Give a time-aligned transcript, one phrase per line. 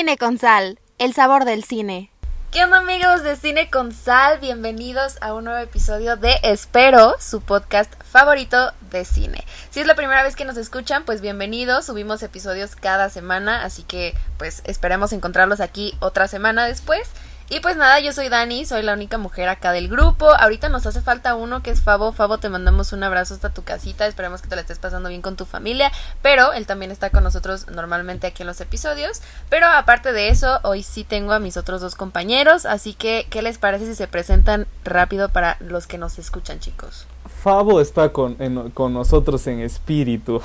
[0.00, 2.10] Cine con Sal, el sabor del cine.
[2.50, 4.40] ¿Qué onda amigos de Cine con Sal?
[4.40, 9.44] Bienvenidos a un nuevo episodio de Espero, su podcast favorito de cine.
[9.68, 11.84] Si es la primera vez que nos escuchan, pues bienvenidos.
[11.84, 17.06] Subimos episodios cada semana, así que pues esperemos encontrarlos aquí otra semana después.
[17.52, 20.32] Y pues nada, yo soy Dani, soy la única mujer acá del grupo.
[20.32, 22.12] Ahorita nos hace falta uno que es Fabo.
[22.12, 24.06] Fabo, te mandamos un abrazo hasta tu casita.
[24.06, 25.90] Esperemos que te la estés pasando bien con tu familia.
[26.22, 29.20] Pero él también está con nosotros normalmente aquí en los episodios.
[29.48, 32.66] Pero aparte de eso, hoy sí tengo a mis otros dos compañeros.
[32.66, 37.08] Así que, ¿qué les parece si se presentan rápido para los que nos escuchan, chicos?
[37.42, 40.40] Fabo está con, con nosotros en espíritu.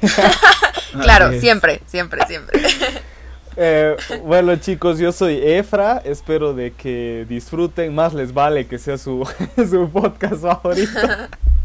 [1.02, 2.60] claro, siempre, siempre, siempre.
[3.60, 8.96] Eh, bueno chicos, yo soy Efra, espero de que disfruten, más les vale que sea
[8.96, 11.00] su, su podcast favorito.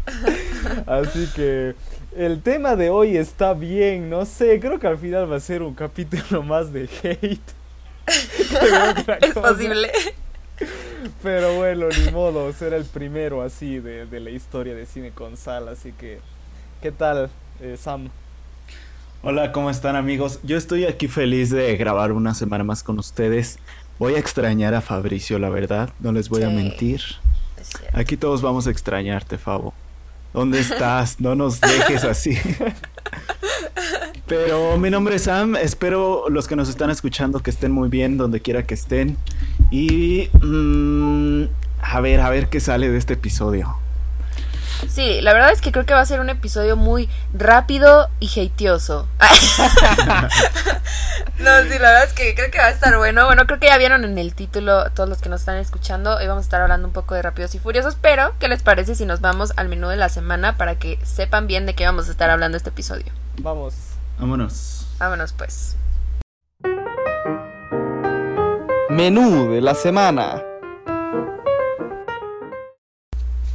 [0.86, 1.76] Así que
[2.16, 5.62] el tema de hoy está bien, no sé, creo que al final va a ser
[5.62, 7.40] un capítulo más de hate.
[9.22, 9.92] es posible.
[11.22, 15.36] Pero bueno, ni modo, ser el primero así de, de, la historia de cine con
[15.36, 16.18] sal, así que,
[16.82, 18.10] ¿qué tal, eh, Sam?
[19.26, 20.38] Hola, ¿cómo están amigos?
[20.42, 23.58] Yo estoy aquí feliz de grabar una semana más con ustedes.
[23.98, 27.00] Voy a extrañar a Fabricio, la verdad, no les voy a mentir.
[27.94, 29.72] Aquí todos vamos a extrañarte, Fabo.
[30.34, 31.20] ¿Dónde estás?
[31.20, 32.36] No nos dejes así.
[34.26, 38.18] Pero mi nombre es Sam, espero los que nos están escuchando que estén muy bien
[38.18, 39.16] donde quiera que estén.
[39.70, 41.44] Y mm,
[41.80, 43.83] a ver, a ver qué sale de este episodio.
[44.88, 48.28] Sí, la verdad es que creo que va a ser un episodio muy rápido y
[48.40, 49.08] hateoso.
[51.38, 53.26] no, sí, la verdad es que creo que va a estar bueno.
[53.26, 56.16] Bueno, creo que ya vieron en el título todos los que nos están escuchando.
[56.16, 58.94] Hoy vamos a estar hablando un poco de Rápidos y Furiosos, pero ¿qué les parece
[58.94, 62.08] si nos vamos al menú de la semana para que sepan bien de qué vamos
[62.08, 63.06] a estar hablando este episodio?
[63.38, 63.74] Vamos.
[64.18, 64.86] Vámonos.
[64.98, 65.76] Vámonos pues.
[68.90, 70.42] Menú de la semana.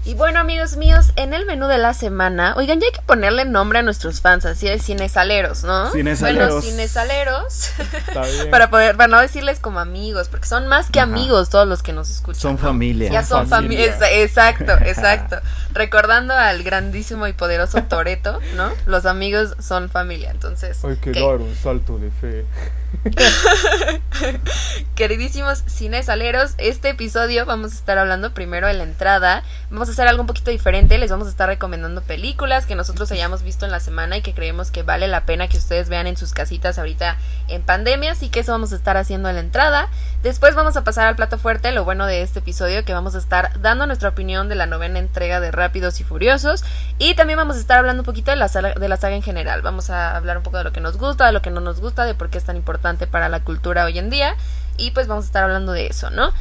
[0.10, 3.46] Y bueno, amigos míos, en el menú de la semana, oigan, ya hay que ponerle
[3.46, 5.92] nombre a nuestros fans, así de cinesaleros, ¿no?
[5.92, 6.50] Cinesaleros.
[6.50, 7.70] Bueno, cinesaleros.
[8.50, 11.94] para poder, para no decirles como amigos, porque son más que amigos todos los que
[11.94, 12.42] nos escuchan.
[12.42, 13.12] Son familia.
[13.12, 13.96] Ya son familia.
[14.14, 15.42] exacto, exacto.
[15.74, 18.72] Recordando al grandísimo y poderoso Toreto, ¿no?
[18.88, 20.84] Los amigos son familia, entonces.
[20.86, 22.46] Hay que dar un salto de fe.
[24.96, 29.44] Queridísimos cinesaleros, este episodio vamos a estar hablando primero de la entrada.
[29.70, 30.98] Vamos a hacer algo un poquito diferente.
[30.98, 34.34] Les vamos a estar recomendando películas que nosotros hayamos visto en la semana y que
[34.34, 37.18] creemos que vale la pena que ustedes vean en sus casitas ahorita
[37.50, 38.14] en pandemia.
[38.14, 39.90] Así que eso vamos a estar haciendo en la entrada.
[40.24, 41.74] Después vamos a pasar al plato fuerte.
[41.74, 45.00] Lo bueno de este episodio que vamos a estar dando nuestra opinión de la novena
[45.00, 46.64] entrega de Rápidos y Furiosos.
[46.98, 49.62] Y también vamos a estar hablando un poquito de la, de la saga en general.
[49.62, 51.82] Vamos a hablar un poco de lo que nos gusta, de lo que no nos
[51.82, 54.36] gusta, de por qué es tan importante para la cultura hoy en día.
[54.78, 56.32] Y pues vamos a estar hablando de eso, ¿no?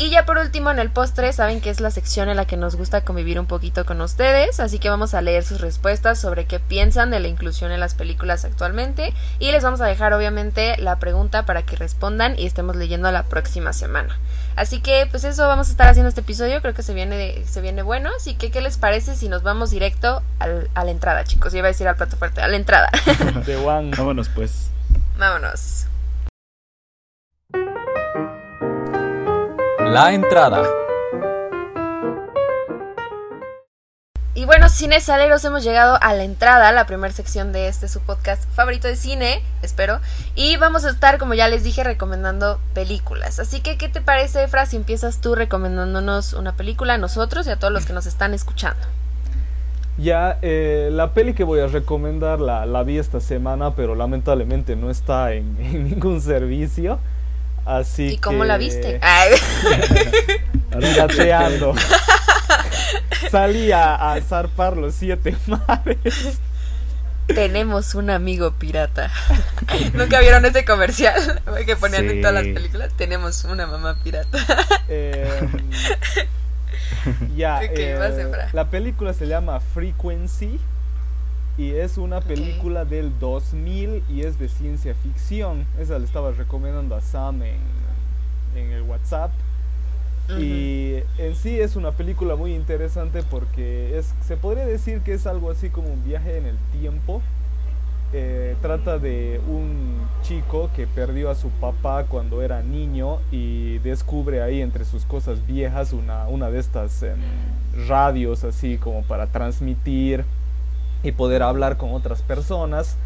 [0.00, 2.56] Y ya por último, en el postre, saben que es la sección en la que
[2.56, 6.44] nos gusta convivir un poquito con ustedes, así que vamos a leer sus respuestas sobre
[6.44, 10.76] qué piensan de la inclusión en las películas actualmente y les vamos a dejar obviamente
[10.78, 14.20] la pregunta para que respondan y estemos leyendo la próxima semana.
[14.54, 17.60] Así que pues eso vamos a estar haciendo este episodio, creo que se viene, se
[17.60, 21.52] viene bueno, así que ¿qué les parece si nos vamos directo a la entrada, chicos?
[21.52, 22.88] Yo iba a decir al plato fuerte, a la entrada.
[23.46, 23.90] De one.
[23.96, 24.70] Vámonos pues.
[25.18, 25.86] Vámonos.
[29.90, 30.64] La entrada.
[34.34, 38.44] Y bueno, cinesaleros, hemos llegado a la entrada, la primera sección de este su podcast
[38.50, 40.00] favorito de cine, espero.
[40.34, 43.40] Y vamos a estar, como ya les dije, recomendando películas.
[43.40, 47.50] Así que, ¿qué te parece, Efra, si empiezas tú recomendándonos una película a nosotros y
[47.50, 48.86] a todos los que nos están escuchando?
[49.96, 54.76] Ya, eh, la peli que voy a recomendar la, la, vi esta semana, pero lamentablemente
[54.76, 56.98] no está en, en ningún servicio.
[57.68, 58.98] Así ¿Y cómo la viste?
[63.30, 66.40] Salí a, a zarpar los siete mares.
[67.26, 69.12] Tenemos un amigo pirata.
[69.92, 72.90] ¿Nunca vieron ese comercial que ponían en todas las películas?
[72.96, 74.38] Tenemos una mamá pirata.
[74.90, 75.46] Eh,
[77.36, 80.58] ya, eh, la película se llama Frequency
[81.58, 85.66] y es una película del 2000 y es de ciencia ficción.
[85.78, 87.58] Esa le estaba recomendando a Sam en,
[88.54, 89.32] en el WhatsApp.
[90.38, 95.26] Y en sí es una película muy interesante porque es, se podría decir que es
[95.26, 97.22] algo así como un viaje en el tiempo.
[98.12, 104.42] Eh, trata de un chico que perdió a su papá cuando era niño y descubre
[104.42, 107.18] ahí entre sus cosas viejas una, una de estas em,
[107.86, 110.24] radios así como para transmitir
[111.02, 112.96] y poder hablar con otras personas.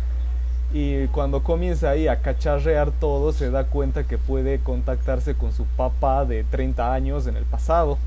[0.72, 5.64] Y cuando comienza ahí a cacharrear todo, se da cuenta que puede contactarse con su
[5.64, 7.98] papá de 30 años en el pasado.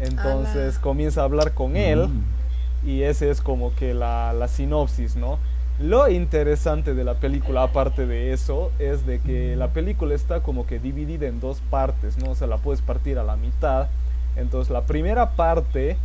[0.00, 2.88] Entonces comienza a hablar con él mm.
[2.88, 5.38] y ese es como que la, la sinopsis, ¿no?
[5.80, 10.66] Lo interesante de la película, aparte de eso, es de que la película está como
[10.66, 12.32] que dividida en dos partes, ¿no?
[12.32, 13.88] O sea, la puedes partir a la mitad.
[14.36, 15.96] Entonces, la primera parte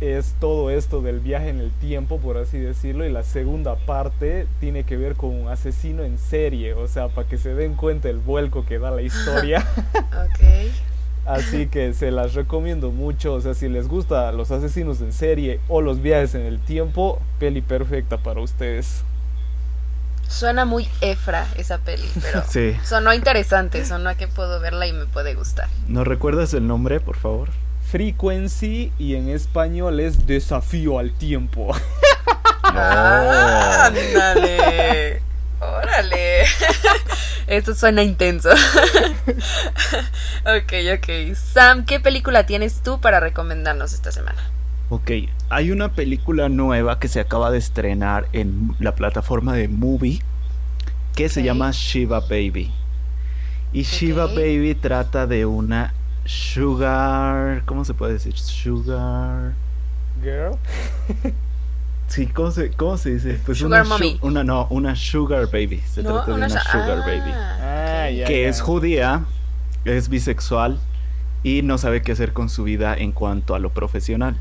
[0.00, 4.46] es todo esto del viaje en el tiempo, por así decirlo, y la segunda parte
[4.60, 8.08] tiene que ver con un asesino en serie, o sea, para que se den cuenta
[8.08, 9.66] el vuelco que da la historia.
[9.94, 10.40] ok.
[11.26, 15.58] Así que se las recomiendo mucho, o sea, si les gusta los asesinos en serie
[15.66, 19.02] o los viajes en el tiempo, peli perfecta para ustedes.
[20.28, 22.76] Suena muy Efra esa peli, pero sí.
[22.84, 25.68] sonó interesante, sonó a que puedo verla y me puede gustar.
[25.88, 27.48] ¿No recuerdas el nombre, por favor?
[27.86, 31.72] Frequency y en español es Desafío al Tiempo.
[32.64, 35.22] Ah, ¡Ándale!
[35.60, 36.42] ¡Órale!
[37.46, 38.50] Esto suena intenso.
[40.44, 41.34] ok, ok.
[41.36, 44.42] Sam, ¿qué película tienes tú para recomendarnos esta semana?
[44.88, 45.10] Ok,
[45.48, 50.22] hay una película nueva que se acaba de estrenar en la plataforma de Movie
[51.14, 52.72] que se llama Shiva Baby.
[53.72, 55.94] Y Shiva Baby trata de una
[56.26, 58.36] sugar, ¿cómo se puede decir?
[58.36, 59.54] Sugar
[60.22, 60.56] girl.
[62.08, 63.40] Sí, ¿cómo se, cómo se dice?
[63.44, 64.18] Pues sugar una, mommy.
[64.22, 65.82] una no, una sugar baby.
[65.92, 67.32] Se trata de una, sugar baby.
[67.32, 69.24] Ah, que es judía,
[69.84, 70.78] es bisexual
[71.42, 74.36] y no sabe qué hacer con su vida en cuanto a lo profesional.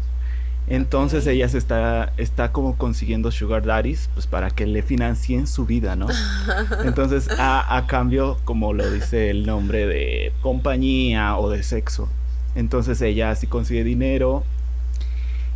[0.68, 5.66] Entonces ella se está, está como consiguiendo sugar daddies pues para que le financien su
[5.66, 6.08] vida, ¿no?
[6.86, 12.10] Entonces a, a, cambio, como lo dice el nombre de compañía o de sexo.
[12.56, 14.44] Entonces ella así consigue dinero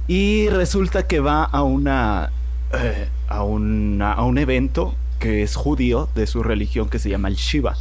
[0.08, 2.32] y resulta que va a una,
[2.74, 7.30] eh, a, una a un evento que es judío de su religión que se llama
[7.30, 7.76] el Shiva.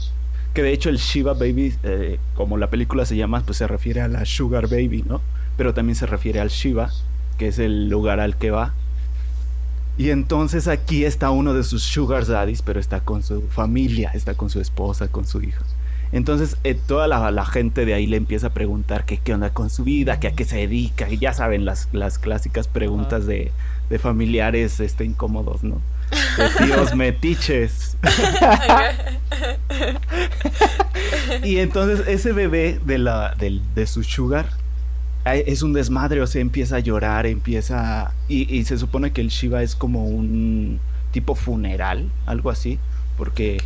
[0.54, 4.00] Que de hecho el Shiva Baby, eh, como la película se llama, pues se refiere
[4.00, 5.20] a la Sugar Baby, ¿no?
[5.56, 6.90] Pero también se refiere al Shiva
[7.38, 8.74] que es el lugar al que va.
[9.96, 14.34] Y entonces aquí está uno de sus sugar daddies, pero está con su familia, está
[14.34, 15.64] con su esposa, con su hijo.
[16.12, 19.70] Entonces eh, toda la, gente de ahí le empieza a preguntar que qué onda con
[19.70, 23.52] su vida, que a qué se dedica, y ya saben las, las clásicas preguntas de,
[23.90, 25.80] de familiares este, incómodos, ¿no?
[26.38, 27.98] De tíos metiches.
[31.44, 34.48] y entonces ese bebé de, la, de, de su sugar
[35.34, 38.12] es un desmadre, o sea, empieza a llorar, empieza...
[38.28, 40.80] Y, se supone que el Shiva es como un
[41.10, 42.78] tipo funeral, algo así,
[43.16, 43.58] porque...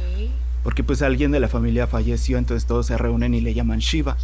[0.63, 4.17] Porque pues alguien de la familia falleció, entonces todos se reúnen y le llaman Shiva.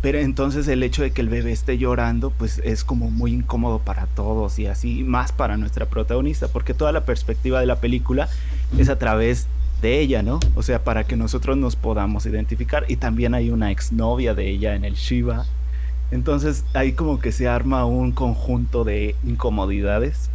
[0.00, 3.80] Pero entonces el hecho de que el bebé esté llorando, pues es como muy incómodo
[3.80, 8.30] para todos y así, más para nuestra protagonista, porque toda la perspectiva de la película
[8.78, 9.46] es a través
[9.82, 10.40] de ella, ¿no?
[10.54, 12.84] O sea, para que nosotros nos podamos identificar.
[12.88, 15.46] Y también hay una exnovia de ella en el Shiva.
[16.10, 20.30] Entonces ahí como que se arma un conjunto de incomodidades.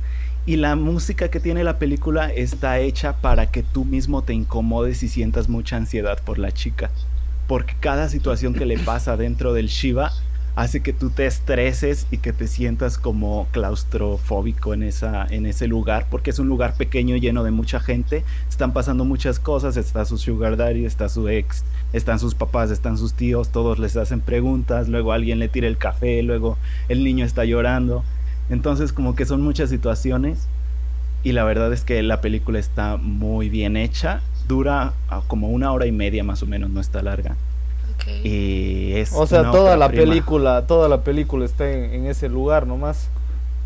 [0.46, 5.02] Y la música que tiene la película está hecha para que tú mismo te incomodes
[5.02, 6.92] y sientas mucha ansiedad por la chica.
[7.48, 10.12] Porque cada situación que le pasa dentro del Shiva
[10.56, 15.68] hace que tú te estreses y que te sientas como claustrofóbico en, esa, en ese
[15.68, 20.06] lugar, porque es un lugar pequeño lleno de mucha gente, están pasando muchas cosas, está
[20.06, 21.66] su sugar daddy, está su ex,
[21.96, 25.78] están sus papás, están sus tíos, todos les hacen preguntas, luego alguien le tira el
[25.78, 26.58] café, luego
[26.90, 28.04] el niño está llorando,
[28.50, 30.50] entonces como que son muchas situaciones
[31.24, 35.72] y la verdad es que la película está muy bien hecha, dura ah, como una
[35.72, 37.38] hora y media más o menos, no está larga.
[38.24, 43.08] Y es o sea, toda la película, toda la película está en, ese lugar nomás.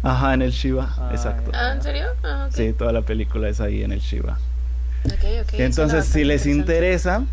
[0.01, 1.51] Ajá, en el Shiva, ah, exacto.
[1.53, 2.05] Ah, ¿en serio?
[2.24, 4.38] Ah, Sí, toda la película es ahí en el Shiva.
[5.57, 7.25] Entonces, si les interesa,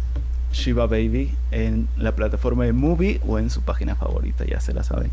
[0.56, 4.82] Shiva Baby en la plataforma de Movie o en su página favorita, ya se la
[4.82, 5.10] saben.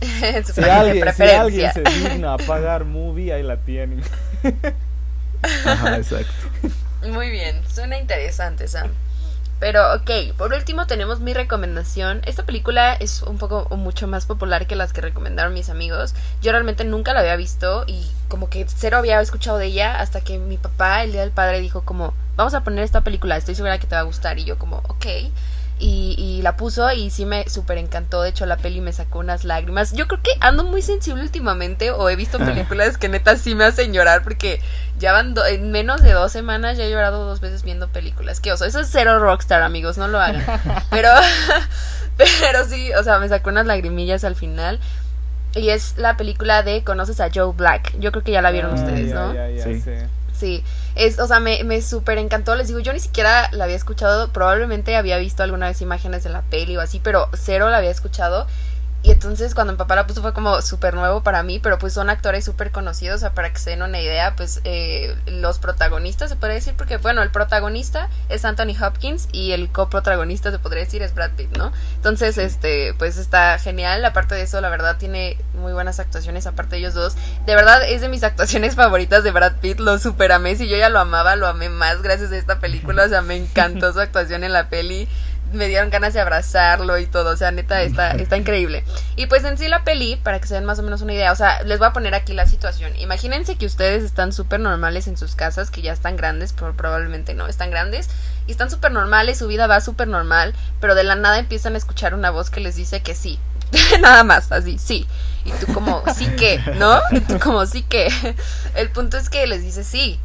[0.00, 4.02] si, alguien, si alguien se digna a pagar Movie, ahí la tienen.
[5.64, 6.32] Ajá, exacto.
[7.08, 8.90] Muy bien, suena interesante, Sam.
[9.60, 12.22] Pero ok, por último tenemos mi recomendación.
[12.24, 16.14] Esta película es un poco o mucho más popular que las que recomendaron mis amigos.
[16.40, 20.22] Yo realmente nunca la había visto y como que cero había escuchado de ella hasta
[20.22, 23.54] que mi papá el día del padre dijo como vamos a poner esta película, estoy
[23.54, 25.06] segura que te va a gustar y yo como ok.
[25.82, 28.22] Y, la puso y sí me súper encantó.
[28.22, 29.92] De hecho, la peli me sacó unas lágrimas.
[29.92, 33.64] Yo creo que ando muy sensible últimamente o he visto películas que neta sí me
[33.64, 34.60] hacen llorar porque
[34.98, 38.40] ya van en menos de dos semanas ya he llorado dos veces viendo películas.
[38.40, 38.64] Qué oso.
[38.64, 40.44] Eso es cero rockstar, amigos, no lo hagan.
[40.90, 41.08] Pero,
[42.16, 44.78] pero sí, o sea, me sacó unas lagrimillas al final.
[45.54, 47.98] Y es la película de Conoces a Joe Black.
[47.98, 49.32] Yo creo que ya la vieron ah, ustedes, ¿no?
[49.62, 49.82] sí.
[50.40, 50.64] Sí,
[51.00, 52.54] es, o sea, me, me súper encantó.
[52.54, 54.32] Les digo, yo ni siquiera la había escuchado.
[54.32, 57.90] Probablemente había visto alguna vez imágenes de la peli o así, pero cero la había
[57.90, 58.46] escuchado.
[59.02, 61.94] Y entonces cuando mi papá la puso fue como súper nuevo para mí, pero pues
[61.94, 65.58] son actores súper conocidos, o sea, para que se den una idea, pues eh, los
[65.58, 70.58] protagonistas se podría decir, porque bueno, el protagonista es Anthony Hopkins y el coprotagonista se
[70.58, 71.72] podría decir es Brad Pitt, ¿no?
[71.96, 76.76] Entonces, este, pues está genial, aparte de eso, la verdad tiene muy buenas actuaciones, aparte
[76.76, 77.16] de ellos dos,
[77.46, 80.76] de verdad es de mis actuaciones favoritas de Brad Pitt, lo super amé, si yo
[80.76, 84.00] ya lo amaba, lo amé más gracias a esta película, o sea, me encantó su
[84.00, 85.08] actuación en la peli
[85.52, 88.84] me dieron ganas de abrazarlo y todo, o sea, neta, está, está increíble.
[89.16, 91.32] Y pues en sí la peli, para que se den más o menos una idea,
[91.32, 92.94] o sea, les voy a poner aquí la situación.
[92.96, 97.34] Imagínense que ustedes están súper normales en sus casas, que ya están grandes, pero probablemente
[97.34, 98.08] no, están grandes,
[98.46, 101.78] y están súper normales, su vida va súper normal, pero de la nada empiezan a
[101.78, 103.38] escuchar una voz que les dice que sí.
[104.00, 105.06] nada más, así, sí.
[105.44, 107.00] Y tú como, sí que, ¿no?
[107.12, 108.08] Y tú como, sí que.
[108.74, 110.20] El punto es que les dice sí.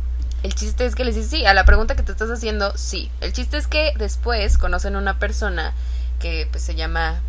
[0.46, 3.10] El chiste es que les dice sí, a la pregunta que te estás haciendo, sí.
[3.20, 5.74] El chiste es que después conocen a una persona
[6.20, 7.20] que pues se llama,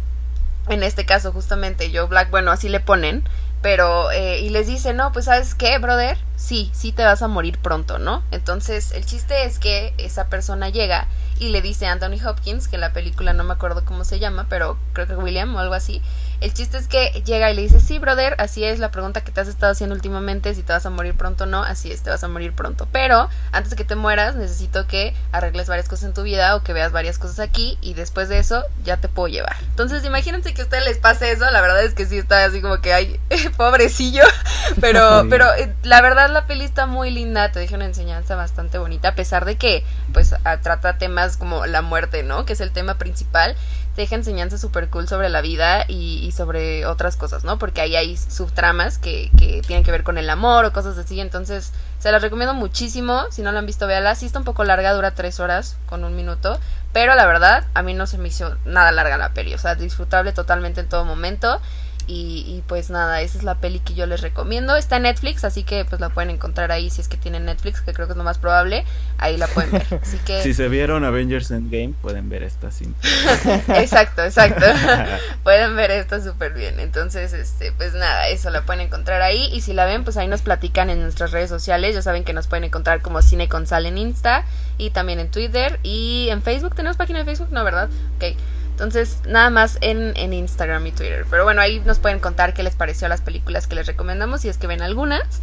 [0.68, 3.24] en este caso justamente Joe Black, bueno, así le ponen,
[3.62, 7.26] pero, eh, y les dice, no, pues sabes qué, brother, sí, sí te vas a
[7.26, 8.22] morir pronto, ¿no?
[8.32, 11.08] Entonces, el chiste es que esa persona llega
[11.38, 14.44] y le dice a Anthony Hopkins, que la película no me acuerdo cómo se llama,
[14.50, 16.02] pero creo que William o algo así,
[16.40, 19.32] el chiste es que llega y le dice, sí, brother, así es la pregunta que
[19.32, 22.02] te has estado haciendo últimamente, si te vas a morir pronto o no, así es,
[22.02, 22.86] te vas a morir pronto.
[22.92, 26.62] Pero antes de que te mueras, necesito que arregles varias cosas en tu vida o
[26.62, 29.56] que veas varias cosas aquí y después de eso ya te puedo llevar.
[29.62, 32.60] Entonces, imagínense que a ustedes les pase eso, la verdad es que sí está así
[32.60, 33.20] como que, ay,
[33.56, 34.24] pobrecillo,
[34.80, 38.78] pero, pero eh, la verdad la peli está muy linda, te deja una enseñanza bastante
[38.78, 42.44] bonita, a pesar de que, pues, trata temas como la muerte, ¿no?
[42.44, 43.56] Que es el tema principal
[43.96, 47.58] deja enseñanza súper cool sobre la vida y, sobre otras cosas, ¿no?
[47.58, 51.20] Porque ahí hay subtramas que, que tienen que ver con el amor o cosas así,
[51.20, 54.64] entonces se las recomiendo muchísimo, si no lo han visto, véala, sí está un poco
[54.64, 56.58] larga, dura tres horas con un minuto,
[56.92, 59.74] pero la verdad, a mí no se me hizo nada larga la peli, o sea,
[59.74, 61.60] disfrutable totalmente en todo momento
[62.08, 64.76] y, pues nada, esa es la peli que yo les recomiendo.
[64.76, 67.80] Está en Netflix, así que pues la pueden encontrar ahí si es que tienen Netflix,
[67.80, 68.84] que creo que es lo más probable.
[69.18, 69.86] Ahí la pueden ver.
[70.02, 70.42] Así que...
[70.42, 73.00] si se vieron Avengers Endgame, pueden ver esta cinta.
[73.80, 74.66] exacto, exacto.
[75.42, 76.78] pueden ver esta súper bien.
[76.78, 79.48] Entonces, este, pues nada, eso la pueden encontrar ahí.
[79.52, 81.94] Y si la ven, pues ahí nos platican en nuestras redes sociales.
[81.94, 84.44] Ya saben que nos pueden encontrar como Cine con Sal en Insta
[84.78, 86.74] y también en Twitter y en Facebook.
[86.74, 87.48] ¿Tenemos página de Facebook?
[87.50, 87.88] No, ¿verdad?
[88.16, 88.36] Ok.
[88.76, 91.24] Entonces, nada más en, en, Instagram y Twitter.
[91.30, 94.42] Pero bueno, ahí nos pueden contar qué les pareció a las películas que les recomendamos,
[94.42, 95.40] si es que ven algunas.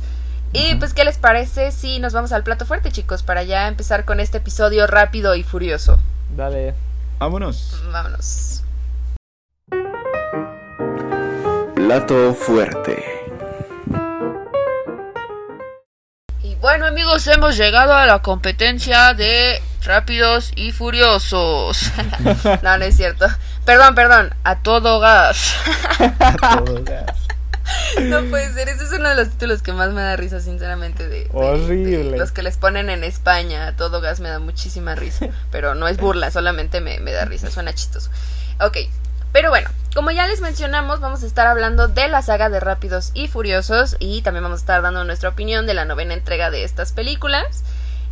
[0.51, 3.23] Y pues, ¿qué les parece si nos vamos al plato fuerte, chicos?
[3.23, 5.99] Para ya empezar con este episodio rápido y furioso.
[6.37, 6.75] Dale.
[7.17, 7.81] Vámonos.
[7.91, 8.63] Vámonos.
[11.73, 13.03] Plato fuerte.
[16.43, 21.91] Y bueno, amigos, hemos llegado a la competencia de Rápidos y Furiosos.
[22.61, 23.27] no, no es cierto.
[23.65, 24.33] Perdón, perdón.
[24.43, 25.55] A todo gas.
[26.19, 27.17] a todo gas.
[28.01, 31.07] No puede ser, ese es uno de los títulos que más me da risa, sinceramente.
[31.07, 32.17] De, Horrible.
[32.17, 35.27] los que les ponen en España, a todo gas me da muchísima risa.
[35.51, 38.09] Pero no es burla, solamente me, me da risa, suena chistoso.
[38.59, 38.77] Ok,
[39.31, 43.11] pero bueno, como ya les mencionamos, vamos a estar hablando de la saga de Rápidos
[43.13, 46.63] y Furiosos y también vamos a estar dando nuestra opinión de la novena entrega de
[46.63, 47.63] estas películas.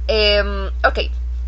[0.08, 1.00] Eh, ok,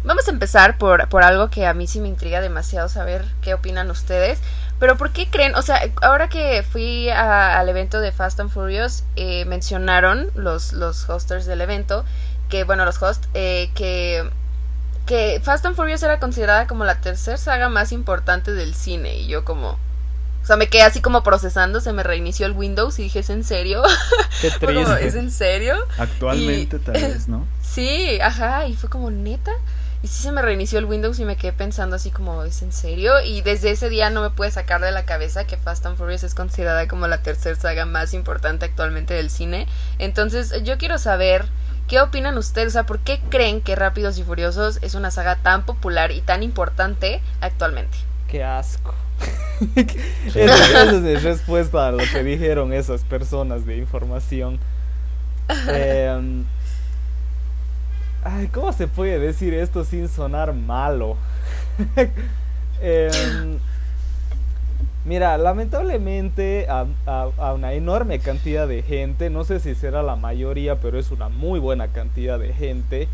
[0.03, 3.53] Vamos a empezar por, por algo que a mí sí me intriga demasiado saber qué
[3.53, 4.39] opinan ustedes.
[4.79, 5.55] Pero ¿por qué creen?
[5.55, 11.07] O sea, ahora que fui al evento de Fast and Furious, eh, mencionaron los, los
[11.09, 12.03] hosters del evento,
[12.49, 14.29] que, bueno, los hosts, eh, que,
[15.05, 19.15] que Fast and Furious era considerada como la tercera saga más importante del cine.
[19.17, 19.79] Y yo como...
[20.41, 23.29] O sea, me quedé así como procesando, se me reinició el Windows y dije, ¿es
[23.29, 23.81] en serio?
[24.41, 25.07] Qué triste.
[25.07, 25.75] ¿Es en serio?
[25.97, 27.47] Actualmente tal vez, ¿no?
[27.61, 29.53] Sí, ajá, y fue como neta.
[30.03, 32.73] Y sí se me reinició el Windows y me quedé pensando así como, ¿es en
[32.73, 33.21] serio?
[33.21, 36.25] Y desde ese día no me pude sacar de la cabeza que Fast and Furious
[36.25, 39.65] es considerada como la tercera saga más importante actualmente del cine.
[39.99, 41.45] Entonces yo quiero saber,
[41.87, 42.67] ¿qué opinan ustedes?
[42.67, 46.19] O sea, ¿por qué creen que Rápidos y Furiosos es una saga tan popular y
[46.19, 47.97] tan importante actualmente?
[48.27, 48.93] Qué asco.
[50.35, 54.59] esa, es respuesta a lo que dijeron esas personas de información.
[55.67, 56.43] Eh,
[58.25, 61.17] Ay, ¿cómo se puede decir esto sin sonar malo?
[62.85, 63.59] Em,
[65.05, 66.85] mira, lamentablemente a,
[67.53, 71.61] una enorme cantidad de gente, no sé si será la mayoría, pero es una muy
[71.61, 73.07] buena cantidad de gente,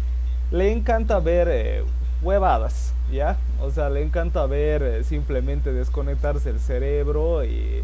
[0.49, 1.83] le encanta ver eh,
[2.23, 3.37] huevadas, ¿ya?
[3.61, 7.83] O sea, le encanta ver eh, simplemente desconectarse el cerebro y,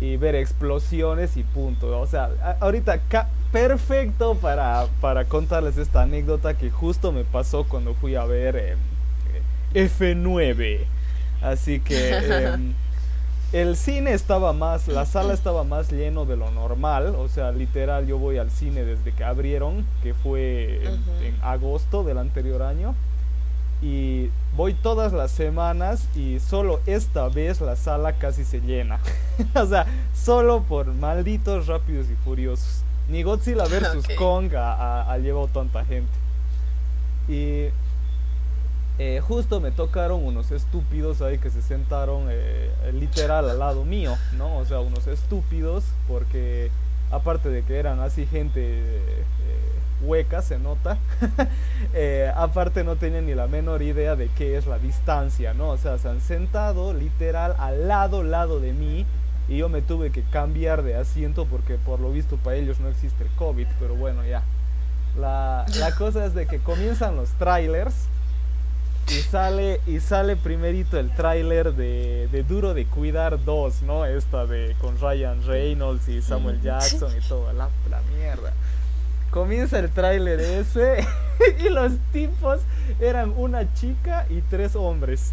[0.00, 2.00] y ver explosiones y punto.
[2.00, 3.00] O sea, ahorita
[3.52, 8.76] perfecto para, para contarles esta anécdota que justo me pasó cuando fui a ver eh,
[9.74, 10.86] F9.
[11.42, 12.72] Así que em,
[13.52, 17.14] el cine estaba más, la sala estaba más lleno de lo normal.
[17.18, 20.82] O sea, literal, yo voy al cine desde que abrieron, que fue
[21.22, 22.94] en agosto del anterior año
[23.82, 29.00] y voy todas las semanas y solo esta vez la sala casi se llena.
[29.54, 32.82] o sea, solo por malditos rápidos y furiosos.
[33.08, 34.06] Ni Godzilla vs.
[34.16, 36.12] Kong ha, llevado tanta gente.
[37.28, 37.68] Y
[38.98, 44.16] eh, justo me tocaron unos estúpidos ahí que se sentaron eh, literal al lado mío,
[44.36, 44.58] ¿no?
[44.58, 46.70] O sea, unos estúpidos porque
[47.10, 48.60] aparte de que eran así gente...
[48.62, 49.24] Eh,
[50.02, 50.98] hueca, se nota.
[51.92, 55.70] Eh, aparte no tenían ni la menor idea de qué es la distancia, ¿no?
[55.70, 59.06] O sea, se han sentado literal al lado, lado de mí.
[59.48, 62.88] Y yo me tuve que cambiar de asiento porque por lo visto para ellos no
[62.88, 64.42] existe el COVID, pero bueno, ya.
[65.18, 65.66] La,
[65.98, 68.06] cosa es de que comienzan los trailers
[69.08, 74.04] y sale, y sale primerito el tráiler de, de, Duro de Cuidar 2, ¿no?
[74.04, 78.52] Esta de con Ryan Reynolds y Samuel Jackson y todo, la, la mierda.
[79.30, 81.06] Comienza el tráiler ese
[81.64, 82.60] y los tipos
[83.00, 85.32] eran una chica y tres hombres.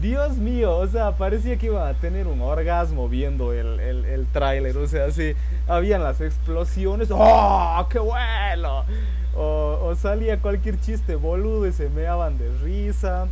[0.00, 4.76] Dios mío, o sea, parecía que iban a tener un orgasmo viendo el, el, tráiler,
[4.78, 5.34] o sea, sí,
[5.68, 8.84] habían las explosiones, ¡oh, qué bueno!
[9.36, 13.28] O, o, salía cualquier chiste boludo y se meaban de risa.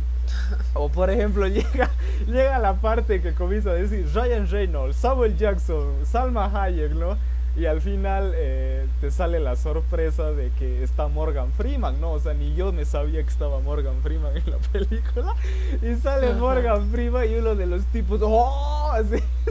[0.73, 1.89] O por ejemplo, llega,
[2.27, 7.17] llega la parte que comienza a decir Ryan Reynolds, Samuel Jackson, Salma Hayek, ¿no?
[7.59, 12.13] Y al final eh, te sale la sorpresa de que está Morgan Freeman, ¿no?
[12.13, 15.35] O sea, ni yo me sabía que estaba Morgan Freeman en la película.
[15.81, 18.93] Y sale Morgan Freeman y uno de los tipos, ¡oh!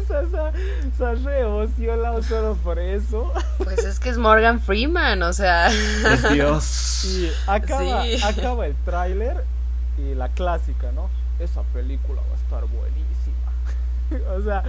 [0.08, 3.30] Se, se, re emocionado solo por eso.
[3.58, 5.68] Pues es que es Morgan Freeman, o sea.
[6.32, 6.86] Dios.
[7.08, 9.44] Y acaba, acaba el tráiler
[9.98, 11.08] y la clásica, ¿no?
[11.38, 14.34] Esa película va a estar buenísima.
[14.34, 14.64] o sea,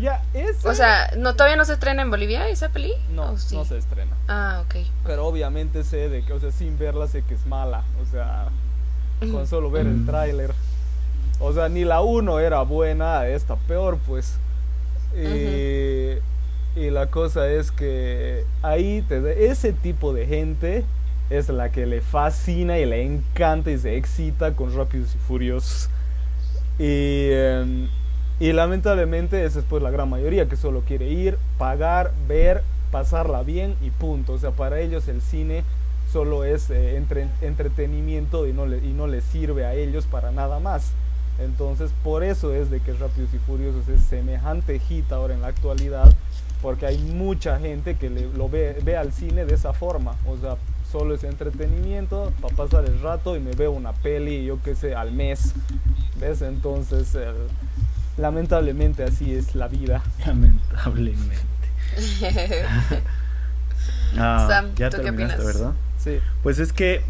[0.00, 0.22] ya,
[0.64, 2.92] O sea, ¿no, ¿todavía no se estrena en Bolivia esa peli?
[3.10, 4.16] No, no se estrena.
[4.28, 4.76] Ah, ok.
[5.04, 7.82] Pero obviamente sé de que, o sea, sin verla sé que es mala.
[8.02, 8.48] O sea,
[9.32, 10.52] con solo ver el tráiler.
[11.40, 14.38] O sea, ni la 1 era buena, esta peor, pues.
[15.16, 16.18] Y,
[16.78, 20.84] y la cosa es que ahí te ese tipo de gente
[21.30, 25.90] es la que le fascina y le encanta y se excita con Rápidos y Furiosos.
[26.78, 27.88] Y, em,
[28.40, 33.42] y lamentablemente esa es pues la gran mayoría que solo quiere ir, pagar, ver, pasarla
[33.42, 34.34] bien y punto.
[34.34, 35.64] O sea, para ellos el cine
[36.12, 37.02] solo es eh,
[37.42, 40.92] entretenimiento y no, le, y no les sirve a ellos para nada más.
[41.40, 45.48] Entonces, por eso es de que Rápidos y Furiosos es semejante hit ahora en la
[45.48, 46.12] actualidad,
[46.62, 50.16] porque hay mucha gente que lo ve, ve al cine de esa forma.
[50.26, 50.56] O sea,
[50.90, 54.94] solo es entretenimiento para pasar el rato y me veo una peli, yo qué sé,
[54.94, 55.54] al mes.
[56.18, 56.42] ¿Ves?
[56.42, 57.14] Entonces,
[58.18, 60.02] Lamentablemente así es la vida.
[60.26, 61.36] Lamentablemente.
[64.18, 65.72] ah, ya ¿tú terminaste, ¿verdad?
[66.02, 66.18] Sí.
[66.42, 67.02] Pues es que,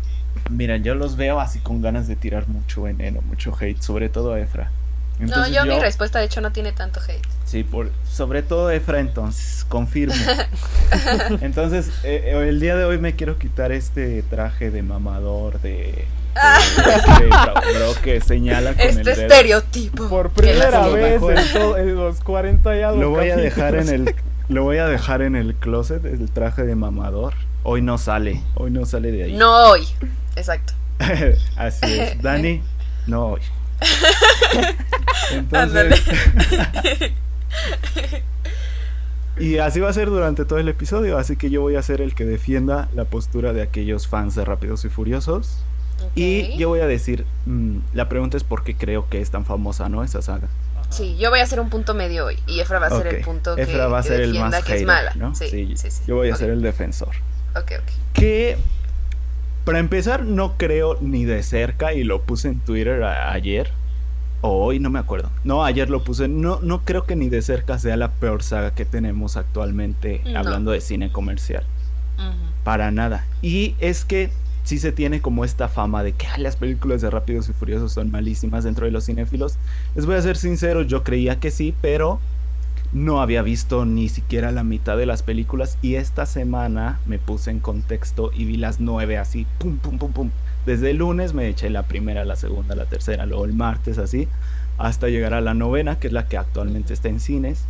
[0.50, 4.34] mira, yo los veo así con ganas de tirar mucho veneno, mucho hate, sobre todo
[4.34, 4.70] a Efra.
[5.18, 7.26] no, yo, mi respuesta de hecho no tiene tanto hate.
[7.46, 10.14] Sí, por, sobre todo Efra entonces, confirmo.
[11.40, 16.06] entonces, eh, eh, el día de hoy me quiero quitar este traje de mamador, de
[16.34, 20.08] este, que señala con este estereotipo.
[20.08, 23.00] Por primera vez en, los 40 y algo.
[23.00, 24.14] Lo voy a dejar en el
[24.48, 27.34] lo voy a dejar en el closet, el traje de mamador.
[27.64, 29.36] Hoy no sale, hoy no sale de ahí.
[29.36, 29.86] No hoy.
[30.36, 30.72] Exacto.
[31.56, 32.22] Así es.
[32.22, 32.62] Dani,
[33.06, 33.40] no hoy.
[35.32, 36.02] Entonces
[39.38, 42.00] Y así va a ser durante todo el episodio, así que yo voy a ser
[42.00, 45.58] el que defienda la postura de aquellos fans de Rápidos y Furiosos
[46.14, 49.44] y yo voy a decir, mm, la pregunta es por qué creo que es tan
[49.44, 50.04] famosa, ¿no?
[50.04, 50.48] Esa saga.
[50.90, 53.20] Sí, yo voy a hacer un punto medio hoy y Efra va a ser el
[53.22, 55.12] punto que, va a ser el más que es mala.
[55.16, 55.34] ¿no?
[55.34, 57.14] Sí, sí, sí, Yo voy a ser el defensor.
[57.54, 57.92] Ok, ok.
[58.14, 58.56] Que,
[59.64, 63.70] para empezar, no creo ni de cerca, y lo puse en Twitter ayer,
[64.40, 65.30] o hoy, no me acuerdo.
[65.44, 66.28] No, ayer lo puse.
[66.28, 70.70] No, no creo que ni de cerca sea la peor saga que tenemos actualmente hablando
[70.70, 71.64] de cine comercial.
[72.64, 73.26] Para nada.
[73.42, 74.30] Y es que
[74.68, 78.10] sí se tiene como esta fama de que las películas de Rápidos y Furiosos son
[78.10, 79.56] malísimas dentro de los cinéfilos.
[79.96, 82.20] Les voy a ser sincero, yo creía que sí, pero
[82.92, 87.50] no había visto ni siquiera la mitad de las películas y esta semana me puse
[87.50, 90.30] en contexto y vi las nueve así, pum, pum, pum, pum.
[90.66, 94.28] Desde el lunes me eché la primera, la segunda, la tercera, luego el martes así,
[94.76, 97.64] hasta llegar a la novena, que es la que actualmente está en cines.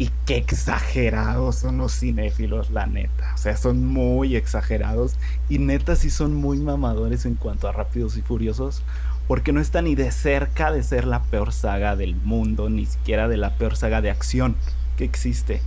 [0.00, 3.34] Y qué exagerados son los cinéfilos, la neta.
[3.34, 5.16] O sea, son muy exagerados.
[5.50, 8.82] Y neta sí son muy mamadores en cuanto a Rápidos y Furiosos.
[9.28, 13.28] Porque no está ni de cerca de ser la peor saga del mundo, ni siquiera
[13.28, 14.56] de la peor saga de acción
[14.96, 15.60] que existe.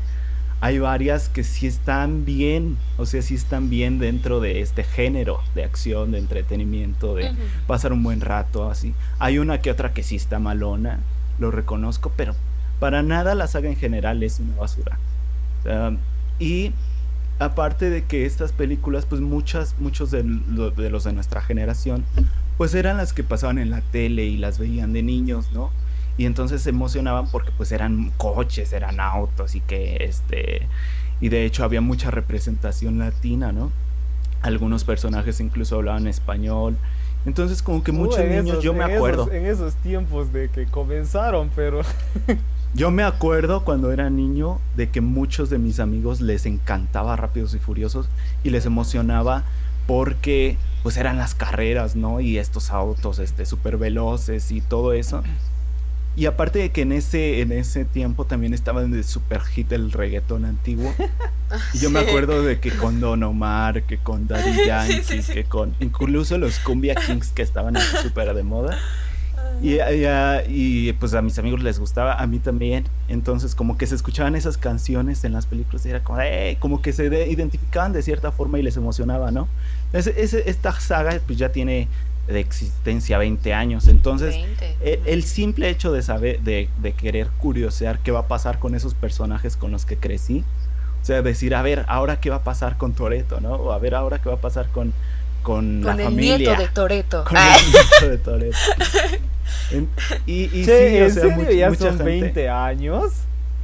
[0.62, 5.42] Hay varias que sí están bien, o sea, sí están bien dentro de este género
[5.54, 7.36] de acción, de entretenimiento, de
[7.68, 8.96] pasar un buen rato, así.
[9.20, 11.02] Hay una que otra que sí está malona,
[11.38, 12.34] lo reconozco, pero
[12.84, 15.00] para nada la saga en general es una basura.
[16.38, 16.74] y
[17.40, 22.04] aparte de que estas películas, pues muchas, muchos de, de, los de nuestra generación,
[22.58, 25.72] pues eran las que pasaban en la tele y las veían de niños, ¿no?
[26.18, 30.68] Y entonces se emocionaban porque pues eran coches, eran autos y que este...
[31.22, 33.72] Y de hecho había mucha representación latina, ¿no?
[34.42, 36.76] Algunos personajes incluso hablaban español.
[37.26, 39.32] Entonces como que muchos niños, yo me acuerdo.
[39.32, 41.80] en esos tiempos de que comenzaron, pero...
[42.76, 47.54] Yo me acuerdo cuando era niño de que muchos de mis amigos les encantaba Rápidos
[47.54, 48.10] y Furiosos
[48.44, 49.44] y les emocionaba
[49.86, 52.20] porque pues eran las carreras, ¿no?
[52.20, 55.24] Y estos autos este súper veloces y todo eso.
[56.16, 59.72] Y aparte de que en ese en ese tiempo también estaba en el super hit
[59.72, 60.94] el reggaetón antiguo.
[61.74, 65.76] Y yo me acuerdo de que con Don Omar, que con Daddy Yankee, que con
[65.80, 68.80] incluso los Cumbia Kings que estaban súper de moda.
[69.62, 69.78] Y,
[70.48, 72.86] y, pues a mis amigos les gustaba, a mí también.
[73.08, 76.20] Entonces como que se escuchaban esas canciones en las películas y era como,
[76.60, 79.48] como que se identificaban de cierta forma y les emocionaba, ¿no?
[79.94, 81.88] esta saga pues ya tiene
[82.28, 83.88] de existencia 20 años.
[83.88, 84.36] Entonces,
[84.82, 88.76] e, el, simple hecho de saber, de, de, querer curiosear qué va a pasar con
[88.76, 90.44] esos personajes con los que crecí.
[91.02, 93.56] O sea, decir, a ver, ahora qué va a pasar con Toreto, ¿no?
[93.56, 94.94] O a ver, ahora qué va a pasar con,
[95.42, 97.26] con, con la el nieto de Toreto.
[97.26, 98.58] Con el nieto de Toreto.
[100.26, 103.12] y, y sí, o sea, ya son 20 años?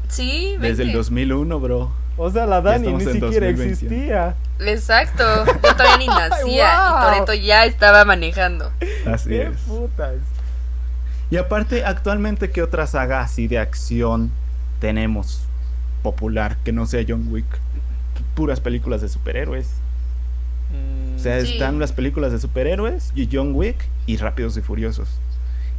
[0.08, 0.68] Sí, 20.
[0.68, 1.92] Desde el 2001, bro.
[2.18, 4.36] O sea, la Dani ni siquiera existía.
[4.60, 8.72] Exacto, yo todavía ni nacía y Toreto ya estaba manejando.
[9.06, 9.58] Así ¿Qué es.
[9.62, 10.16] putas?
[11.32, 14.32] Y aparte, actualmente, ¿qué otra saga así de acción
[14.80, 15.44] tenemos
[16.04, 17.46] popular que no sea John Wick?
[18.36, 19.70] Puras películas de superhéroes.
[21.16, 21.54] o sea, sí.
[21.54, 25.08] están las películas de superhéroes y John Wick y Rápidos y Furiosos.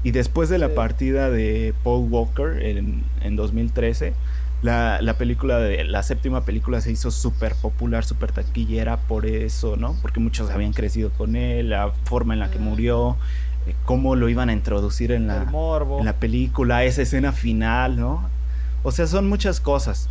[0.03, 0.73] Y después de la Sí.
[0.75, 4.15] partida de Paul Walker en, en 2013,
[4.63, 9.77] la, la película de la séptima película se hizo súper popular, súper taquillera por eso,
[9.77, 9.97] ¿no?
[10.03, 12.63] Porque muchos habían crecido con él, la forma en la que Mm.
[12.63, 13.17] murió,
[13.67, 15.47] eh, cómo lo iban a introducir en la,
[15.99, 18.29] en la película, esa escena final, ¿no?
[18.83, 20.09] O sea, son muchas cosas.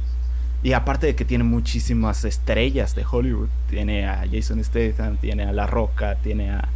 [0.62, 5.52] Y aparte de que tiene muchísimas estrellas de Hollywood, tiene a Jason Statham, tiene a
[5.54, 6.67] La Roca, tiene a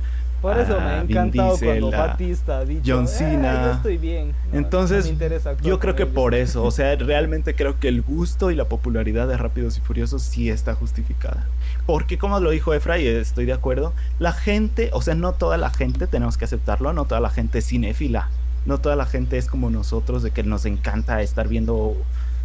[0.44, 3.08] Por eso me ha a Vin encantado Diesel, cuando a Batista ha dicho, John "Eh,
[3.08, 3.64] Cena".
[3.64, 4.34] yo estoy bien.
[4.52, 6.14] No, Entonces, no me interesa actuar yo creo que ellos".
[6.14, 9.82] por eso, o sea, realmente creo que el gusto y la popularidad de Rápidos y
[9.82, 11.48] Furiosos sí está justificada.
[11.86, 15.58] Porque como lo dijo Efra, y estoy de acuerdo, la gente, o sea, no toda
[15.58, 18.28] la gente, tenemos que aceptarlo, no toda la gente es cinéfila.
[18.66, 21.98] No toda la gente es como nosotros, de que nos encanta estar viendo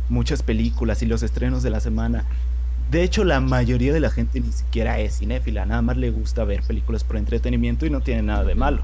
[0.09, 2.25] muchas películas y los estrenos de la semana.
[2.91, 6.45] De hecho, la mayoría de la gente ni siquiera es cinéfila, nada más le gusta
[6.45, 8.83] ver películas por entretenimiento y no tiene nada de malo.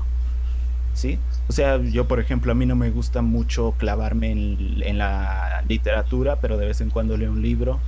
[0.93, 1.19] ¿Sí?
[1.49, 5.63] O sea, yo por ejemplo, a mí no me gusta mucho clavarme en, en la
[5.69, 7.81] literatura, pero de vez en cuando leo un libro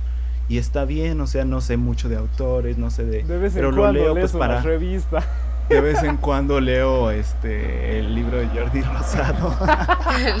[0.49, 3.23] y está bien, o sea, no sé mucho de autores, no sé de...
[3.23, 4.61] De vez en pero lo cuando leo lees pues una para...
[4.61, 5.23] revista.
[5.69, 9.53] De vez en cuando leo este el libro de Jordi Rosado.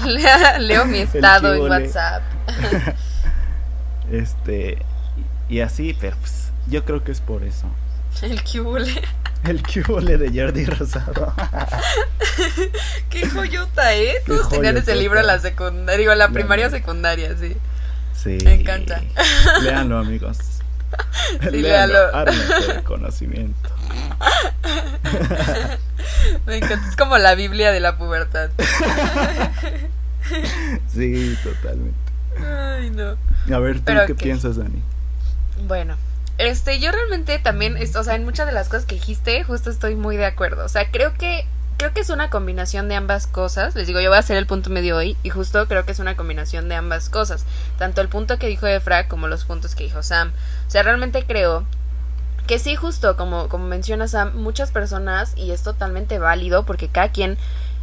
[0.59, 1.69] Leo mi estado en.
[1.69, 2.23] WhatsApp.
[4.11, 4.77] este
[5.49, 7.67] y así, pero pues, yo creo que es por eso.
[8.21, 9.01] El cubole.
[9.43, 11.33] El cubole de Jordi Rosado.
[13.09, 14.15] Qué joyota, ¿eh?
[14.25, 16.79] Todos tenían ese libro en la secundaria, digo, en la La primaria o neta.
[16.79, 17.55] secundaria, sí.
[18.15, 18.37] Sí.
[18.43, 19.01] Me encanta.
[19.61, 20.37] Léanlo, amigos.
[21.41, 22.15] Sí, léalo.
[22.15, 23.69] Ármense de conocimiento.
[26.45, 28.49] Me encanta, es como la Biblia de la pubertad.
[30.93, 31.97] Sí, totalmente.
[32.39, 33.17] Ay, no.
[33.53, 34.19] A ver, ¿tú Pero qué ok.
[34.21, 34.81] piensas, Dani?
[35.65, 35.97] Bueno,
[36.37, 39.95] este, yo realmente también, o sea, en muchas de las cosas que dijiste, justo estoy
[39.95, 40.65] muy de acuerdo.
[40.65, 41.45] O sea, creo que,
[41.77, 43.75] creo que es una combinación de ambas cosas.
[43.75, 45.99] Les digo, yo voy a hacer el punto medio hoy, y justo creo que es
[45.99, 47.45] una combinación de ambas cosas.
[47.77, 50.31] Tanto el punto que dijo Efra como los puntos que dijo Sam.
[50.67, 51.65] O sea, realmente creo
[52.45, 57.09] que sí, justo como, como menciona Sam, muchas personas, y es totalmente válido, porque cada
[57.09, 57.37] quien.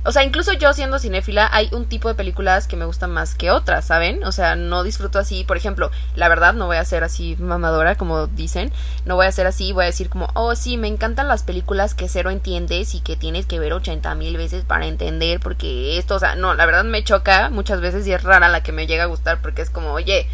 [0.04, 3.34] O sea, incluso yo siendo cinéfila, hay un tipo de películas que me gustan más
[3.34, 4.22] que otras, ¿saben?
[4.24, 7.94] O sea, no disfruto así, por ejemplo, la verdad no voy a ser así mamadora,
[7.94, 8.70] como dicen,
[9.06, 11.94] no voy a ser así, voy a decir como, oh sí, me encantan las películas
[11.94, 16.16] que cero entiendes y que tienes que ver 80 mil veces para entender, porque esto,
[16.16, 18.86] o sea, no, la verdad me choca muchas veces y es rara la que me
[18.86, 20.28] llega a gustar, porque es como, oye,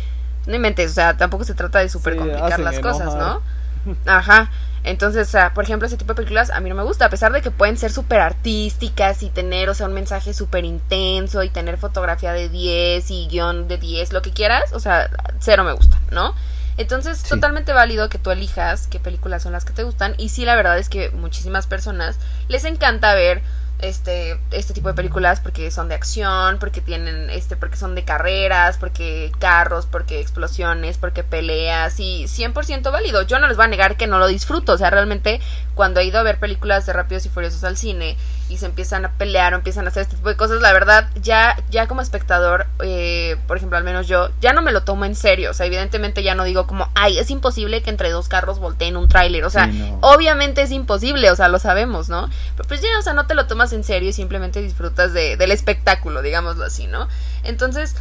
[0.46, 3.40] no inventes, o sea, tampoco se trata de súper complicar las cosas, ¿no?
[4.06, 4.50] Ajá.
[4.82, 7.10] Entonces, o sea, por ejemplo, ese tipo de películas a mí no me gusta, a
[7.10, 11.42] pesar de que pueden ser súper artísticas y tener, o sea, un mensaje súper intenso
[11.42, 15.64] y tener fotografía de 10 y guion de 10, lo que quieras, o sea, cero
[15.64, 16.34] me gusta, ¿no?
[16.78, 20.46] Entonces, totalmente válido que tú elijas qué películas son las que te gustan y sí,
[20.46, 22.16] la verdad es que muchísimas personas
[22.48, 23.42] les encanta ver
[23.82, 28.04] este, este tipo de películas porque son de acción, porque tienen, este, porque son de
[28.04, 33.22] carreras, porque carros, porque explosiones, porque peleas y 100% válido.
[33.22, 35.40] Yo no les voy a negar que no lo disfruto, o sea, realmente
[35.74, 38.16] cuando he ido a ver películas de Rápidos y Furiosos al cine
[38.50, 41.08] y se empiezan a pelear o empiezan a hacer este tipo de cosas, la verdad,
[41.22, 45.04] ya, ya como espectador, eh, por ejemplo, al menos yo, ya no me lo tomo
[45.04, 48.28] en serio, o sea, evidentemente ya no digo como, ay, es imposible que entre dos
[48.28, 52.28] carros volteen un tráiler, o sea, obviamente es imposible, o sea, lo sabemos, ¿no?
[52.56, 55.36] Pero pues ya, o sea, no te lo tomas en serio y simplemente disfrutas de,
[55.36, 57.08] del espectáculo, digámoslo así, ¿no?
[57.44, 57.94] Entonces,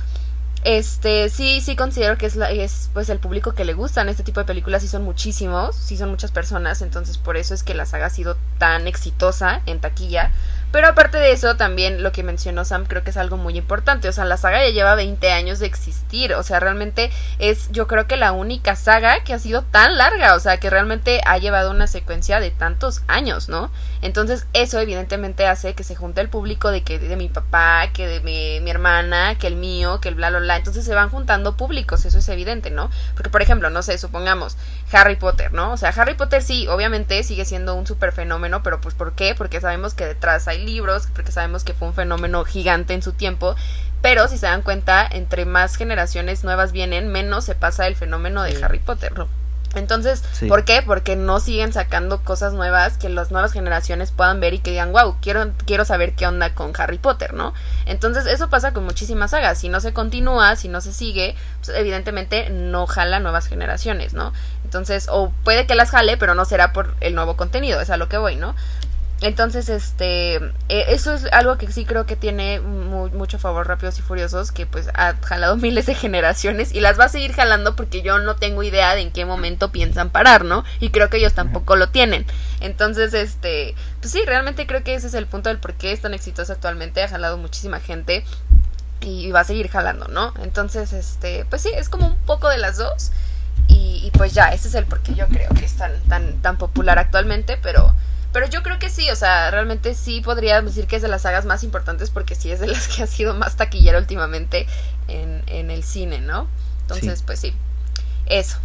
[0.64, 4.24] este, sí, sí considero que es, la, es pues el público que le gustan este
[4.24, 7.74] tipo de películas, sí son muchísimos, sí son muchas personas, entonces por eso es que
[7.74, 10.32] la saga ha sido tan exitosa en taquilla.
[10.72, 14.08] Pero aparte de eso, también lo que mencionó Sam creo que es algo muy importante.
[14.08, 16.34] O sea, la saga ya lleva 20 años de existir.
[16.34, 20.36] O sea, realmente es yo creo que la única saga que ha sido tan larga.
[20.36, 23.72] O sea, que realmente ha llevado una secuencia de tantos años, ¿no?
[24.02, 28.08] Entonces eso evidentemente hace que se junte el público de que de mi papá, que
[28.08, 30.58] de mi, mi hermana, que el mío, que el bla, bla, bla.
[30.58, 32.92] Entonces se van juntando públicos, eso es evidente, ¿no?
[33.16, 34.56] Porque por ejemplo, no sé, supongamos
[34.92, 35.74] Harry Potter, ¿no?
[35.74, 39.36] O sea, Harry Potter sí, obviamente sigue siendo un super fenómeno, pero pues ¿por qué?
[39.36, 43.14] Porque sabemos que detrás hay libros, porque sabemos que fue un fenómeno gigante en su
[43.14, 43.56] tiempo,
[44.02, 48.44] pero si se dan cuenta, entre más generaciones nuevas vienen, menos se pasa el fenómeno
[48.44, 49.28] de Harry Potter, ¿no?
[49.76, 50.82] Entonces, ¿por qué?
[50.82, 54.92] Porque no siguen sacando cosas nuevas que las nuevas generaciones puedan ver y que digan,
[54.92, 57.54] wow, quiero, quiero saber qué onda con Harry Potter, ¿no?
[57.86, 59.60] Entonces, eso pasa con muchísimas sagas.
[59.60, 64.34] Si no se continúa, si no se sigue, pues evidentemente no jala nuevas generaciones, ¿no?
[64.64, 67.98] Entonces, o puede que las jale, pero no será por el nuevo contenido, es a
[67.98, 68.56] lo que voy, ¿no?
[69.22, 70.36] Entonces, este,
[70.70, 74.66] eh, eso es algo que sí creo que tiene mucho favor Rápidos y Furiosos, que
[74.66, 78.38] pues ha jalado miles de generaciones y las va a seguir jalando porque yo no
[78.38, 80.64] tengo idea de en qué momento piensan parar, ¿no?
[80.80, 82.26] Y creo que ellos tampoco lo tienen.
[82.62, 86.02] Entonces, este, pues sí, realmente creo que ese es el punto del por qué es
[86.02, 88.24] tan exitoso actualmente, ha jalado muchísima gente
[89.02, 90.34] y va a seguir jalando, ¿no?
[90.42, 93.12] Entonces, este, pues sí, es como un poco de las dos
[93.68, 96.42] y, y pues ya, ese es el por qué yo creo que es tan, tan,
[96.42, 97.94] tan popular actualmente, pero
[98.32, 101.24] pero yo creo que sí, o sea, realmente sí podría decir que es de las
[101.24, 104.68] sagas más importantes porque sí es de las que ha sido más taquillera últimamente
[105.08, 106.48] en, en el cine, ¿no?
[106.82, 107.54] Entonces, pues sí,
[108.26, 108.58] eso.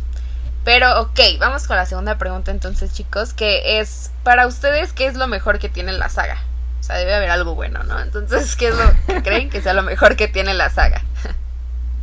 [0.64, 5.14] Pero ok, vamos con la segunda pregunta entonces, chicos, que es, para ustedes, ¿qué es
[5.14, 6.42] lo mejor que tiene la saga?
[6.80, 8.00] O sea, debe haber algo bueno, ¿no?
[8.00, 11.02] Entonces, ¿qué es lo que creen que sea lo mejor que tiene la saga?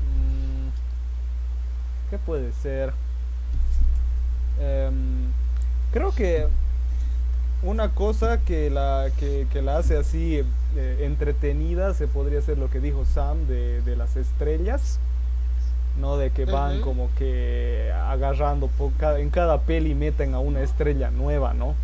[0.05, 0.69] Mm,
[2.11, 2.93] ¿Qué puede ser?
[4.59, 5.31] Em,
[5.91, 6.47] creo que
[7.63, 10.43] una cosa que la, que, la hace así
[10.75, 14.99] eh, entretenida, se podría hacer lo que dijo Sam de, las estrellas,
[15.99, 16.17] ¿no?
[16.17, 18.69] De que van como que agarrando
[19.17, 21.75] en cada peli meten a una estrella nueva, ¿no?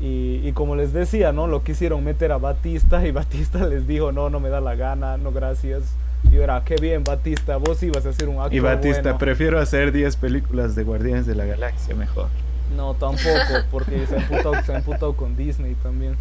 [0.00, 1.46] Y, y, como les decía, ¿no?
[1.46, 5.16] Lo quisieron meter a Batista y Batista les dijo, no, no me da la gana,
[5.16, 5.94] no gracias.
[6.30, 9.90] Y ahora, qué bien, Batista, vos ibas a hacer un acto Y Batista, prefiero hacer
[9.90, 12.28] 10 películas de Guardianes de la Galaxia mejor.
[12.76, 16.16] No, tampoco, porque se ha emputado, con Disney también.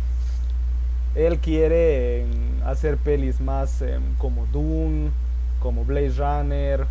[1.15, 2.29] Él quiere em,
[2.65, 5.09] hacer pelis más em, como Dune,
[5.59, 6.81] como Blaze Runner,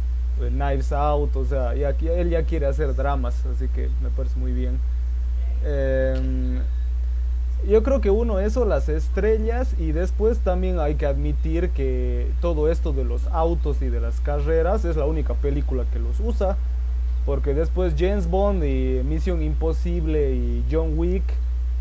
[0.41, 4.11] eh, Knives Out, o sea, y aquí él ya quiere hacer dramas, así que me
[4.11, 4.79] parece muy bien.
[5.65, 6.61] Em,
[7.69, 12.71] yo creo que uno, eso, las estrellas, y después también hay que admitir que todo
[12.71, 16.57] esto de los autos y de las carreras es la única película que los usa
[17.29, 21.25] porque después James Bond y Misión Imposible y John Wick,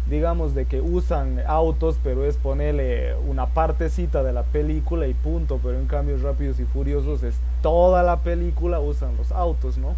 [0.10, 5.62] digamos de que usan autos, pero es ponerle una partecita de la película y punto,
[5.64, 9.96] pero en cambio Rápidos y Furiosos es toda la película usan los autos, ¿no?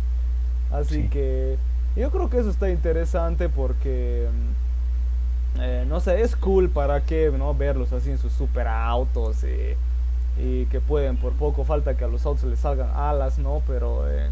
[0.72, 1.58] Así que
[1.96, 4.28] yo creo que eso está interesante porque...
[4.32, 9.44] Mm, eh, no sé, es cool para que no verlos así en sus super autos
[9.44, 13.64] y, y, que pueden por poco falta que a los autos les salgan alas, ¿no?
[13.66, 14.30] Pero en,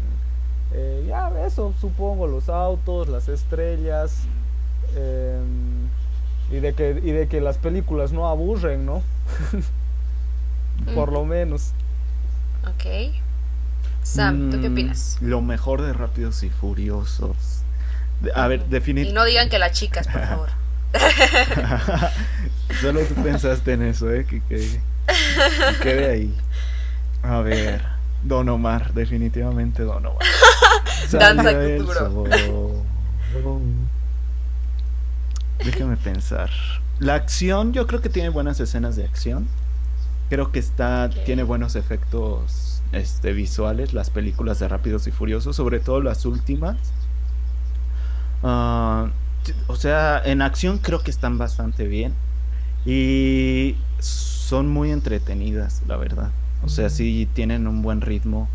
[0.72, 4.24] eh, ya, eso, supongo, los autos, las estrellas.
[4.96, 5.88] Em,
[6.50, 9.02] y, de que, y de que las películas no aburren, ¿no?
[10.94, 11.72] Por lo menos.
[12.62, 13.14] Ok.
[14.02, 15.18] Sam, ¿tú qué mm, opinas?
[15.20, 17.62] Lo mejor de Rápidos y Furiosos.
[18.34, 19.10] A ver, definitivamente.
[19.10, 20.48] Y no digan que las chicas, por favor.
[22.80, 24.24] Solo tú pensaste en eso, ¿eh?
[24.24, 26.34] Que, que, que quede ahí.
[27.22, 27.98] A ver.
[28.22, 30.26] Don Omar, definitivamente Don Omar.
[31.12, 32.84] Danza Kuduro.
[35.64, 36.50] Déjame pensar.
[36.98, 39.46] La acción, yo creo que tiene buenas escenas de acción.
[40.28, 45.80] Creo que está, tiene buenos efectos este, visuales, las películas de Rápidos y Furiosos, sobre
[45.80, 46.76] todo las últimas.
[48.42, 49.10] Ah,
[49.66, 52.14] o sea, en acción creo que están bastante bien.
[52.84, 56.30] Y son muy entretenidas, la verdad.
[56.64, 58.48] O sea, sí tienen un buen ritmo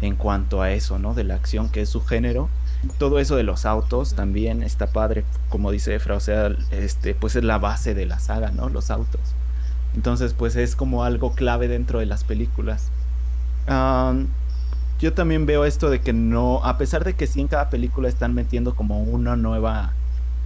[0.00, 1.14] en cuanto a eso, ¿no?
[1.14, 2.48] De la acción, que es su género.
[2.98, 7.34] Todo eso de los autos también está padre, como dice Efra, o sea, este, pues
[7.34, 8.68] es la base de la saga, ¿no?
[8.68, 9.20] Los autos.
[9.94, 12.90] Entonces, pues es como algo clave dentro de las películas.
[15.00, 18.08] yo también veo esto de que no, a pesar de que sí en cada película
[18.08, 19.92] están metiendo como una nueva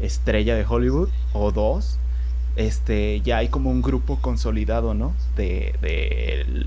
[0.00, 1.98] estrella de Hollywood o dos,
[2.56, 5.12] este, ya hay como un grupo consolidado, ¿no?
[5.36, 6.66] De, de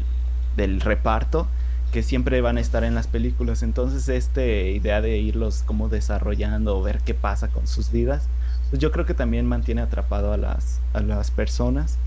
[0.55, 1.47] del reparto
[1.95, 3.63] que siempre van a estar en las películas.
[3.63, 8.27] Entonces, esta idea de irlos como desarrollando o ver qué pasa con sus vidas,
[8.69, 11.97] pues yo creo que también mantiene atrapado a las, a las personas.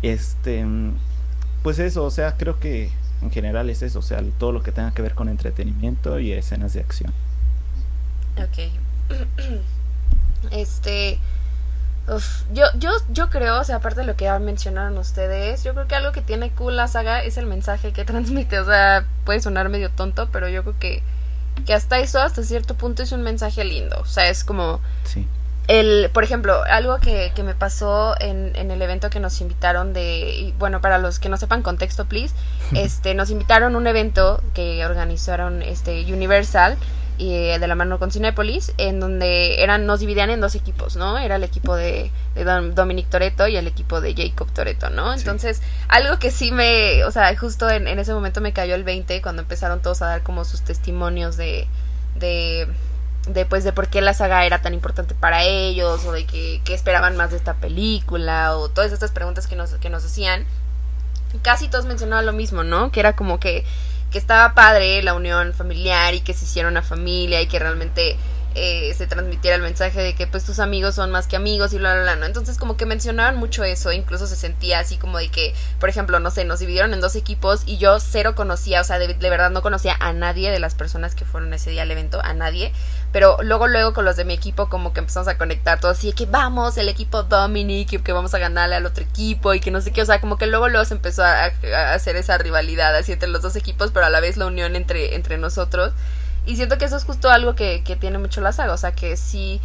[0.00, 0.64] Este,
[1.62, 4.72] pues eso, o sea, creo que en general es eso, o sea, todo lo que
[4.72, 7.12] tenga que ver con entretenimiento y escenas de acción.
[8.38, 8.72] Ok.
[10.50, 11.20] Este,
[12.52, 15.86] yo, yo, yo creo, o sea, aparte de lo que ya mencionaron ustedes, yo creo
[15.86, 18.58] que algo que tiene cool la saga es el mensaje que transmite.
[18.58, 21.02] O sea, puede sonar medio tonto, pero yo creo que,
[21.64, 23.98] que hasta eso, hasta cierto punto, es un mensaje lindo.
[24.00, 24.80] O sea, es como.
[25.04, 25.26] Sí.
[25.68, 29.92] El, por ejemplo, algo que, que me pasó en, en, el evento que nos invitaron
[29.92, 32.34] de, bueno, para los que no sepan contexto, please,
[32.74, 38.00] este, nos invitaron a un evento que organizaron este Universal y eh, de la mano
[38.00, 41.18] con Cinepolis, en donde eran, nos dividían en dos equipos, ¿no?
[41.18, 42.10] Era el equipo de,
[42.74, 45.14] Dominic Toreto y el equipo de Jacob Toreto, ¿no?
[45.14, 49.22] Entonces, algo que sí me, o sea, justo en, ese momento me cayó el 20
[49.22, 51.68] cuando empezaron todos a dar como sus testimonios de,
[52.16, 52.66] de,
[53.28, 56.60] de pues de por qué la saga era tan importante para ellos, o de que,
[56.64, 60.44] que esperaban más de esta película, o todas estas preguntas que nos, que nos hacían.
[61.42, 62.90] Casi todos mencionaban lo mismo, ¿no?
[62.90, 63.64] Que era como que
[64.12, 68.16] que estaba padre la unión familiar y que se hiciera una familia y que realmente
[68.54, 71.78] eh, se transmitiera el mensaje de que pues tus amigos son más que amigos y
[71.78, 72.26] bla bla bla, ¿no?
[72.26, 76.20] Entonces como que mencionaban mucho eso, incluso se sentía así como de que, por ejemplo,
[76.20, 79.30] no sé, nos dividieron en dos equipos y yo cero conocía, o sea, de, de
[79.30, 82.34] verdad no conocía a nadie de las personas que fueron ese día al evento, a
[82.34, 82.72] nadie,
[83.12, 86.08] pero luego, luego con los de mi equipo como que empezamos a conectar todo así
[86.08, 89.70] de que vamos, el equipo Dominic, que vamos a ganarle al otro equipo y que
[89.70, 91.52] no sé qué, o sea, como que luego, luego se empezó a,
[91.92, 95.14] hacer esa rivalidad así entre los dos equipos, pero a la vez la unión entre,
[95.14, 95.92] entre nosotros.
[96.46, 98.92] Y siento que eso es justo algo que, que tiene mucho la saga, o sea,
[98.92, 99.60] que sí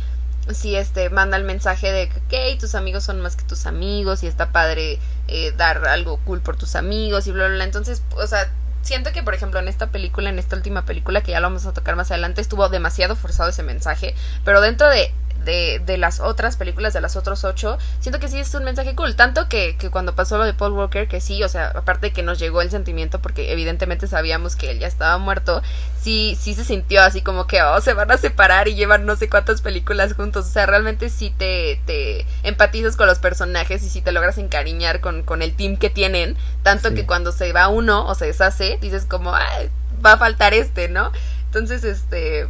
[0.54, 4.28] sí este manda el mensaje de que tus amigos son más que tus amigos y
[4.28, 8.26] está padre eh, dar algo cool por tus amigos y bla bla bla entonces o
[8.28, 8.50] sea
[8.88, 11.66] siento que, por ejemplo, en esta película, en esta última película, que ya lo vamos
[11.66, 14.16] a tocar más adelante, estuvo demasiado forzado ese mensaje.
[14.46, 15.14] Pero dentro de
[15.48, 18.96] de, de, las otras películas, de las otros ocho, siento que sí es un mensaje
[18.96, 19.16] cool.
[19.16, 22.14] Tanto que, que, cuando pasó lo de Paul Walker, que sí, o sea, aparte de
[22.14, 25.64] que nos llegó el sentimiento, porque evidentemente sabíamos que él ya estaba muerto,
[26.00, 29.16] sí, sí se sintió así como que, oh, se van a separar y llevan no
[29.16, 30.46] sé cuántas películas juntos.
[30.46, 35.00] O sea, realmente sí te, te empatizas con los personajes y sí te logras encariñar
[35.00, 36.36] con, con el team que tienen.
[36.62, 39.70] Tanto que cuando se va uno o se deshace, dices como, Ay,
[40.06, 41.14] va a faltar este, ¿no?
[41.46, 42.48] Entonces, este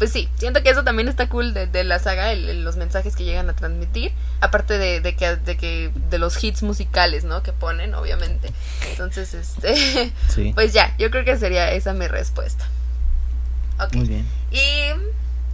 [0.00, 3.50] pues sí, siento que eso también está cool de, la saga, los mensajes que llegan
[3.50, 7.42] a transmitir, aparte de, de, que, de que de los hits musicales, ¿no?
[7.42, 8.50] Que ponen, obviamente.
[8.92, 10.10] Entonces, este,
[10.54, 12.64] pues ya, yo creo que sería esa mi respuesta.
[13.78, 13.92] Ok.
[13.96, 14.26] Muy bien.
[14.50, 14.64] Y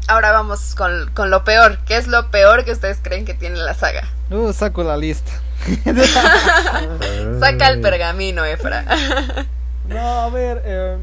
[0.06, 1.78] ahora vamos con, con lo peor.
[1.84, 4.08] ¿Qué es lo peor que ustedes creen que tiene la saga?
[4.30, 5.32] Uh, saco la lista.
[7.40, 8.84] Saca el pergamino, Efra.
[9.88, 10.98] no, a ver, eh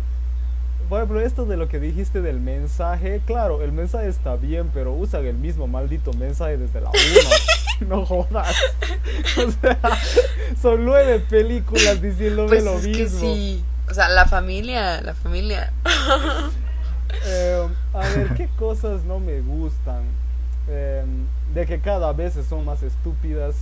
[0.90, 4.94] por ejemplo, esto de lo que dijiste del mensaje, claro, el mensaje está bien, pero
[4.94, 7.00] usan el mismo maldito mensaje desde la 1.
[7.88, 8.56] no jodas.
[9.38, 9.80] O sea,
[10.62, 13.04] son nueve películas diciéndome pues lo es mismo.
[13.04, 13.66] Que sí.
[13.90, 15.74] O sea, la familia, la familia.
[17.26, 20.04] Eh, a ver, ¿qué cosas no me gustan?
[20.68, 21.06] Eh,
[21.54, 23.56] de que cada vez son más estúpidas.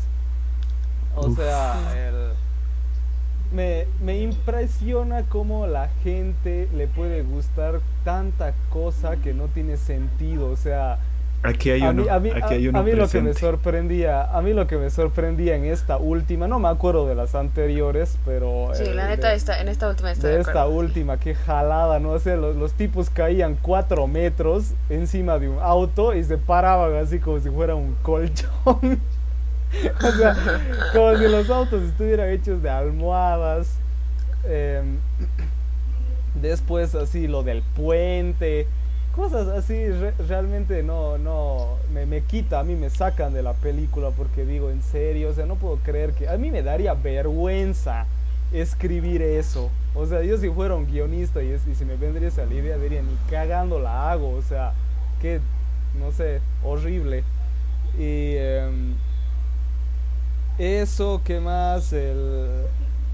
[1.15, 2.31] O sea, el
[3.51, 10.49] me, me impresiona cómo la gente le puede gustar tanta cosa que no tiene sentido.
[10.49, 10.99] O sea,
[11.43, 14.41] Aquí hay uno, a mí, aquí hay uno a mí lo que me sorprendía, a
[14.43, 18.69] mí lo que me sorprendía en esta última, no me acuerdo de las anteriores, pero
[18.73, 22.19] sí, la eh, neta está, en esta última está de, esta última, qué jalada, no
[22.19, 27.17] sé, los, los, tipos caían cuatro metros encima de un auto y se paraban así
[27.17, 28.99] como si fuera un colchón.
[30.03, 30.35] o sea,
[30.93, 33.77] como si los autos estuvieran hechos de almohadas.
[34.47, 34.97] Em,
[36.35, 38.65] Después así lo del puente,
[39.15, 39.75] cosas así
[40.27, 44.69] realmente no, no, me, me, quita, a mí me sacan de la película porque digo,
[44.69, 48.05] en serio, o sea, no puedo creer que, a mí me daría vergüenza
[48.53, 49.69] escribir eso.
[49.93, 53.15] O sea, yo si fuera un guionista y, si me vendría esa idea, diría, ni
[53.29, 54.71] cagando la hago, o sea,
[55.21, 55.41] que,
[55.99, 57.25] no sé, horrible.
[57.99, 58.95] Y em,
[60.57, 61.93] eso, ¿qué más?
[61.93, 62.65] El,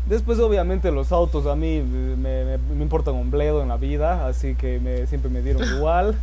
[0.08, 4.56] después, obviamente, los autos a mí me, me, importan un bledo en la vida, así
[4.56, 6.16] que me, siempre me dieron igual.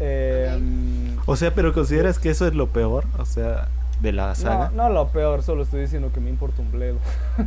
[0.00, 3.68] Em, o sea, pero consideras que eso es lo peor, o sea,
[4.00, 4.70] de la saga.
[4.74, 6.98] No, no lo peor, solo estoy diciendo que me importa un bledo.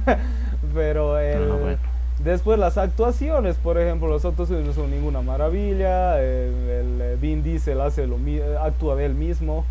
[0.74, 1.78] pero el, ah,
[2.24, 6.22] después las actuaciones, por ejemplo, los actuaciones no son ninguna maravilla.
[6.22, 8.18] El, el Vin Diesel hace lo
[8.62, 9.66] actúa de él mismo.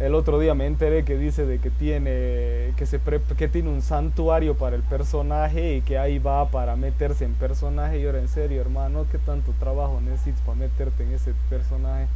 [0.00, 2.98] El otro día me enteré que dice de que tiene que se
[3.36, 8.00] que tiene un santuario para el personaje y que ahí va para meterse en personaje.
[8.00, 12.06] Y ahora en serio, hermano, ¿qué tanto trabajo necesitas para meterte en ese personaje?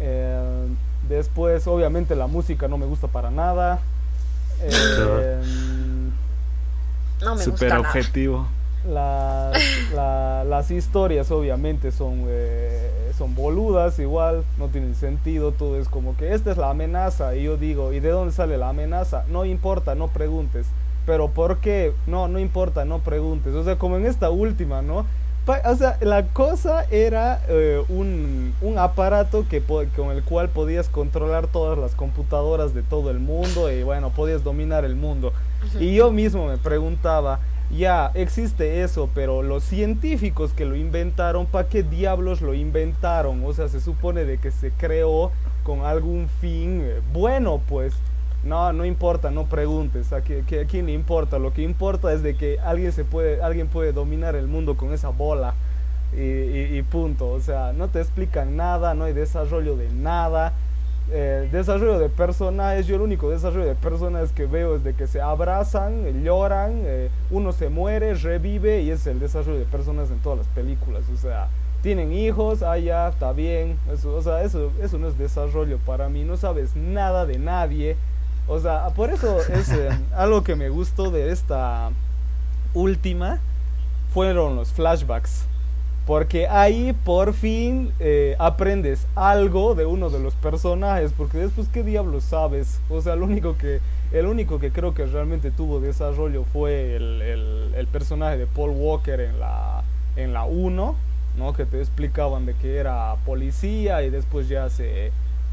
[0.00, 0.66] Eh,
[1.08, 3.80] después, obviamente, la música no me gusta para nada.
[4.60, 5.40] Eh,
[7.22, 8.46] no me Super objetivo.
[8.88, 9.56] Las,
[9.94, 16.34] las historias obviamente son, eh, son boludas igual, no tienen sentido, todo es como que
[16.34, 19.24] esta es la amenaza y yo digo, ¿y de dónde sale la amenaza?
[19.28, 20.66] No importa, no preguntes.
[21.06, 21.92] Pero ¿por qué?
[22.06, 23.54] No, no importa, no preguntes.
[23.54, 25.04] O sea, como en esta última, ¿no?
[25.64, 31.48] O sea, la cosa era eh, un, un, aparato que, con el cual podías controlar
[31.48, 35.32] todas las computadoras de todo el mundo y bueno, podías dominar el mundo.
[35.80, 37.40] Y yo mismo me preguntaba,
[37.78, 43.42] ya existe eso, pero los científicos que lo inventaron, ¿para qué diablos lo inventaron?
[43.44, 47.94] O sea, se supone de que se creó con algún fin eh, bueno, pues.
[48.44, 50.12] No, no importa, no preguntes.
[50.12, 51.38] ¿A, quién le importa?
[51.38, 54.92] Lo que importa es de que alguien, se puede, alguien puede dominar el mundo con
[54.92, 55.54] esa bola.
[56.12, 57.28] y punto.
[57.28, 60.52] O sea, no te explican nada, no hay desarrollo de nada
[61.10, 65.06] eh, desarrollo de personajes, yo el único desarrollo de personajes que veo es de que
[65.06, 70.18] se abrazan, lloran, eh, uno se muere, revive y es el desarrollo de personas en
[70.20, 71.02] todas las películas.
[71.12, 71.48] O sea,
[71.82, 73.78] tienen hijos, ah ya, está bien.
[73.92, 77.96] Eso, o sea, eso, eso no es desarrollo para mí, no sabes nada de nadie.
[78.46, 81.90] O sea, por eso es eh, algo que me gustó de esta
[82.74, 83.40] última,
[84.14, 85.46] fueron los flashbacks.
[86.06, 91.12] Porque ahí por fin eh, aprendes algo de uno de los personajes.
[91.16, 92.80] Porque después, ¿qué diablos sabes?
[92.90, 93.80] O sea, lo único que,
[94.12, 97.22] el único que creo que realmente tuvo desarrollo fue el,
[97.74, 99.84] el, personaje de Paul Walker en la,
[100.16, 100.94] en la 1,
[101.38, 101.52] ¿no?
[101.52, 105.12] Que te explicaban de que era policía y después ya se,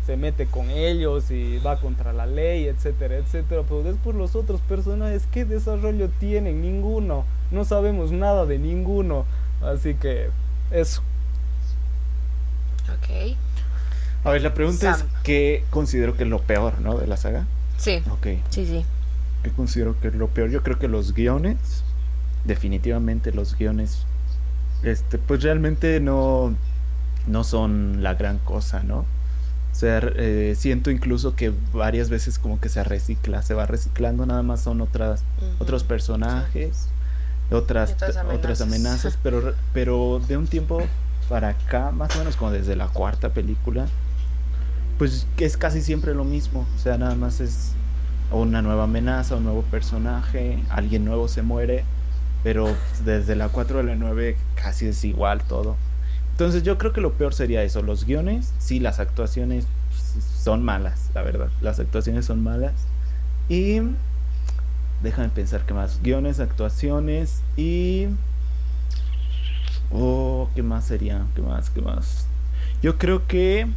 [0.09, 3.61] se mete con ellos y va contra la ley, etcétera, etcétera.
[3.61, 6.63] Pero después los otros personajes, ¿qué desarrollo tienen?
[6.63, 7.25] Ninguno.
[7.51, 9.25] No sabemos nada de ninguno.
[9.61, 10.31] Así que
[10.71, 11.03] eso.
[12.91, 13.37] Ok.
[14.23, 16.97] A ver, la pregunta es, ¿qué considero que es lo peor, ¿no?
[16.97, 17.45] De la saga.
[17.77, 18.01] Sí.
[18.09, 18.39] Ok.
[18.49, 18.83] Sí, sí.
[19.43, 20.49] ¿Qué considero que es lo peor?
[20.49, 21.83] Yo creo que los guiones,
[22.45, 24.07] definitivamente los guiones,
[24.81, 26.55] este, pues realmente no,
[27.27, 29.05] no son la gran cosa, ¿no?
[29.79, 34.25] O sea, eh, siento incluso que varias veces como que se recicla, se va reciclando,
[34.25, 35.23] nada más son otras,
[35.59, 36.89] otros personajes
[37.49, 37.95] otras,
[38.33, 40.81] otras amenazas, pero, pero de un tiempo
[41.29, 43.87] para acá, más o menos como desde la cuarta película,
[44.97, 47.71] pues es casi siempre lo mismo, o sea, nada más es
[48.31, 51.85] una nueva amenaza, un nuevo personaje, alguien nuevo se muere,
[52.43, 52.75] pero
[53.05, 55.77] desde la 4 a la 9 casi es igual todo.
[56.39, 59.65] Entonces yo creo que lo peor sería eso, los guiones, sí, las actuaciones
[60.41, 62.73] son malas, la verdad, las actuaciones son malas.
[63.49, 63.81] Y
[65.01, 66.01] Déjame pensar qué más.
[66.01, 68.07] Guiones, actuaciones y.
[69.91, 71.25] Oh, ¿qué más sería?
[71.35, 71.69] ¿Qué más?
[71.69, 72.27] ¿Qué más?
[72.81, 73.67] Yo creo que.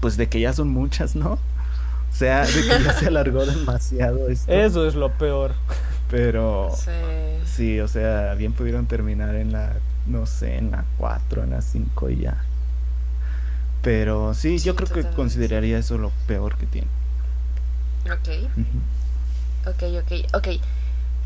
[0.00, 1.32] Pues de que ya son muchas, ¿no?
[1.32, 4.50] O sea, de que ya se alargó demasiado esto.
[4.50, 5.52] Eso es lo peor.
[6.10, 6.70] Pero.
[6.74, 6.90] Sí.
[7.44, 9.74] Sí, o sea, bien pudieron terminar en la.
[10.06, 12.44] No sé, en la 4, en la 5 y ya.
[13.82, 16.88] Pero sí, yo creo que consideraría eso lo peor que tiene.
[18.06, 18.28] Ok.
[19.66, 20.48] Ok, ok, ok.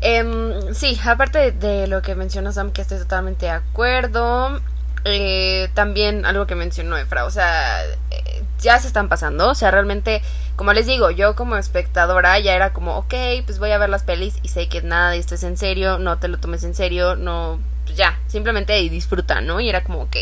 [0.01, 4.61] Em, sí, aparte de, lo que menciona Sam, que estoy totalmente de acuerdo.
[5.05, 9.71] Eh, también algo que mencionó Efra, o sea, eh, ya se están pasando, o sea,
[9.71, 10.21] realmente,
[10.55, 13.13] como les digo, yo como espectadora ya era como, ok,
[13.45, 15.99] pues voy a ver las pelis y sé que nada de esto es en serio,
[15.99, 19.59] no te lo tomes en serio, no, pues ya, simplemente disfruta, ¿no?
[19.59, 20.17] Y era como, ok,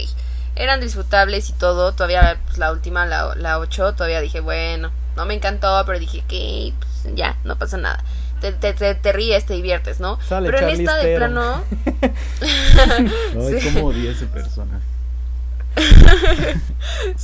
[0.55, 5.25] eran disfrutables y todo, todavía pues, la última, la, la 8, todavía dije, bueno, no
[5.25, 8.03] me encantó, pero dije, ok, pues ya, no pasa nada.
[8.41, 10.19] te, te, te, ríes, te diviertes, ¿no?
[10.29, 11.63] Pero en esta de plano...
[12.01, 14.94] Ay, como odia ese personaje.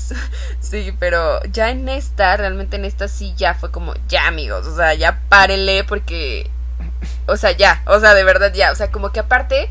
[0.59, 4.75] sí, pero ya en esta, realmente en esta sí ya fue como, ya amigos, o
[4.75, 6.49] sea, ya párenle porque,
[7.27, 9.69] o sea, ya, o sea, de verdad ya, o sea, como que aparte,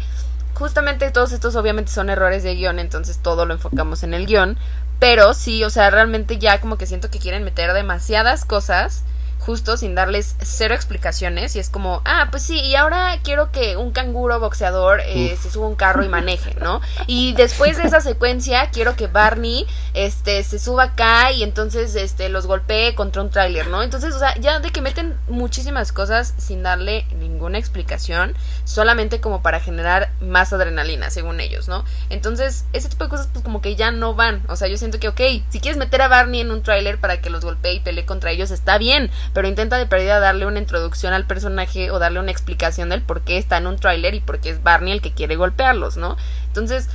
[0.55, 4.57] justamente todos estos obviamente son errores de guion, entonces todo lo enfocamos en el guion,
[4.99, 9.05] pero sí, o sea, realmente ya como que siento que quieren meter demasiadas cosas
[9.51, 13.77] justo sin darles cero explicaciones y es como, ah, pues sí, y ahora quiero que
[13.77, 16.81] un canguro boxeador eh, se suba a un carro y maneje, ¿no?
[17.09, 22.29] Y después de esa secuencia quiero que Barney este se suba acá y entonces este
[22.29, 23.83] los golpee contra un tráiler, ¿no?
[23.83, 29.43] Entonces, o sea, ya de que meten muchísimas cosas sin darle ninguna explicación, solamente como
[29.43, 31.85] para generar más adrenalina, según ellos, ¿no?
[32.09, 35.01] Entonces, ese tipo de cosas pues como que ya no van, o sea, yo siento
[35.01, 37.81] que ok, si quieres meter a Barney en un tráiler para que los golpee y
[37.81, 41.99] pelee contra ellos está bien, pero intenta de perdida darle una introducción al personaje o
[41.99, 44.93] darle una explicación del por qué está en un tráiler y por qué es Barney
[44.93, 46.17] el que quiere golpearlos, ¿no?
[46.47, 46.89] Entonces,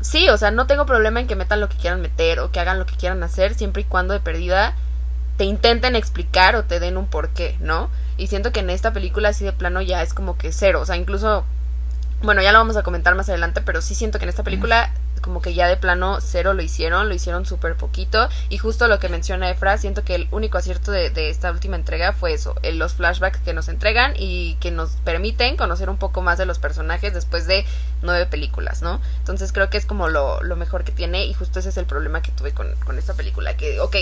[0.00, 2.60] sí, o sea, no tengo problema en que metan lo que quieran meter o que
[2.60, 4.74] hagan lo que quieran hacer, siempre y cuando de perdida
[5.36, 7.88] te intenten explicar o te den un porqué, ¿no?
[8.16, 10.86] Y siento que en esta película así de plano ya es como que cero, o
[10.86, 11.44] sea, incluso,
[12.22, 14.92] bueno, ya lo vamos a comentar más adelante, pero sí siento que en esta película
[15.20, 18.28] como que ya de plano cero lo hicieron, lo hicieron súper poquito.
[18.48, 22.12] Y justo lo que menciona Efra, siento que el único acierto de, esta última entrega
[22.12, 26.38] fue eso, los flashbacks que nos entregan y que nos permiten conocer un poco más
[26.38, 27.64] de los personajes después de
[28.02, 29.00] nueve películas, ¿no?
[29.18, 31.86] Entonces creo que es como lo, lo mejor que tiene y justo ese es el
[31.86, 33.96] problema que tuve con, con esta película, que, ok,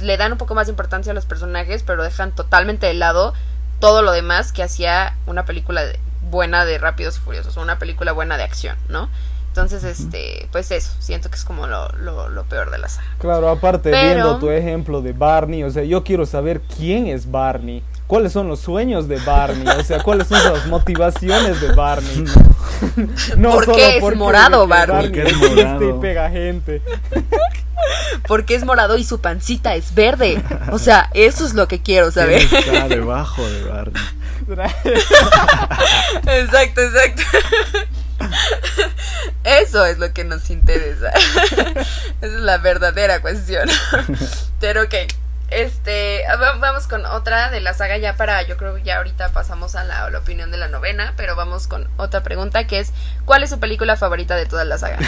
[0.00, 3.34] le dan un poco más de importancia a los personajes, pero dejan totalmente de lado
[3.80, 5.82] todo lo demás que hacía una película
[6.30, 9.08] buena de Rápidos y Furiosos, una película buena de acción, ¿no?
[9.54, 13.06] Entonces, este, pues eso, siento que es como lo, lo, peor de la saga.
[13.20, 17.80] Claro, aparte viendo tu ejemplo de Barney, o sea, yo quiero saber quién es Barney,
[18.08, 22.24] cuáles son los sueños de Barney, o sea, cuáles son las motivaciones de Barney.
[23.36, 25.02] no ¿Por solo qué es morado Barney?
[25.02, 25.88] Porque es morado.
[25.88, 26.82] y pega gente.
[28.26, 30.42] Porque es morado y su pancita es verde.
[30.72, 32.42] O sea, eso es lo que quiero saber.
[32.42, 34.02] Está debajo de Barney.
[36.26, 37.22] exacto, exacto.
[39.44, 41.10] Eso es lo que nos interesa.
[41.10, 41.86] Esa
[42.20, 43.68] es la verdadera cuestión.
[44.60, 44.94] Pero ok.
[45.50, 49.76] Este, vamos con otra de la saga ya para, yo creo que ya ahorita pasamos
[49.76, 52.92] a la, opinión de la novena, pero vamos con otra pregunta que es,
[53.24, 54.98] ¿cuál es su película favorita de toda la saga?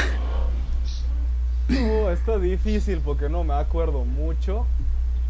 [1.70, 4.66] Oh, está difícil porque no me acuerdo mucho,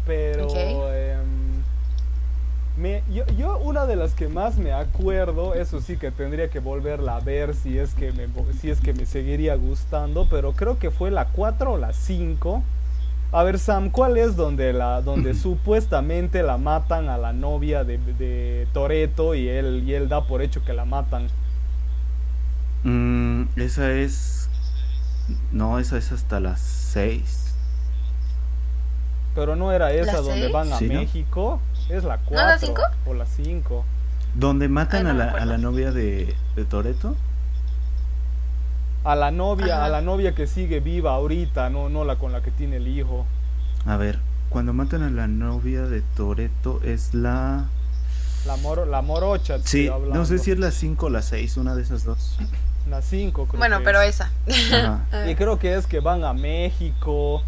[0.05, 0.49] pero
[2.77, 3.01] em,
[3.37, 7.19] yo, una de las que más me acuerdo, eso sí que tendría que volverla a
[7.19, 11.11] ver si es que me, si es que me seguiría gustando, pero creo que fue
[11.11, 12.63] la 4 o la 5.
[13.31, 17.97] A ver, Sam, ¿cuál es donde, la, donde supuestamente la matan a la novia de,
[17.97, 21.27] de Toreto y él, y él da por hecho que la matan?
[22.83, 24.49] Mm, esa es...
[25.51, 27.53] No, esa es hasta las 6.
[29.35, 31.59] Pero no era esa donde van a México.
[31.89, 32.35] Es la 4.
[32.35, 32.81] ¿No la 5?
[33.05, 33.85] O la 5.
[34.35, 37.15] ¿Donde matan a, la, a, la, novia de, de Toreto?
[39.03, 42.41] A la novia, a la novia que sigue viva ahorita, no, no la con la
[42.41, 43.25] que tiene el hijo.
[43.85, 44.19] A ver,
[44.49, 47.65] cuando matan a la novia de Toreto es la.
[48.45, 49.59] La, moro, la morocha.
[49.63, 52.37] Sí, no sé si es la 5 o la 6, una de esas dos.
[52.89, 53.59] La 5, creo.
[53.59, 54.31] Bueno, pero esa.
[55.27, 57.43] y creo que es que van a México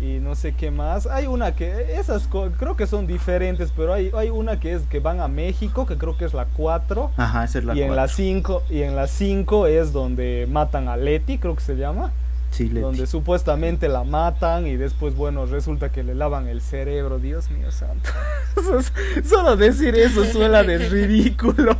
[0.00, 1.06] y no sé qué más.
[1.06, 5.00] Hay una que, esas creo que son diferentes, pero hay, hay una que es que
[5.00, 7.12] van a México, que creo que es la 4.
[7.16, 10.88] Ajá, esa es la y En la 5, y en la 5 es donde matan
[10.88, 12.12] a Leti, creo que se llama.
[12.50, 12.80] Sí, Leti.
[12.80, 17.18] Donde supuestamente la matan y después, bueno, resulta que le lavan el cerebro.
[17.18, 18.10] Dios mío santo.
[19.24, 21.76] Solo decir eso suena de ridículo.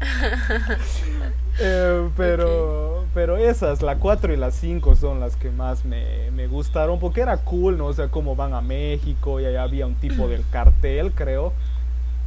[1.60, 6.46] Eh, pero, pero esas, la 4 y la 5 son las que más me, me,
[6.46, 7.86] gustaron porque era cool, ¿no?
[7.86, 11.52] O sea, cómo van a México y allá había un tipo del cartel, creo.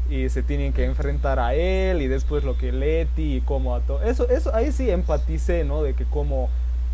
[0.10, 3.80] Y se tienen que enfrentar a él y después lo que Leti y cómo a
[3.80, 4.04] todo.
[4.04, 5.82] Eso, eso, ahí sí empaticé, ¿no?
[5.82, 6.50] De que cómo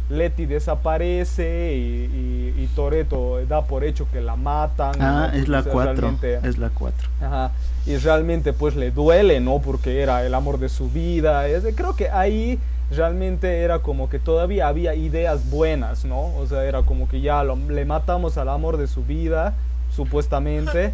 [0.10, 4.96] Leti desaparece y, y, Toreto da por hecho que la matan.
[5.02, 6.18] Ah, es la 4.
[6.44, 7.10] Es la 4.
[7.22, 7.52] Ajá.
[7.86, 9.60] Y realmente pues le duele, ¿no?
[9.60, 11.48] Porque era el amor de su vida.
[11.48, 12.60] Es, creo que ahí
[12.92, 16.36] realmente era como que todavía había ideas buenas, ¿no?
[16.36, 19.56] O sea, era como que ya le matamos al amor de su vida,
[19.92, 20.94] supuestamente.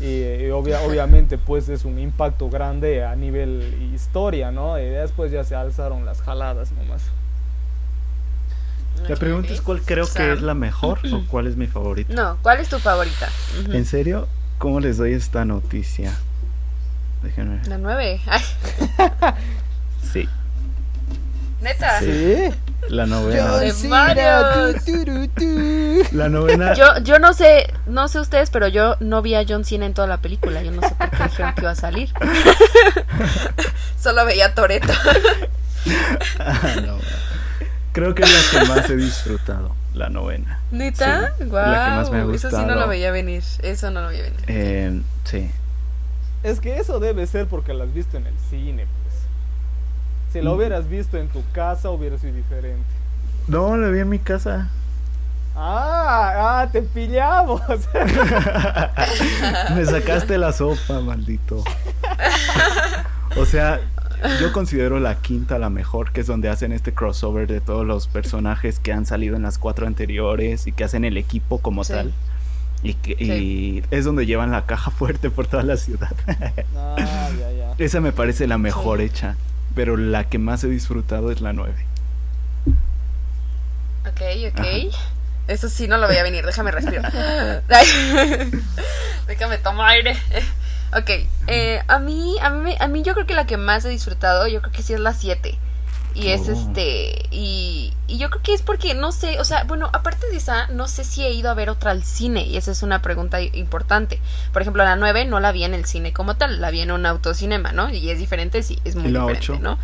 [0.00, 4.78] Y, obviamente pues es un impacto grande a nivel historia, ¿no?
[4.78, 7.02] Y después ya se alzaron las jaladas nomás.
[9.08, 12.12] La pregunta es cuál creo que es la mejor o cuál es mi favorita.
[12.14, 13.28] No, ¿cuál es tu favorita?
[13.72, 14.28] ¿En serio?
[14.58, 16.12] ¿Cómo les doy esta noticia?
[17.22, 17.60] Déjenme.
[17.66, 18.20] La 9.
[20.12, 20.28] sí.
[21.60, 22.00] ¿Neta?
[22.00, 22.50] Sí.
[22.88, 23.58] La novena.
[23.58, 24.22] De Mario.
[26.12, 26.74] La novena.
[26.74, 29.94] Yo, yo no sé, no sé ustedes, pero yo no vi a John Cena en
[29.94, 30.62] toda la película.
[30.62, 32.10] Yo no sé por qué dijeron que iba a salir.
[34.00, 34.92] Solo veía a Toreto.
[36.38, 36.98] Ah, no.
[37.92, 40.60] Creo que es la que más he disfrutado, la novena.
[40.70, 41.32] ¿Neta?
[41.38, 41.70] Sí, Guau.
[41.70, 42.80] la que más me ha Eso sí no gustado.
[42.80, 43.42] lo veía venir.
[43.62, 44.40] Eso no lo veía venir.
[44.46, 45.50] Eh, sí.
[46.42, 49.14] Es que eso debe ser porque la has visto en el cine, pues.
[50.32, 50.54] Si la Mm.
[50.54, 52.86] hubieras visto en tu casa, hubiera sido diferente.
[53.48, 54.68] No, la vi en mi casa.
[55.56, 57.60] Ah, ah, te pillamos.
[59.74, 61.64] Me sacaste la sopa, maldito.
[63.36, 63.80] O sea,
[64.40, 68.06] yo considero la quinta la mejor, que es donde hacen este crossover de todos los
[68.08, 71.92] personajes que han salido en las cuatro anteriores y que hacen el equipo como Sí.
[71.92, 72.12] tal.
[72.82, 73.24] Y, que, Sí.
[73.32, 76.12] y es donde llevan la caja fuerte por toda la ciudad.
[76.76, 76.96] ah,
[77.38, 77.74] ya, ya.
[77.78, 79.04] Esa me parece la mejor Sí.
[79.06, 79.36] hecha,
[79.74, 81.74] pero la que más he disfrutado es la 9.
[84.06, 84.20] Ok,
[84.52, 84.60] ok.
[84.60, 84.98] Ajá.
[85.48, 86.44] Eso sí no lo veía venir.
[86.46, 87.12] Déjame respirar.
[89.26, 90.16] Déjame tomar aire.
[90.96, 91.10] Ok.
[91.46, 94.46] eh, a mí, a mí, a mí yo creo que la que más he disfrutado,
[94.48, 95.58] yo creo que sí es la 7.
[96.12, 96.52] Y es Oh.
[96.52, 97.28] este.
[97.30, 100.66] Y, y yo creo que es porque, no sé, o sea, bueno, aparte de esa,
[100.66, 102.42] no sé si he ido a ver otra al cine.
[102.44, 104.20] Y esa es una pregunta importante.
[104.52, 106.90] Por ejemplo, la 9 no la vi en el cine como tal, la vi en
[106.90, 107.88] un autocinema, ¿no?
[107.90, 109.62] Y es diferente, sí, es muy ¿Y la diferente, ocho?
[109.62, 109.78] ¿no?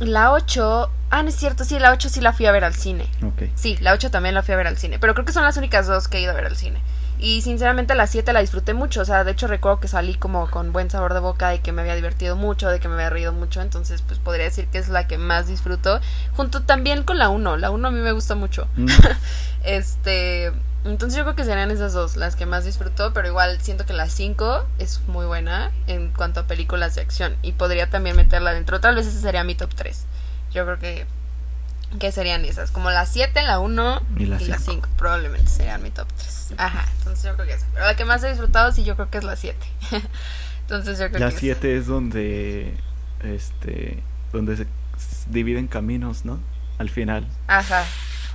[0.00, 0.90] La 8.
[1.10, 3.06] Ah, no es cierto, sí, la 8 sí la fui a ver al cine.
[3.24, 3.50] Ok.
[3.54, 5.56] Sí, la 8 también la fui a ver al cine, pero creo que son las
[5.56, 6.80] únicas dos que he ido a ver al cine.
[7.22, 10.50] Y sinceramente la 7 la disfruté mucho, o sea, de hecho recuerdo que salí como
[10.50, 13.10] con buen sabor de boca y que me había divertido mucho, de que me había
[13.10, 16.00] reído mucho, entonces pues podría decir que es la que más disfruto,
[16.34, 18.68] junto también con la 1, la 1 a mí me gusta mucho.
[18.76, 18.86] Mm,
[19.62, 20.52] Este,
[20.84, 23.92] entonces yo creo que serían esas dos las que más disfruto, pero igual siento que
[23.92, 28.54] la 5 es muy buena en cuanto a películas de acción y podría también meterla
[28.54, 30.06] dentro, tal vez ese sería mi top 3.
[30.52, 31.06] Yo creo que
[31.98, 34.86] que serían esas, como la 7, la 1 Y la y la cinco.
[34.86, 36.54] 5, probablemente serían mi top 3.
[36.56, 37.66] Ajá, entonces yo creo que esa.
[37.74, 39.56] Pero la que más he disfrutado sí yo creo que es la 7.
[40.62, 41.40] entonces yo creo La que esa.
[41.40, 42.74] 7 es donde
[43.24, 44.66] este donde se
[45.28, 46.38] dividen caminos, ¿no?
[46.78, 47.26] Al final.
[47.48, 47.82] Ajá.
[47.84, 47.90] Sí,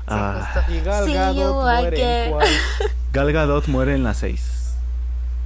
[0.07, 0.51] Ah.
[0.53, 0.71] justo.
[0.71, 2.31] Y Gal Gadot muere en again.
[2.31, 2.47] cuál?
[3.13, 4.51] Gal Gadot muere en la 6.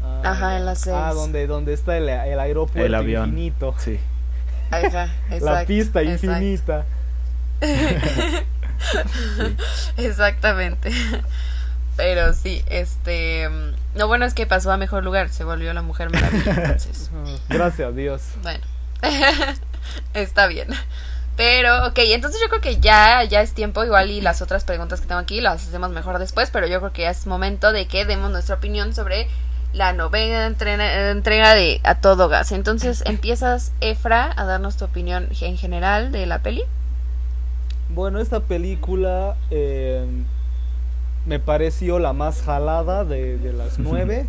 [0.03, 0.95] Ah, Ajá, en la seis.
[0.97, 3.30] Ah, donde, donde está el, el aeropuerto El avión.
[3.30, 3.74] infinito.
[3.78, 3.99] Sí.
[4.72, 6.84] Ajá, la exacto, pista exacto.
[9.97, 10.91] Exactamente.
[11.97, 13.49] Pero sí, este.
[13.95, 16.51] Lo bueno es que pasó a mejor lugar, se volvió la mujer maravilla.
[16.55, 17.10] Entonces,
[17.49, 18.22] Gracias a Dios.
[18.41, 18.64] bueno,
[20.14, 20.70] está bien.
[21.36, 24.99] Pero, ok, entonces yo creo que ya, ya es tiempo, igual y las otras preguntas
[24.99, 27.88] que tengo aquí las hacemos mejor después, pero yo creo que ya es momento de
[27.88, 29.30] que demos nuestra opinión sobre
[29.72, 32.51] la novena entrena- entrega de A Todo Gas.
[32.51, 36.64] Entonces, empiezas, Efra, a darnos tu opinión en general de la peli.
[37.90, 40.06] Bueno, esta película eh,
[41.26, 44.28] me pareció la más jalada de, de las nueve.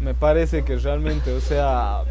[0.00, 2.02] me parece que realmente, o sea,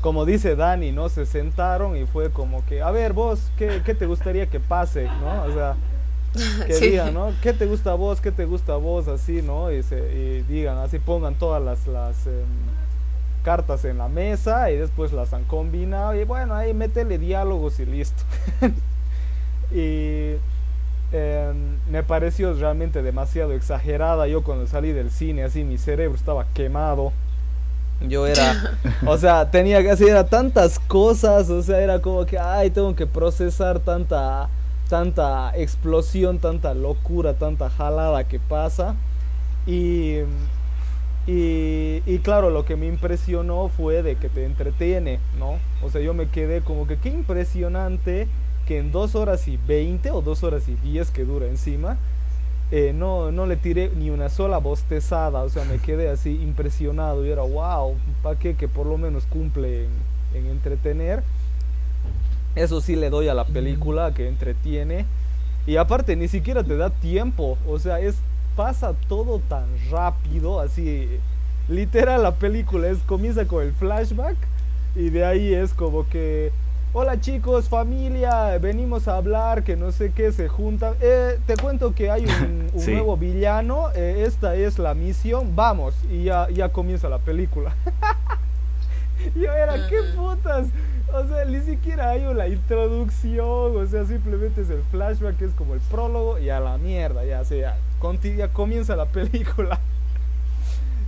[0.00, 1.08] como dice Dani, ¿no?
[1.08, 5.08] Se sentaron y fue como que, a ver, vos, ¿qué, qué te gustaría que pase,
[5.20, 5.44] ¿no?
[5.44, 5.76] O sea,
[6.66, 6.90] que Sí.
[6.90, 7.32] digan, ¿no?
[7.40, 8.20] ¿Qué te gusta a vos?
[8.20, 9.06] ¿Qué te gusta a vos?
[9.08, 9.70] Así, ¿no?
[9.72, 12.44] Y, se, y digan, así pongan todas las, las em,
[13.44, 17.86] cartas en la mesa y después las han combinado y bueno, ahí métele diálogos y
[17.86, 18.22] listo.
[19.70, 20.36] y
[21.12, 24.26] em, me pareció realmente demasiado exagerada.
[24.26, 27.12] Yo cuando salí del cine, así mi cerebro estaba quemado.
[28.00, 32.70] Yo era, o sea, tenía que hacer tantas cosas, o sea, era como que, ay,
[32.70, 34.48] tengo que procesar tanta,
[34.88, 38.94] tanta explosión, tanta locura, tanta jalada que pasa.
[39.66, 40.18] Y,
[41.26, 45.58] y, y claro, lo que me impresionó fue de que te entretiene, ¿no?
[45.82, 48.28] O sea, yo me quedé como que qué impresionante
[48.68, 51.96] que en dos horas y veinte o dos horas y diez que dura encima,
[52.70, 57.24] eh, no, no le tiré ni una sola bostezada, o sea, me quedé así impresionado
[57.24, 58.56] y era, wow, ¿para qué?
[58.56, 59.90] Que por lo menos cumple en,
[60.34, 61.22] en entretener.
[62.56, 65.06] Eso sí le doy a la película, que entretiene.
[65.66, 68.16] Y aparte, ni siquiera te da tiempo, o sea, es
[68.54, 71.08] pasa todo tan rápido, así,
[71.70, 74.36] literal la película es, comienza con el flashback
[74.94, 76.52] y de ahí es como que...
[76.94, 80.94] Hola chicos, familia, venimos a hablar, que no sé qué, se juntan.
[81.00, 82.92] Eh, te cuento que hay un, un Sí.
[82.92, 87.74] nuevo villano, eh, esta es la misión, vamos, y ya, ya comienza la película.
[89.36, 90.68] Yo era, ¿qué putas?
[91.12, 95.52] O sea, ni siquiera hay una introducción, o sea, simplemente es el flashback, que es
[95.52, 97.76] como el prólogo, y a la mierda, ya, o sea,
[98.36, 99.78] ya comienza la película.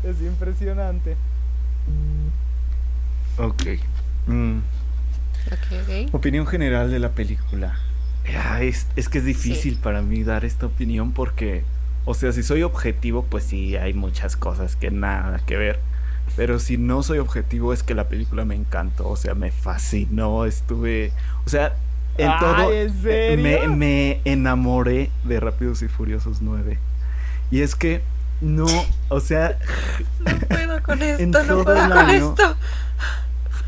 [0.05, 1.17] Es impresionante.
[3.39, 3.63] Ok.
[4.27, 4.59] Mm.
[6.13, 7.79] Opinión general de la película.
[8.61, 11.65] es, que es difícil para mí dar esta opinión porque,
[12.05, 15.81] o sea, si soy objetivo, pues sí, hay muchas cosas que nada que ver.
[16.37, 20.45] Pero si no soy objetivo es que la película me encantó, o sea, me fascinó,
[20.45, 21.13] estuve,
[21.45, 21.75] o sea,
[22.19, 22.69] en todo
[23.37, 26.79] Me, me enamoré de Rápidos y Furiosos 9.
[27.51, 28.03] Y es que
[28.41, 28.67] no,
[29.09, 29.59] o sea,
[30.21, 32.57] no puedo con esto, no puedo con esto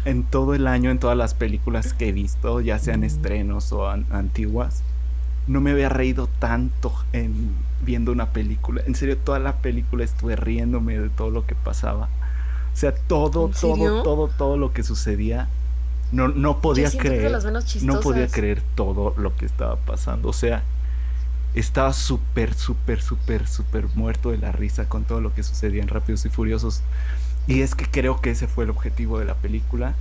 [0.04, 3.88] en todo el año, en todas las películas que he visto, ya sean estrenos o
[3.88, 4.82] antiguas,
[5.46, 8.82] no me había reído tanto en viendo una película.
[8.86, 12.08] En serio, toda la película estuve riéndome de todo lo que pasaba.
[12.72, 15.48] O sea, todo, todo, todo, todo lo que sucedía.
[16.12, 17.32] No, no podía creer.
[17.82, 20.28] No podía creer todo lo que estaba pasando.
[20.28, 20.62] O sea,
[21.54, 25.88] estaba súper, súper, súper, súper muerto de la risa con todo lo que sucedía en
[25.88, 26.82] Rápidos y Furiosos.
[27.46, 29.94] Y es que creo que ese fue el objetivo de la película.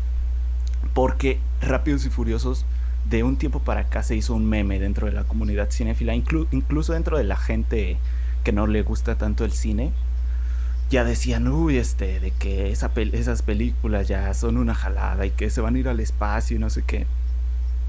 [0.93, 2.65] Porque Rápidos y Furiosos,
[3.09, 6.93] de un tiempo para acá, se hizo un meme dentro de la comunidad cinéfila, incluso
[6.93, 7.97] dentro de la gente
[8.43, 9.91] que no le gusta tanto el cine.
[10.89, 15.49] Ya decían, uy, este, de que esa esas películas ya son una jalada y que
[15.49, 17.07] se van a ir al espacio y no sé qué.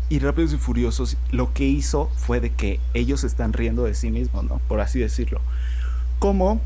[0.09, 4.11] Y Rápidos y Furiosos lo que hizo fue de que ellos están riendo de sí
[4.11, 4.61] mismos, ¿no?
[4.69, 5.41] Por así decirlo.
[6.19, 6.61] Como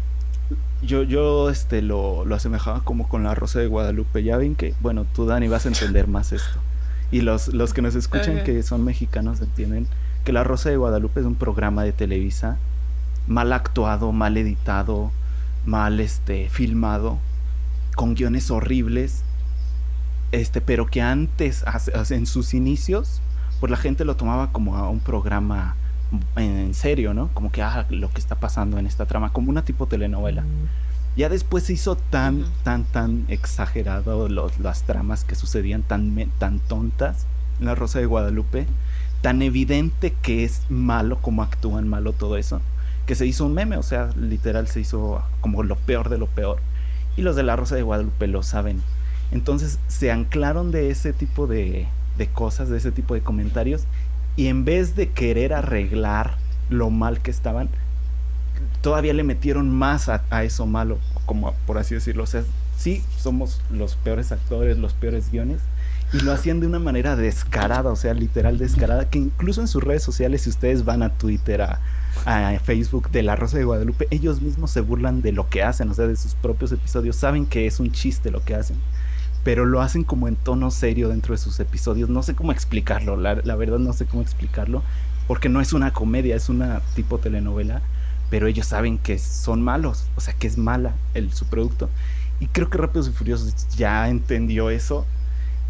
[0.82, 4.22] yo, yo este, lo, lo asemejaba como con la Rosa de Guadalupe.
[4.22, 6.58] Ya ven que, bueno, tú Dani vas a entender más esto.
[7.10, 9.86] Y los, los que nos escuchan que son mexicanos entienden
[10.24, 12.58] que La Rosa de Guadalupe es un programa de Televisa
[13.28, 15.10] mal actuado, mal editado,
[15.64, 17.18] mal este, filmado,
[17.94, 19.22] con guiones horribles,
[20.32, 21.64] este, pero que antes,
[22.10, 23.20] en sus inicios,
[23.60, 25.76] pues la gente lo tomaba como a un programa
[26.36, 27.28] en serio, ¿no?
[27.34, 30.44] Como que, ah, lo que está pasando en esta trama, como una tipo telenovela.
[31.16, 36.60] Ya después se hizo tan, tan, tan exagerado los, las tramas que sucedían tan, tan
[36.60, 37.26] tontas
[37.58, 38.66] en La Rosa de Guadalupe,
[39.22, 42.60] tan evidente que es malo, como actúan malo todo eso,
[43.06, 46.26] que se hizo un meme, o sea, literal se hizo como lo peor de lo
[46.26, 46.58] peor.
[47.16, 48.82] Y los de La Rosa de Guadalupe lo saben.
[49.32, 51.88] Entonces se anclaron de ese tipo de,
[52.18, 53.84] de cosas, de ese tipo de comentarios,
[54.36, 56.36] y en vez de querer arreglar
[56.68, 57.68] lo mal que estaban,
[58.82, 62.24] todavía le metieron más a, eso malo, como por así decirlo.
[62.24, 62.44] O sea,
[62.76, 65.60] sí, somos los peores actores, los peores guiones,
[66.12, 69.82] y lo hacían de una manera descarada, o sea, literal descarada, que incluso en sus
[69.82, 71.80] redes sociales, si ustedes van a Twitter, a,
[72.26, 75.88] a, Facebook de La Rosa de Guadalupe, ellos mismos se burlan de lo que hacen,
[75.90, 78.76] o sea, de sus propios episodios, saben que es un chiste lo que hacen
[79.46, 82.08] pero lo hacen como en tono serio dentro de sus episodios.
[82.08, 84.82] No sé cómo explicarlo, la, verdad no sé cómo explicarlo,
[85.28, 87.80] porque no es una comedia, es una tipo telenovela,
[88.28, 91.88] pero ellos saben que son malos, o sea, que es mala el, su producto.
[92.40, 95.06] Y creo que Rápidos y Furiosos ya entendió eso.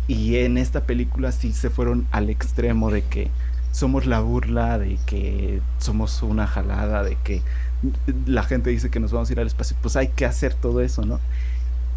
[0.09, 3.29] Y en esta película sí se fueron al extremo de que
[3.73, 7.43] somos la burla, de que somos una jalada, de que
[8.25, 9.77] la gente dice que nos vamos a ir al espacio.
[9.83, 11.21] Pues hay que hacer todo eso, ¿no?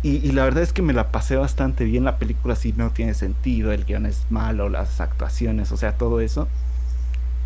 [0.01, 2.05] Y, la verdad es que me la pasé bastante bien.
[2.05, 6.21] La película sí no tiene sentido, el guion es malo, las actuaciones, o sea, todo
[6.21, 6.47] eso.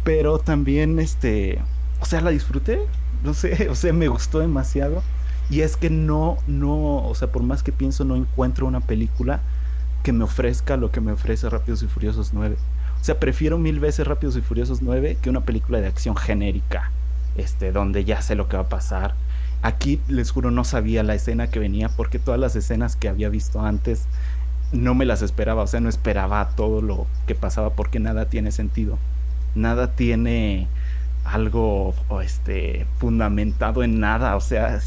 [0.04, 1.60] Pero también, este,
[2.00, 2.80] o sea, la disfruté,
[3.24, 5.02] no sé, o sea, me gustó demasiado.
[5.50, 9.42] Y es que no, no, o sea, por más que pienso, no encuentro una película
[10.04, 12.56] que me ofrezca lo que me ofrece Rápidos y Furiosos 9.
[13.02, 16.92] O sea, prefiero mil veces Rápidos y Furiosos 9 que una película de acción genérica,
[17.36, 19.16] este, donde ya sé lo que va a pasar
[19.64, 23.30] Aquí les juro no sabía la escena que venía porque todas las escenas que había
[23.30, 24.04] visto antes
[24.74, 28.52] no me las esperaba, o sea, no esperaba todo lo que pasaba porque nada tiene
[28.52, 29.00] sentido.
[29.56, 30.68] Nada tiene
[31.24, 34.80] algo este fundamentado en nada, o sea,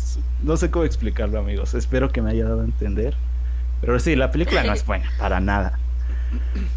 [0.43, 1.73] no sé cómo explicarlo, amigos.
[1.73, 3.15] Espero que me haya dado a entender.
[3.81, 5.79] Pero sí, la película no es buena, para nada.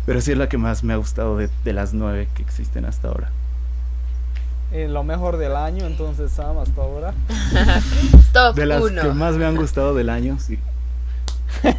[0.05, 2.85] Pero sí es la que más me ha gustado de, de las nueve que existen
[2.85, 3.29] hasta ahora
[4.72, 7.13] en lo mejor del año, entonces Sam hasta ahora.
[8.34, 10.59] Top de las que más me han gustado del año, sí.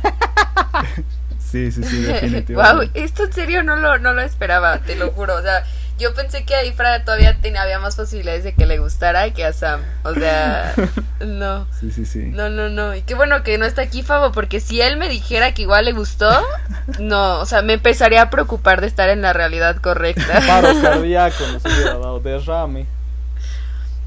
[1.38, 2.54] sí, sí, sí, definitivamente.
[2.54, 5.36] Wow, esto en serio no lo, no lo esperaba, te lo juro.
[5.36, 5.64] O sea,
[6.00, 9.44] yo pensé que a Ifra todavía tenía, había más posibilidades de que le gustara que
[9.44, 9.82] a Sam.
[10.02, 10.74] O sea,
[11.20, 11.66] no.
[11.78, 12.20] Sí, sí, sí.
[12.20, 12.94] No, no, no.
[12.94, 15.84] Y qué bueno que no está aquí Fabo, porque si él me dijera que igual
[15.84, 16.30] le gustó,
[16.98, 20.40] no, o sea, me empezaría a preocupar de estar en la realidad correcta.
[20.46, 22.86] Paro cardíaco nos hubiera dado derrame.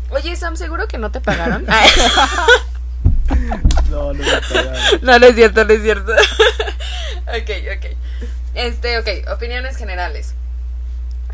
[0.10, 1.66] Oye, Sam, ¿seguro que no te pagaron?
[3.89, 4.74] no, no me pagaron.
[5.04, 6.12] No, no es cierto, no es cierto.
[6.12, 7.86] ok, ok.
[8.56, 10.34] Este, ok, opiniones generales.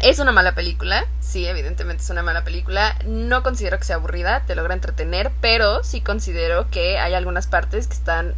[0.01, 2.97] Es una mala película, sí, evidentemente es una mala película.
[3.05, 7.87] No considero que sea aburrida, te logra entretener, pero sí considero que hay algunas partes
[7.87, 8.33] que están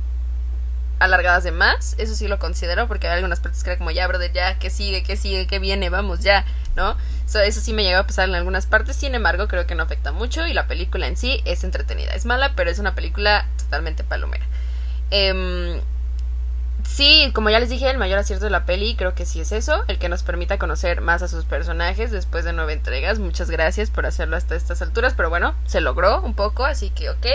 [0.98, 4.08] alargadas de más, eso sí lo considero, porque hay algunas partes que era como, ya,
[4.08, 5.04] brother, ya, ¿qué sigue?
[5.04, 5.48] ¿Qué sigue?
[5.48, 5.90] ¿Qué viene?
[5.90, 6.46] Vamos, ya,
[6.76, 6.96] ¿no?
[7.40, 10.12] eso sí me llegó a pasar en algunas partes, sin embargo, creo que no afecta
[10.12, 12.12] mucho y la película en sí es entretenida.
[12.14, 14.46] Es mala, pero es una película totalmente palomera.
[15.12, 15.82] Eh,
[16.94, 19.54] Sí, como ya les dije, el mayor acierto de la peli creo que sí es
[19.54, 23.18] eso, el que nos permita conocer más a sus personajes después de nueve entregas.
[23.18, 27.10] Muchas gracias por hacerlo hasta estas alturas, pero bueno, se logró un poco, así que
[27.10, 27.26] ok.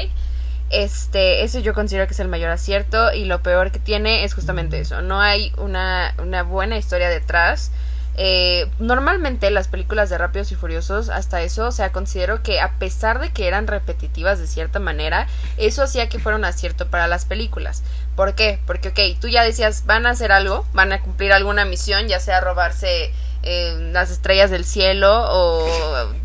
[0.68, 4.34] Este, eso yo considero que es el mayor acierto y lo peor que tiene es
[4.34, 7.70] justamente eso, no hay una, una buena historia detrás.
[8.18, 12.78] Eh, normalmente las películas de Rápidos y Furiosos, hasta eso, o sea, considero que a
[12.78, 15.26] pesar de que eran repetitivas de cierta manera,
[15.58, 17.82] eso hacía que fuera un acierto para las películas.
[18.16, 18.58] ¿Por qué?
[18.66, 22.18] Porque, ok, tú ya decías, van a hacer algo, van a cumplir alguna misión, ya
[22.18, 23.12] sea robarse
[23.42, 25.68] eh, las estrellas del cielo o,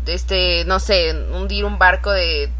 [0.06, 2.50] este, no sé, hundir un barco de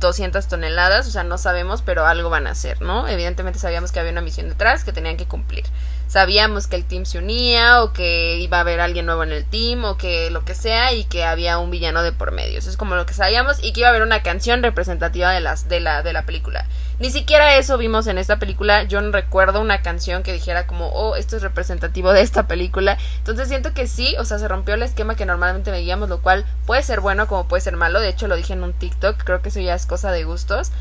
[0.00, 3.06] 200 toneladas, o sea, no sabemos, pero algo van a hacer, ¿no?
[3.06, 5.64] Evidentemente sabíamos que había una misión detrás que tenían que cumplir
[6.10, 9.44] sabíamos que el team se unía o que iba a haber alguien nuevo en el
[9.44, 12.58] team o que lo que sea y que había un villano de por medio.
[12.58, 15.40] Eso es como lo que sabíamos y que iba a haber una canción representativa de
[15.40, 16.66] las de la de la película.
[17.00, 18.82] Ni siquiera eso vimos en esta película.
[18.82, 22.98] Yo no recuerdo una canción que dijera como, "Oh, esto es representativo de esta película."
[23.16, 26.44] Entonces siento que sí, o sea, se rompió el esquema que normalmente veíamos, lo cual
[26.66, 28.00] puede ser bueno como puede ser malo.
[28.00, 30.72] De hecho, lo dije en un TikTok, creo que eso ya es cosa de gustos.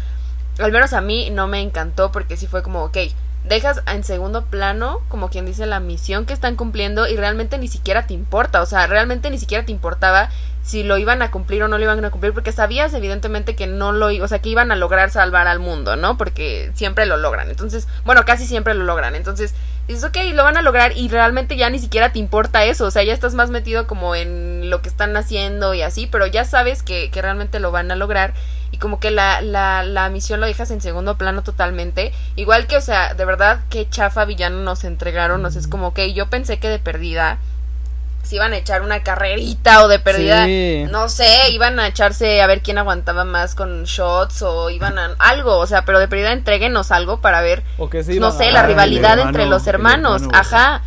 [0.60, 2.98] Al menos a mí no me encantó porque sí fue como, ok,
[3.46, 7.70] dejas en segundo plano, como quien dice, la misión que están cumpliendo y realmente ni
[7.70, 10.30] siquiera te importa, o sea, realmente ni siquiera te importaba
[10.62, 13.68] si lo iban a cumplir o no lo iban a cumplir, porque sabías evidentemente que
[13.68, 16.18] no lo, o sea, que iban a lograr salvar al mundo, ¿no?
[16.18, 19.56] Porque siempre lo logran, entonces, bueno, casi siempre lo logran, entonces
[19.88, 22.92] dices, ok, lo van a lograr y realmente ya ni siquiera te importa eso, o
[22.92, 26.46] sea, ya estás más metido como en lo que están haciendo y así, pero ya
[26.46, 28.34] sabes que, que realmente lo van a lograr
[28.72, 32.14] y como que la, la, la misión lo dejas en segundo plano totalmente.
[32.36, 35.44] Igual que, o sea, de verdad, qué chafa villano nos entregaron.
[35.44, 37.40] O sea, es como que yo pensé que de perdida
[38.30, 40.46] se iban a echar una carrerita o de perdida,
[40.92, 45.16] no sé, iban a echarse a ver quién aguantaba más con shots o iban a
[45.18, 47.64] algo, o sea, pero de perdida entreguenos algo para ver,
[48.20, 50.84] no sé, la rivalidad entre los hermanos, ajá.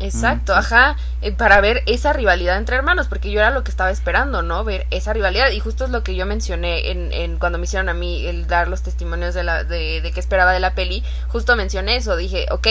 [0.00, 3.90] Exacto, ajá, eh, para ver esa rivalidad entre hermanos, porque yo era lo que estaba
[3.90, 4.64] esperando, ¿no?
[4.64, 7.90] Ver esa rivalidad, y justo es lo que yo mencioné en, en cuando me hicieron
[7.90, 11.04] a mí el dar los testimonios de, la, de, de qué esperaba de la peli,
[11.28, 12.66] justo mencioné eso, dije, ok,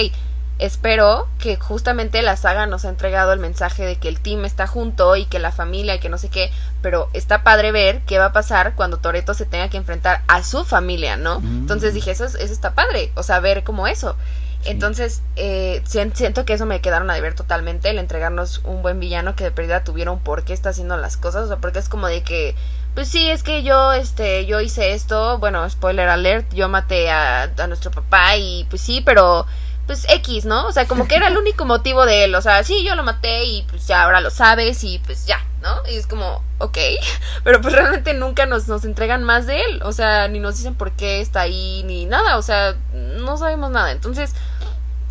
[0.59, 4.67] espero que justamente la saga nos ha entregado el mensaje de que el team está
[4.67, 6.51] junto y que la familia y que no sé qué,
[6.81, 10.43] pero está padre ver qué va a pasar cuando Toreto se tenga que enfrentar a
[10.43, 11.39] su familia, ¿no?
[11.39, 11.59] Mm.
[11.61, 14.17] Entonces dije, eso, eso está padre, o sea, ver como eso.
[14.65, 19.33] Entonces, eh, siento que eso me quedaron a deber totalmente, el entregarnos un buen villano
[19.33, 21.87] que de pérdida tuviera un por qué está haciendo las cosas, o sea, porque es
[21.87, 22.55] como de que,
[22.93, 27.43] pues sí, es que yo, este, yo hice esto, bueno, spoiler alert, yo maté a,
[27.43, 29.45] a nuestro papá y pues sí, pero
[29.89, 30.67] pues X, ¿no?
[30.67, 33.01] O sea, como que era el único motivo de él, o sea, sí, yo lo
[33.01, 35.81] maté y pues ya ahora lo sabes y pues ya, ¿no?
[35.89, 36.77] Y es como, ok,
[37.43, 40.75] pero pues realmente nunca nos, nos entregan más de él, o sea, ni nos dicen
[40.75, 43.91] por qué está ahí, ni nada, o sea, no sabemos nada.
[43.91, 44.35] Entonces,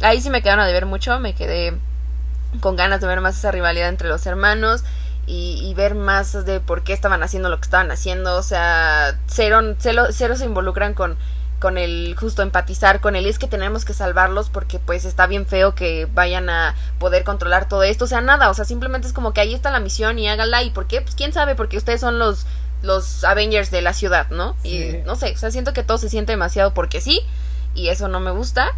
[0.01, 1.77] ahí sí me quedaron a deber mucho, me quedé
[2.61, 4.85] con ganas de ver más esa rivalidad entre los hermanos.
[5.31, 8.37] Y, ver más de por qué estaban haciendo lo que estaban haciendo.
[8.37, 11.19] O sea, cero, cero se involucran con
[11.59, 15.47] con el justo empatizar con él es que tenemos que salvarlos porque pues está bien
[15.47, 19.13] feo que vayan a poder controlar todo esto, o sea, nada, o sea, simplemente es
[19.13, 21.77] como que ahí está la misión y hágala y por qué, pues quién sabe, porque
[21.77, 22.47] ustedes son los
[22.81, 24.55] los Avengers de la ciudad, ¿no?
[24.63, 27.23] Y no sé, o sea, siento que todo se siente demasiado porque sí
[27.75, 28.73] y eso no me gusta.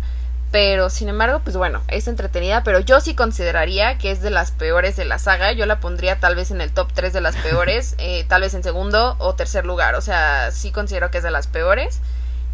[0.51, 4.51] Pero sin embargo, pues bueno, es entretenida, pero yo sí consideraría que es de las
[4.51, 5.53] peores de la saga.
[5.53, 8.55] Yo la pondría tal vez en el top 3 de las peores, eh, tal vez
[8.55, 9.95] en segundo o tercer lugar.
[9.95, 12.01] O sea, sí considero que es de las peores.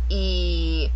[0.09, 0.91] Y,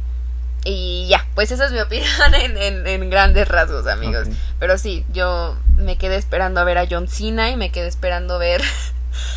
[0.65, 4.29] y ya, pues esa es mi opinión en, en, grandes rasgos, amigos.
[4.59, 8.39] Pero sí, yo me quedé esperando a ver a John Cena y me quedé esperando
[8.39, 8.63] ver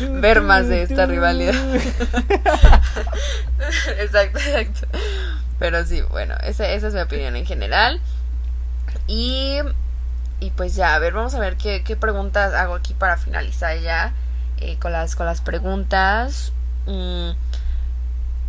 [0.00, 1.54] ver más de esta rivalidad.
[3.98, 4.86] exacto, exacto.
[5.58, 8.00] Pero sí, bueno, esa, esa es mi opinión en general.
[9.06, 9.58] Y,
[10.40, 13.78] y pues ya, a ver, vamos a ver qué, qué preguntas hago aquí para finalizar
[13.78, 14.12] ya
[14.58, 16.52] eh, con, las, con las preguntas.
[16.86, 17.30] Mm,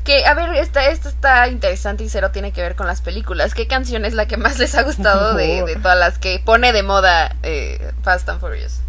[0.06, 3.54] que, a ver, esta, esto está interesante y cero tiene que ver con las películas.
[3.54, 6.84] ¿Qué canción es la que más les ha gustado de, todas las que pone de
[6.84, 8.80] moda eh, Fast and Furious?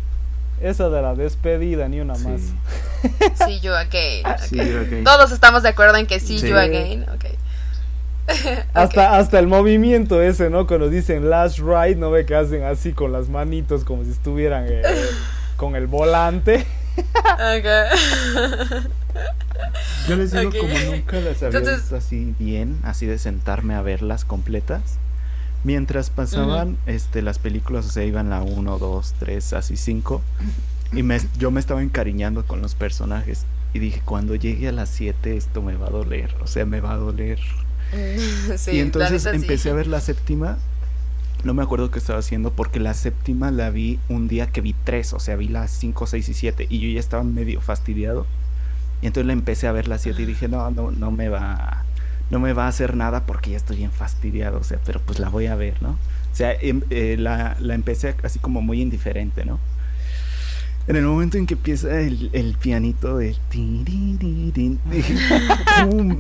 [0.60, 2.40] Esa de la despedida, ni una más.
[3.44, 5.04] See you again.
[5.04, 7.04] Todos estamos de acuerdo en que see you again.
[8.74, 10.66] hasta, hasta el movimiento ese, ¿no?
[10.66, 14.66] Cuando dicen last ride, ¿no ve que hacen así con las manitos como si estuvieran
[14.68, 14.82] eh,
[15.56, 16.66] con el volante?
[20.08, 24.24] Yo les digo como nunca las había visto así bien, así de sentarme a verlas
[24.24, 24.98] completas.
[25.64, 30.22] Mientras pasaban este, las películas, o sea, iban la 1, 2, 3, así 5.
[30.92, 33.46] Y me, yo me estaba encariñando con los personajes.
[33.74, 36.34] Y dije, cuando llegue a las 7 esto me va a doler.
[36.40, 37.40] O sea, me va a doler.
[38.72, 40.58] y entonces empecé a ver la séptima.
[41.42, 44.74] No me acuerdo qué estaba haciendo porque la séptima la vi un día que vi
[44.84, 45.12] tres.
[45.12, 46.66] O sea, vi las 5, 6 y 7.
[46.70, 48.26] Y yo ya estaba medio fastidiado.
[49.02, 51.84] Y entonces la empecé a ver la 7 y dije, no, no, no me va
[52.30, 55.18] no me va a hacer nada porque ya estoy bien fastidiado, o sea, pero pues
[55.18, 55.90] la voy a ver, ¿no?
[55.90, 59.60] O sea, em, eh, la, la, empecé así como muy indiferente, ¿no?
[60.88, 63.34] En el momento en que empieza el, el pianito de...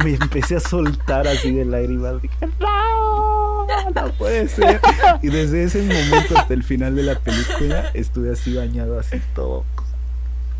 [0.04, 2.20] me empecé a soltar así de lágrimas.
[2.20, 4.80] Dije, no, no puede ser.
[5.22, 9.64] Y desde ese momento hasta el final de la película estuve así bañado así todo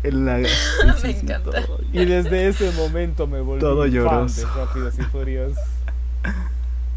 [0.03, 0.37] en la...
[1.03, 1.65] me encanta.
[1.91, 4.41] Y desde ese momento me volví todo lloroso.
[4.41, 5.57] fan de Rápidos y Furiosos.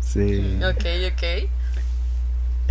[0.00, 0.58] Sí.
[0.62, 1.50] Ok, ok.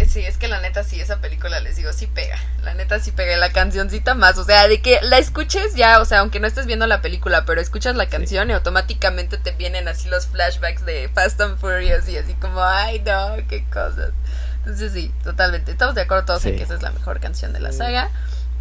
[0.08, 2.38] Sí, es que la neta sí, esa película les digo, sí pega.
[2.64, 4.38] La neta sí pega la cancioncita más.
[4.38, 7.46] O sea, de que la escuches ya, o sea, aunque no estés viendo la película,
[7.46, 12.08] pero escuchas la canción y automáticamente te vienen así los flashbacks de Fast and Furious
[12.08, 14.12] y así como, ay no, qué cosas.
[14.60, 15.72] Entonces sí, totalmente.
[15.72, 18.10] Estamos de acuerdo todos en que esa es la mejor canción de la saga.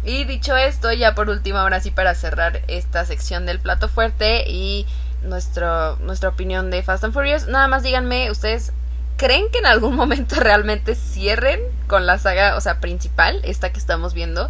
[0.03, 4.49] Y dicho esto, ya por último, ahora sí para cerrar esta sección del plato fuerte
[4.49, 4.85] y
[5.23, 8.71] nuestro, nuestra opinión de Fast and Furious, nada más díganme, ¿ustedes
[9.17, 13.79] creen que en algún momento realmente cierren con la saga, o sea, principal, esta que
[13.79, 14.49] estamos viendo?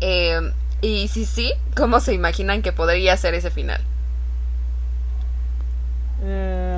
[0.00, 3.80] Eh, y si sí, ¿cómo se imaginan que podría ser ese final?
[6.22, 6.75] Em,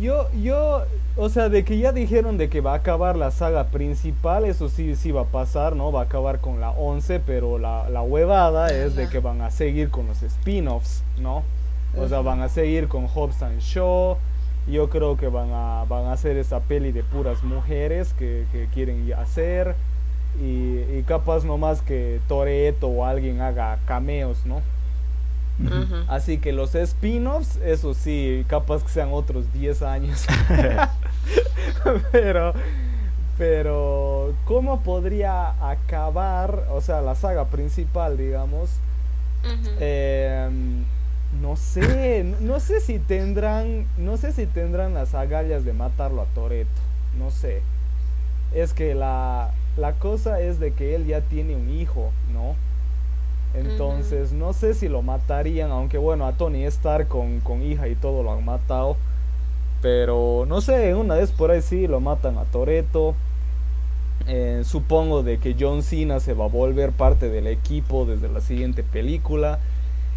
[0.00, 0.84] yo, yo,
[1.16, 4.68] o sea, de que ya dijeron de que va a acabar la saga principal, eso
[4.68, 5.92] sí, sí va a pasar, ¿no?
[5.92, 9.50] Va a acabar con la 11, pero la, la huevada es de que van a
[9.50, 11.42] seguir con los spin-offs, ¿no?
[11.96, 14.16] O sea, van a seguir con Hobbs and Shaw,
[14.66, 18.68] yo creo que van a, van a hacer esa peli de puras mujeres que, que
[18.72, 19.74] quieren hacer.
[20.40, 24.62] Y, y, capaz nomás que Toreto o alguien haga cameos, ¿no?
[26.08, 30.26] Así que los spin-offs, eso sí, capaz que sean otros 10 años.
[32.12, 32.52] pero,
[33.38, 38.70] pero, ¿cómo podría acabar, o sea, la saga principal, digamos?
[39.80, 40.48] eh,
[41.40, 46.26] no sé, no sé si tendrán, no sé si tendrán las agallas de matarlo a
[46.26, 46.80] Toreto,
[47.18, 47.62] no sé.
[48.54, 52.54] Es que la, la cosa es de que él ya tiene un hijo, ¿no?
[53.54, 57.94] Entonces, no sé si lo matarían, aunque bueno, a Tony Stark con, con hija y
[57.94, 58.96] todo lo han matado.
[59.82, 63.14] Pero no sé, una vez por ahí sí lo matan a Toreto.
[64.28, 68.40] Eh, supongo de que John Cena se va a volver parte del equipo desde la
[68.40, 69.58] siguiente película.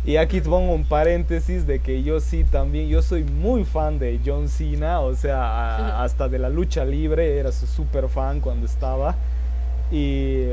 [0.06, 4.20] Y aquí pongo un paréntesis de que yo sí también, yo soy muy fan de
[4.24, 9.16] John Cena, o sea, hasta de la lucha libre, era su super fan cuando estaba.
[9.92, 10.46] Y,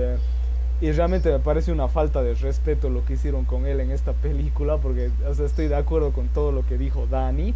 [0.83, 4.13] y, realmente me parece una falta de respeto lo que hicieron con él en esta
[4.13, 7.55] película, porque o sea, estoy de acuerdo con todo lo que dijo Dani.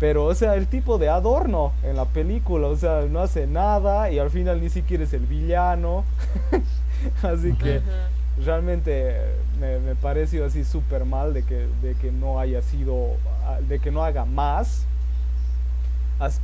[0.00, 4.10] Pero, o sea, el tipo de adorno en la película, o sea, no hace nada
[4.10, 6.04] y al final ni siquiera es el villano.
[7.22, 7.80] Así que
[8.44, 9.16] realmente
[9.58, 13.16] me, me pareció así súper mal de que, de que no haya sido,
[13.68, 14.86] de que no haga más.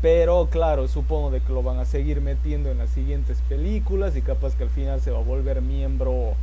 [0.00, 4.22] Pero claro, supongo de que lo van a seguir metiendo en las siguientes películas y
[4.22, 6.34] capaz que al final se va a volver miembro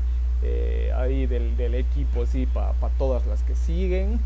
[0.43, 4.19] eh, ahí del, del, equipo así para pa todas las que siguen.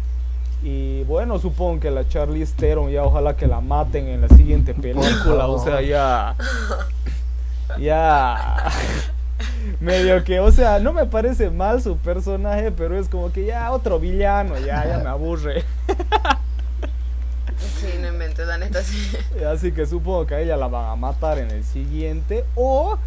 [0.64, 4.74] Y bueno, supongo que la Charlie Theron ya ojalá que la maten en la siguiente
[4.74, 6.36] película, o sea, ya...
[7.78, 8.72] Ya...
[9.80, 13.72] medio que, o sea, no me parece mal su personaje, pero es como que ya
[13.72, 15.64] otro villano, ya, ya me aburre.
[17.80, 19.12] Sí, no inventes, la neta sí.
[19.46, 22.46] Así que supongo que a ella la van a matar en el siguiente.
[22.56, 22.98] O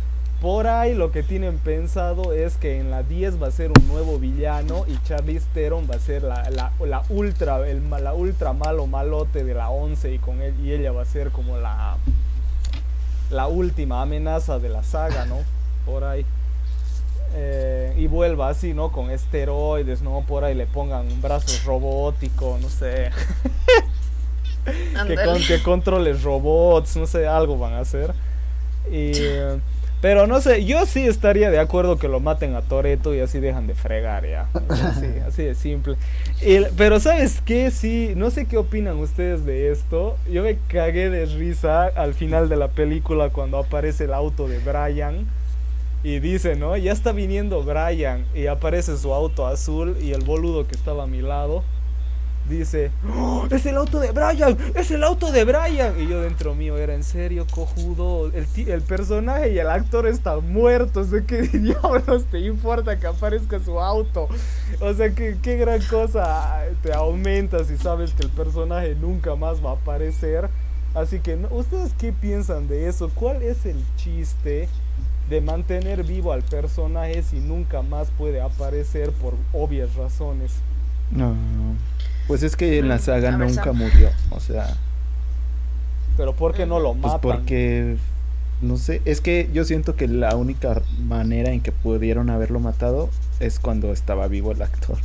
[0.41, 3.89] por ahí lo que tienen pensado es que en la 10 va a ser un
[3.89, 8.53] nuevo villano y Charlie Theron va a ser la, la, la ultra, el, la ultra
[8.53, 11.97] malo malote de la 11 y con él y ella va a ser como la
[13.31, 15.37] la última amenaza de la saga, ¿no?
[15.85, 16.25] Por ahí.
[17.35, 18.91] Eh, y vuelva así, ¿no?
[18.91, 20.25] Con esteroides, ¿no?
[20.27, 23.11] Por ahí le pongan un brazo robótico, no sé.
[25.07, 28.13] que, con, que controles robots, no sé, algo van a hacer.
[28.91, 29.13] Y,
[30.01, 33.41] pero no sé, yo sí estaría de acuerdo que lo maten a Toreto y así
[33.41, 34.49] dejan de fregar ya.
[34.69, 35.97] Así, así de simple.
[36.41, 37.73] Y, pero ¿sabes qué?
[37.73, 40.17] Sí, no sé qué opinan ustedes de esto.
[40.31, 44.59] Yo me cagué de risa al final de la película cuando aparece el auto de
[44.61, 45.27] Brian
[46.05, 46.77] y dice, ¿no?
[46.77, 51.07] Ya está viniendo Brian y aparece su auto azul y el boludo que estaba a
[51.09, 51.65] mi lado.
[52.49, 56.01] Dice, ¡Oh, es el auto de Brian, es el auto de Brian.
[56.01, 58.31] Y yo dentro mío, era en serio, cojudo.
[58.33, 61.11] El, el personaje y el actor están muertos.
[61.11, 64.29] ¿De qué diablos te importa que aparezca su auto?
[64.81, 69.65] O sea, que qué gran cosa te aumenta si sabes que el personaje nunca más
[69.65, 70.49] va a aparecer.
[70.95, 73.11] Así que, ¿ustedes qué piensan de eso?
[73.15, 74.69] ¿Cuál es el chiste
[75.29, 80.55] de mantener vivo al personaje si nunca más puede aparecer por obvias razones?
[81.11, 81.35] No,
[82.29, 84.77] pues es que en la saga nunca murió, o sea.
[86.17, 87.21] Pero ¿por qué no lo pues matan?
[87.21, 87.97] Pues porque,
[88.61, 93.09] no sé, es que yo siento que la única manera en que pudieron haberlo matado
[93.41, 94.99] es cuando estaba vivo el actor.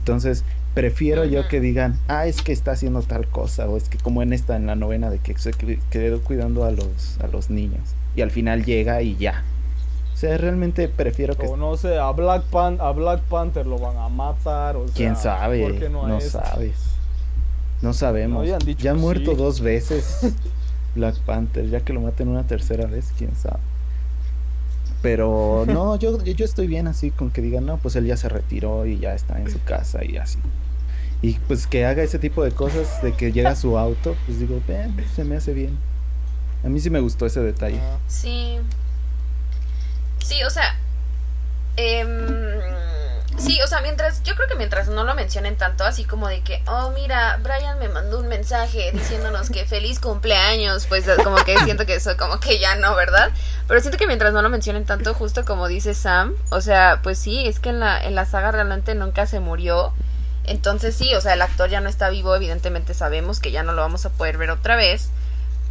[0.00, 3.96] Entonces, prefiero yo que digan, ah, es que está haciendo tal cosa, o es que
[3.96, 5.52] como en esta, en la novena, de que se
[5.90, 9.44] quedó cuidando a los, a los niños, y al final llega y ya,
[10.14, 11.48] o sea, realmente prefiero que...
[11.48, 14.76] O no sé, a Black, Pan a Black Panther lo van a matar.
[14.76, 15.88] O sea, ¿Quién sabe?
[15.90, 16.30] no, este?
[16.30, 16.76] sabes.
[17.82, 18.46] No sabemos.
[18.78, 20.32] ya ha muerto dos veces
[20.94, 21.68] Black Panther.
[21.68, 23.58] Ya que lo maten una tercera vez, quién sabe.
[25.02, 28.28] Pero no, yo, yo estoy bien así con que digan, no, pues él ya se
[28.28, 30.38] retiró y ya está en su casa y así.
[31.22, 34.38] Y pues que haga ese tipo de cosas, de que llega a su auto, pues
[34.38, 35.76] digo, ven, se me hace bien.
[36.62, 37.80] A mí sí me gustó ese detalle.
[38.06, 38.58] Sí,
[40.24, 40.78] Sí, o sea.
[41.76, 42.60] Em,
[43.36, 44.22] sí, o sea, mientras.
[44.22, 47.78] Yo creo que mientras no lo mencionen tanto, así como de que, oh, mira, Brian
[47.78, 52.40] me mandó un mensaje diciéndonos que feliz cumpleaños, pues como que siento que eso, como
[52.40, 53.30] que ya no, ¿verdad?
[53.68, 57.18] Pero siento que mientras no lo mencionen tanto, justo como dice Sam, o sea, pues
[57.18, 59.92] sí, es que en la, en la saga realmente nunca se murió.
[60.44, 63.72] Entonces sí, o sea, el actor ya no está vivo, evidentemente sabemos que ya no
[63.72, 65.10] lo vamos a poder ver otra vez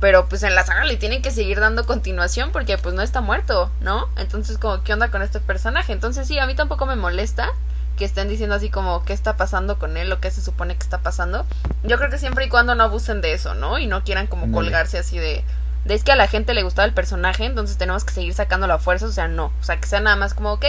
[0.04, 3.22] pero pues en la saga le tienen que seguir dando continuación porque pues no está
[3.22, 4.10] muerto, ¿no?
[4.18, 5.94] Entonces como, ¿qué onda con este personaje?
[5.94, 7.52] Entonces sí, a mí tampoco me molesta
[7.96, 10.84] que estén diciendo así como qué está pasando con él o qué se supone que
[10.84, 11.46] está pasando.
[11.84, 13.80] Yo creo que siempre y cuando no abusen de eso, ¿no?
[13.80, 15.42] Y no quieran como colgarse así de,
[15.86, 18.68] de es que a la gente le gustaba el personaje, entonces tenemos que seguir sacando
[18.68, 19.54] la fuerza, o sea, no.
[19.62, 20.66] O sea, que sea nada más como, ok,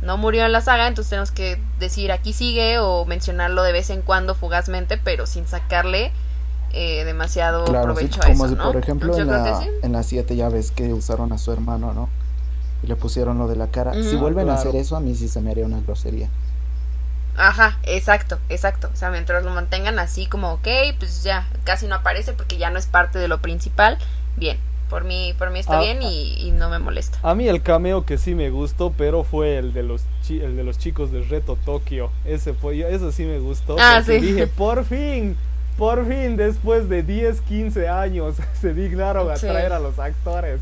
[0.00, 3.90] no murió en la saga, entonces tenemos que decir aquí sigue o mencionarlo de vez
[3.90, 6.12] en cuando fugazmente, pero sin sacarle
[6.74, 11.38] eh, demasiado provecho a eso, por ejemplo en la, 7 ya ves que usaron a
[11.38, 12.08] su hermano, ¿no?
[12.82, 13.94] Y le pusieron lo de la cara.
[13.94, 16.28] si vuelven a hacer eso, a mí sí se me haría una grosería.
[17.36, 18.90] Ajá, exacto, exacto.
[18.92, 20.68] O sea, mientras lo mantengan así como, ok,
[20.98, 23.98] pues ya, casi no aparece porque ya no es parte de lo principal.
[24.36, 24.58] Bien,
[24.88, 27.18] por mí, por mí está ah, bien y, no me molesta.
[27.22, 30.64] A mí el cameo que sí me gustó, pero fue el de los, el de
[30.64, 32.10] los chicos de Reto Tokio.
[32.24, 33.76] Ese fue, eso sí me gustó.
[33.80, 34.18] Ah, sí.
[34.18, 35.36] Dije, por fin,
[35.76, 40.60] por fin, después de 10, 15 años, se dignaron a traer a los actores.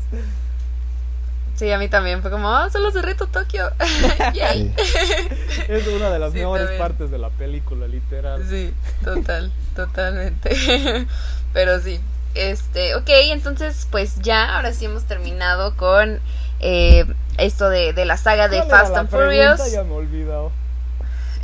[1.55, 2.21] Sí, a mí también.
[2.21, 3.71] Fue como, ah, solo se reto Tokio.
[5.67, 8.43] es una de las mejores partes de la película, literal.
[8.49, 11.07] Sí, total, totalmente.
[11.53, 11.99] Pero sí.
[12.33, 16.19] Este, ok, entonces, pues ya, ahora sí hemos terminado con
[16.59, 17.05] eh,
[17.37, 19.71] esto de, de, la saga de Fast and Furious.
[19.71, 20.51] Ya me he olvidado.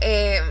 [0.01, 0.41] Eh,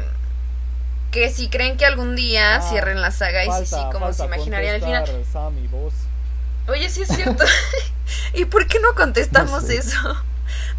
[1.19, 4.25] que si creen que algún día ah, cierren la saga y si sí, como se
[4.25, 5.05] imaginarían el final.
[6.69, 7.45] Oye, sí es cierto.
[8.35, 9.99] ¿Y por qué no contestamos eso?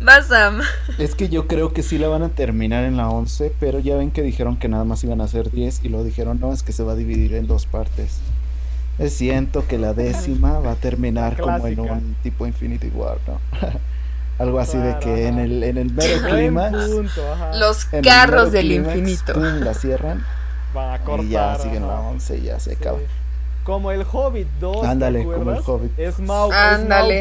[0.01, 0.61] Vas, Sam.
[0.97, 3.95] Es que yo creo que sí la van a terminar en la 11, pero ya
[3.95, 6.63] ven que dijeron que nada más iban a ser 10 y lo dijeron, no, es
[6.63, 8.19] que se va a dividir en dos partes.
[8.97, 13.39] Es siento que la décima va a terminar como en un tipo Infinity War, ¿no?
[14.39, 16.71] Algo así de que en el, en el mero clima.
[17.55, 19.33] Los carros del infinito.
[19.33, 20.25] la cierran.
[20.73, 21.25] Van a cortar.
[21.25, 22.99] Y ya siguen la 11 y ya se acaba.
[23.65, 24.85] Como el Hobbit 2.
[24.85, 25.91] Ándale, como el Hobbit.
[26.15, 26.53] Smaug,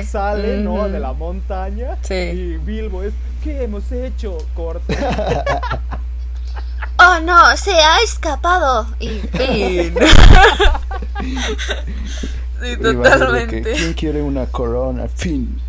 [0.05, 0.89] sale, ¿no?
[0.89, 1.97] De la montaña.
[2.03, 2.15] Sí.
[2.15, 3.13] Y Bilbo es.
[3.43, 4.39] ¿Qué hemos hecho?
[4.55, 4.97] Corte.
[6.99, 8.87] oh no, se ha escapado.
[8.99, 9.95] Y fin.
[12.63, 13.63] sí, totalmente.
[13.63, 15.07] ¿Quién quiere una corona?
[15.09, 15.61] Fin.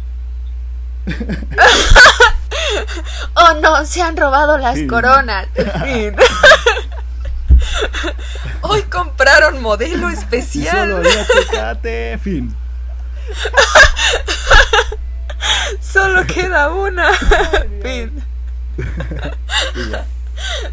[3.35, 5.47] Oh no, se han robado las coronas.
[8.61, 10.89] Hoy compraron modelo especial.
[10.89, 11.09] Solo
[12.21, 12.55] fin.
[15.81, 17.11] Solo queda una.
[17.81, 18.23] fin.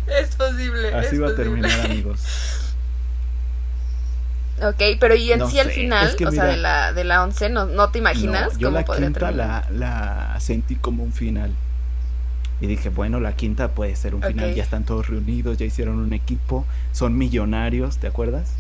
[0.07, 0.95] Es posible.
[0.95, 2.21] Así va a terminar, amigos.
[4.63, 7.67] Ok, pero y en sí al final, o sea, de la, de la 11, ¿no,
[7.67, 11.55] no te imaginas yo cómo la quinta la, la, sentí como un final.
[12.61, 15.99] Y dije, bueno, la quinta puede ser un final, ya están todos reunidos, ya hicieron
[15.99, 18.55] un equipo, son millonarios, ¿te acuerdas?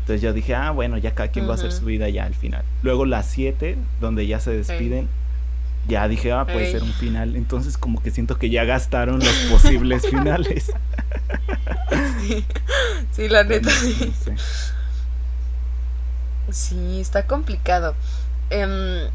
[0.00, 2.34] Entonces yo dije, ah, bueno, ya cada quien va a hacer su vida ya al
[2.34, 2.62] final.
[2.82, 5.08] Luego la 7, donde ya se despiden,
[5.88, 7.36] ya dije, ah, puede ser un final.
[7.36, 10.72] Entonces como que siento que ya gastaron los posibles finales.
[12.20, 12.44] sí.
[13.12, 14.12] Sí, la neta, sí.
[16.52, 17.94] Sí, está complicado.
[18.50, 19.08] Em,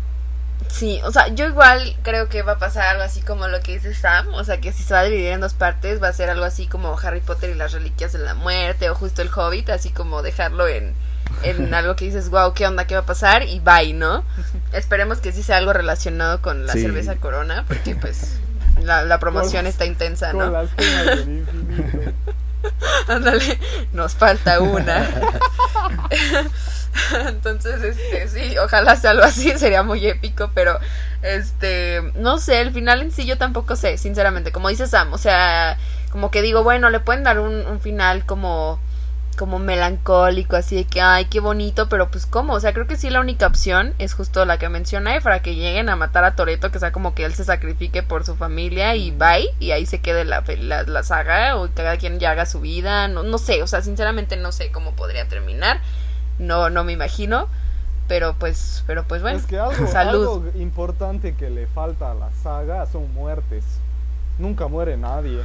[0.70, 3.74] sí, o sea, yo igual creo que va a pasar algo así como lo que
[3.74, 6.14] dice Sam, o sea, que si se va a dividir en dos partes va a
[6.14, 9.30] ser algo así como Harry Potter y las reliquias de la muerte o justo el
[9.34, 10.96] Hobbit, así como dejarlo en,
[11.44, 12.86] en algo que dices, wow, ¿qué onda?
[12.88, 13.44] ¿Qué va a pasar?
[13.44, 14.24] Y bye, ¿no?
[14.74, 18.40] Esperemos que sí sea algo relacionado con la cerveza Corona, porque pues
[18.82, 20.68] la, la promoción está intensa, ¿no?
[23.08, 23.60] Ándale,
[23.94, 25.08] nos falta una.
[27.28, 30.80] Entonces, este, sí, ojalá sea algo así, sería muy épico, pero
[31.22, 35.18] este, no sé, el final en sí yo tampoco sé, sinceramente, como dice Sam, o
[35.18, 35.78] sea,
[36.12, 38.80] como que digo, bueno, le pueden dar un, un final como
[39.38, 42.98] como melancólico, así de que, ay, qué bonito, pero pues cómo, o sea, creo que
[42.98, 46.36] sí la única opción es justo la que menciona Efra, que lleguen a matar a
[46.36, 49.86] Toreto, que sea como que él se sacrifique por su familia y bye, y ahí
[49.86, 53.22] se quede la, la, la saga, o que cada quien ya haga su vida, no,
[53.22, 55.82] no sé, o sea, sinceramente no sé cómo podría terminar
[56.40, 57.48] no, no me imagino.
[58.08, 59.38] Pero pues, pero pues bueno.
[59.38, 63.66] Es que algo, importante que le falta a la saga son muertes.
[64.40, 65.42] Nunca muere nadie.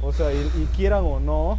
[0.00, 1.58] O sea, y, quieran o no,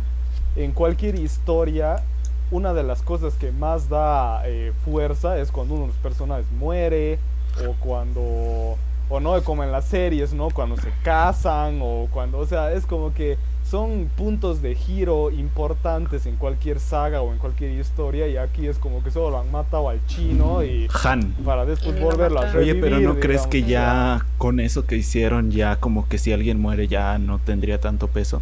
[0.56, 2.04] en cualquier historia,
[2.52, 6.50] una de las cosas que más da eh, fuerza es cuando uno de los personajes
[6.52, 7.20] muere
[7.68, 8.78] o cuando
[9.10, 10.50] o no como en las series, ¿no?
[10.50, 13.38] Cuando se casan o cuando, o sea, es como que
[13.70, 18.80] son puntos de giro importantes en cualquier saga o en cualquier historia y aquí es
[18.80, 22.74] como que solo han matado al chino y Han para después volverlo a revivir.
[22.74, 26.60] Oye, pero ¿no crees que ya con eso que hicieron ya como que si alguien
[26.60, 28.42] muere ya no tendría tanto peso?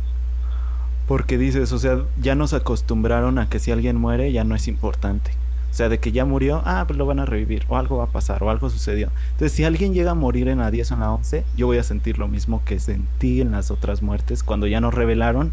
[1.10, 4.70] Porque dices, o sea, ya nos acostumbraron a que si alguien muere ya no es
[4.70, 5.32] importante.
[5.78, 8.06] O sea, de que ya murió, ah, pues lo van a revivir, o algo va
[8.06, 9.12] a pasar, o algo sucedió.
[9.34, 11.78] Entonces, si alguien llega a morir en la 10 o en la 11, yo voy
[11.78, 15.52] a sentir lo mismo que sentí en las otras muertes cuando ya nos revelaron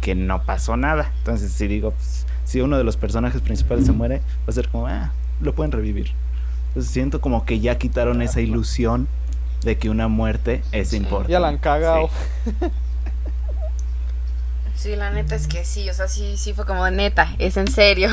[0.00, 1.12] que no pasó nada.
[1.18, 4.70] Entonces, si digo, pues, si uno de los personajes principales se muere, va a ser
[4.70, 5.12] como, ah,
[5.42, 6.12] lo pueden revivir.
[6.68, 9.06] Entonces, siento como que ya quitaron esa ilusión
[9.66, 11.32] de que una muerte es importante.
[11.32, 12.08] Ya la han cagado.
[14.78, 14.96] Sí.
[14.96, 18.10] la neta es que sí, o sea, sí, sí fue como neta, es en serio.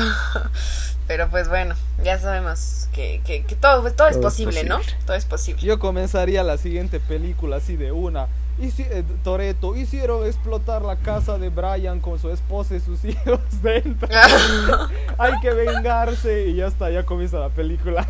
[1.06, 4.80] Pero pues bueno, ya sabemos que, que, todo, pues, todo, es posible, ¿no?
[5.06, 5.62] Todo es posible.
[5.62, 8.26] Yo comenzaría la siguiente película así de una.
[8.58, 13.40] Si, eh, Toreto hicieron explotar la casa de Brian con su esposa y sus hijos
[13.62, 14.08] dentro.
[15.18, 18.08] Hay que vengarse y ya está, ya comienza la película.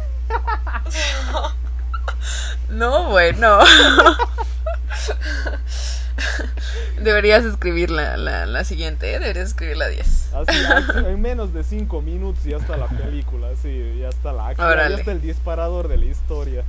[2.70, 3.58] no, bueno.
[7.00, 9.18] Deberías escribir la, la, siguiente, ¿eh?
[9.18, 10.34] Deberías escribir la 10.
[10.34, 10.56] Así,
[11.06, 14.96] en menos de 5 minutos ya está la película, sí, ya está la acción, ya
[14.96, 16.64] está el disparador de la historia.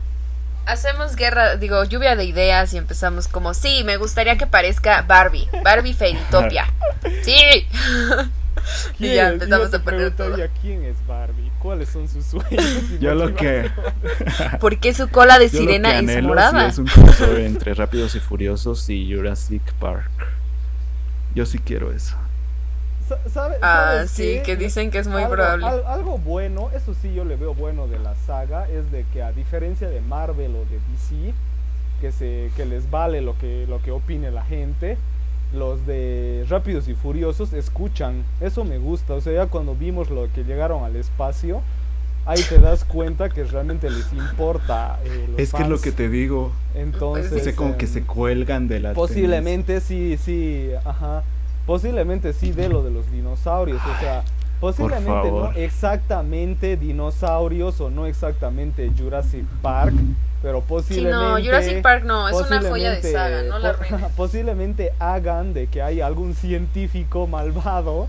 [0.67, 5.47] Hacemos guerra, digo, lluvia de ideas y empezamos como, sí, me gustaría que parezca Barbie,
[5.63, 6.65] Barbie Fairytopia.
[7.23, 7.67] sí.
[8.99, 10.35] y ya empezamos a poner todo.
[10.61, 11.51] ¿Quién es Barbie?
[11.59, 12.65] ¿Cuáles son sus sueños?
[12.99, 13.71] Yo lo que.
[14.59, 16.67] ¿Por qué su cola de sirena es morada?
[16.67, 20.11] es un crossover entre Rápidos y Furiosos y Jurassic Park.
[21.33, 22.15] Yo sí quiero eso.
[23.61, 25.65] Ah, sí, que dicen que es muy probable.
[25.65, 29.31] algo bueno, eso sí yo le veo bueno de la saga, es de que a
[29.31, 31.33] diferencia de Marvel o de DC,
[32.01, 34.97] que, se, que les vale lo que, lo que opine la gente,
[35.53, 38.23] los de Rápidos y Furiosos escuchan.
[38.41, 39.13] Eso me gusta.
[39.13, 41.61] O sea, ya cuando vimos lo que llegaron al espacio,
[42.25, 44.99] ahí te das cuenta que realmente les importa.
[45.05, 46.51] Eh, es que es lo que te digo.
[46.75, 47.55] Entonces.
[47.55, 48.93] como que em, se cuelgan de la.
[48.93, 51.23] Posiblemente sí, sí, ajá.
[51.67, 53.79] Posiblemente sí de lo de los dinosaurios.
[53.85, 54.23] O sea,
[54.59, 59.93] posiblemente no exactamente dinosaurios o no exactamente Jurassic Park
[60.41, 61.17] pero posiblemente...
[61.17, 63.73] no, Jurassic Park no, es una joya de saga, no la
[64.15, 68.07] Posiblemente hagan de que hay algún científico malvado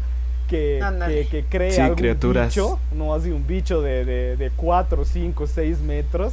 [0.48, 0.80] que,
[1.30, 6.32] que, cree algún bicho, no así un bicho de, de, de 4, 5, 6 metros.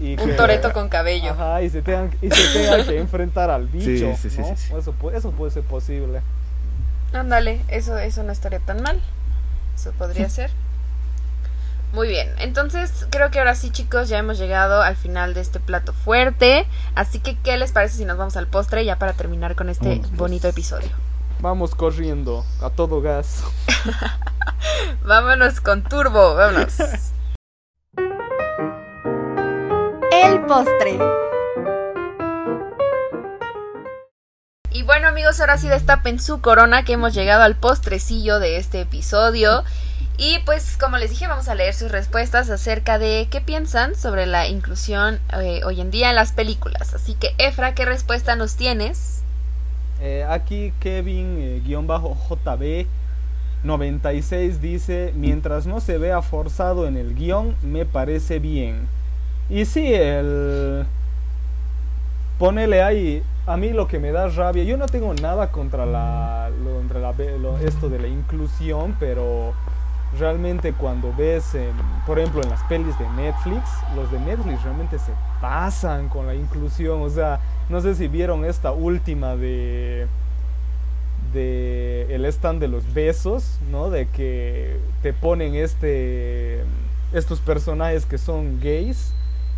[0.00, 1.32] Y un toreto con cabello.
[1.32, 4.14] Ajá, y se tengan, y se tengan que enfrentar al bicho.
[4.16, 6.20] Sí, sí, sí, eso, puede, eso puede ser posible.
[7.12, 9.00] Ándale, eso, eso no estaría tan mal.
[9.74, 10.50] Eso podría ser.
[11.92, 15.58] Muy bien, entonces creo que ahora sí chicos ya hemos llegado al final de este
[15.58, 16.64] plato fuerte,
[16.94, 20.00] así que ¿qué les parece si nos vamos al postre ya para terminar con este
[20.12, 20.88] bonito episodio?
[21.40, 23.42] Vamos corriendo a todo gas.
[25.04, 26.74] vámonos con turbo, vámonos.
[30.12, 30.98] El postre.
[34.72, 38.82] Y bueno amigos, ahora sí destapen su corona que hemos llegado al postrecillo de este
[38.82, 39.64] episodio.
[40.16, 44.26] Y pues como les dije, vamos a leer sus respuestas acerca de qué piensan sobre
[44.26, 46.94] la inclusión eh, hoy en día en las películas.
[46.94, 49.22] Así que Efra, ¿qué respuesta nos tienes?
[50.00, 52.86] Eh, aquí Kevin-JB eh,
[53.64, 58.86] 96 dice, mientras no se vea forzado en el guion, me parece bien.
[59.48, 60.86] Y sí, el...
[62.38, 66.50] Ponele ahí, a mí lo que me da rabia, yo no tengo nada contra la,
[67.64, 69.54] esto de la inclusión, pero
[70.18, 71.56] realmente cuando ves,
[72.06, 73.62] por ejemplo, en las pelis de Netflix,
[73.96, 77.02] los de Netflix realmente se pasan con la inclusión.
[77.02, 80.06] O sea, no sé si vieron esta última de
[81.32, 83.90] de el stand de los besos, ¿no?
[83.90, 86.64] De que te ponen este
[87.12, 89.12] estos personajes que son gays,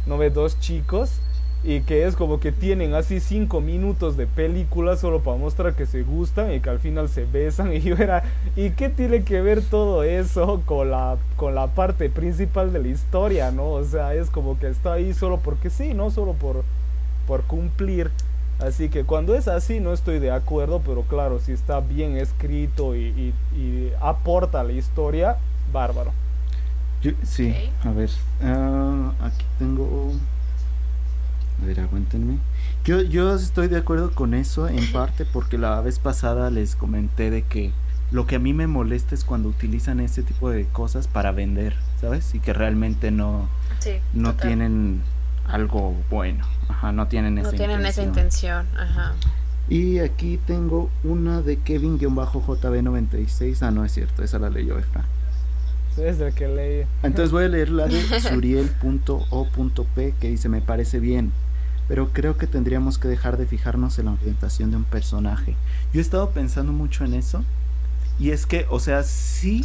[0.07, 1.22] no ve dos chicos
[1.65, 5.87] y que es como que tienen así cinco minutos de película solo para mostrar que
[5.87, 8.25] se gustan y que al final se besan y yo era
[8.57, 12.89] y qué tiene que ver todo eso con la con la parte principal de la
[12.89, 13.71] historia, ¿no?
[13.71, 16.65] O sea, es como que está ahí solo porque sí, no solo por
[17.27, 18.11] por cumplir.
[18.59, 22.95] Así que cuando es así no estoy de acuerdo, pero claro, si está bien escrito
[22.95, 23.33] y,
[24.01, 25.37] aporta la historia,
[25.73, 26.13] bárbaro.
[27.25, 28.11] sí, a ver,
[28.43, 30.13] ah, aquí tengo...
[31.63, 32.39] A ver, aguántenme.
[32.85, 37.31] Yo, yo estoy de acuerdo con eso en parte porque la vez pasada les comenté
[37.31, 37.71] de que
[38.11, 41.75] lo que a mí me molesta es cuando utilizan ese tipo de cosas para vender,
[42.01, 42.35] ¿sabes?
[42.35, 43.49] Y que realmente no,
[44.13, 45.01] no tienen
[45.47, 46.45] algo bueno.
[46.69, 47.69] Ajá, no tienen esa intención.
[47.69, 49.13] No tienen esa intención, ajá.
[49.69, 53.63] Y aquí tengo una de Kevin-JB96.
[53.63, 55.05] Ah, no es cierto, esa la leyó Efra.
[55.97, 56.85] es el que leí.
[57.03, 61.33] Entonces voy a leer la de Suriel.o.p que dice: Me parece bien,
[61.93, 65.57] pero creo que tendríamos que dejar de fijarnos en la orientación de un personaje.
[65.93, 67.45] Yo he estado pensando mucho en eso.
[68.19, 69.63] Y es que, o sea, sí,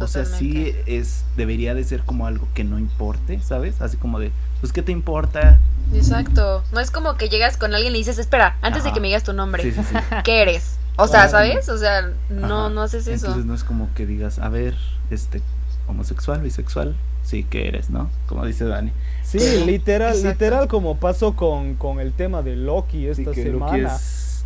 [0.00, 3.80] o sea, sí es, debería de ser como algo que no importe, ¿sabes?
[3.80, 5.60] Así como de, pues, ¿qué te importa?
[5.94, 6.64] Exacto.
[6.72, 9.22] No es como que llegas con alguien y dices, espera, antes de que me digas
[9.22, 9.72] tu nombre,
[10.24, 10.78] ¿qué eres?
[10.96, 11.68] O sea, ¿sabes?
[11.68, 13.26] O sea, no, no haces eso.
[13.26, 14.74] Entonces no es como que digas, a ver,
[15.10, 15.42] este,
[15.86, 18.10] homosexual, bisexual, sí, ¿qué eres, no?
[18.26, 18.90] Como dice Dani.
[19.28, 23.98] Sí, literal, literal como pasó con, con el tema de Loki esta semana.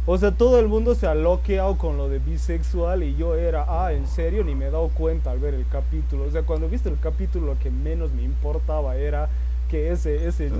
[0.04, 3.64] O sea, todo el mundo se ha loqueado con lo de bisexual y yo era,
[3.68, 6.24] ah, en serio, ni me he dado cuenta al ver el capítulo.
[6.24, 9.28] O sea, cuando viste el capítulo lo que menos me importaba era
[9.70, 10.50] que ese, ese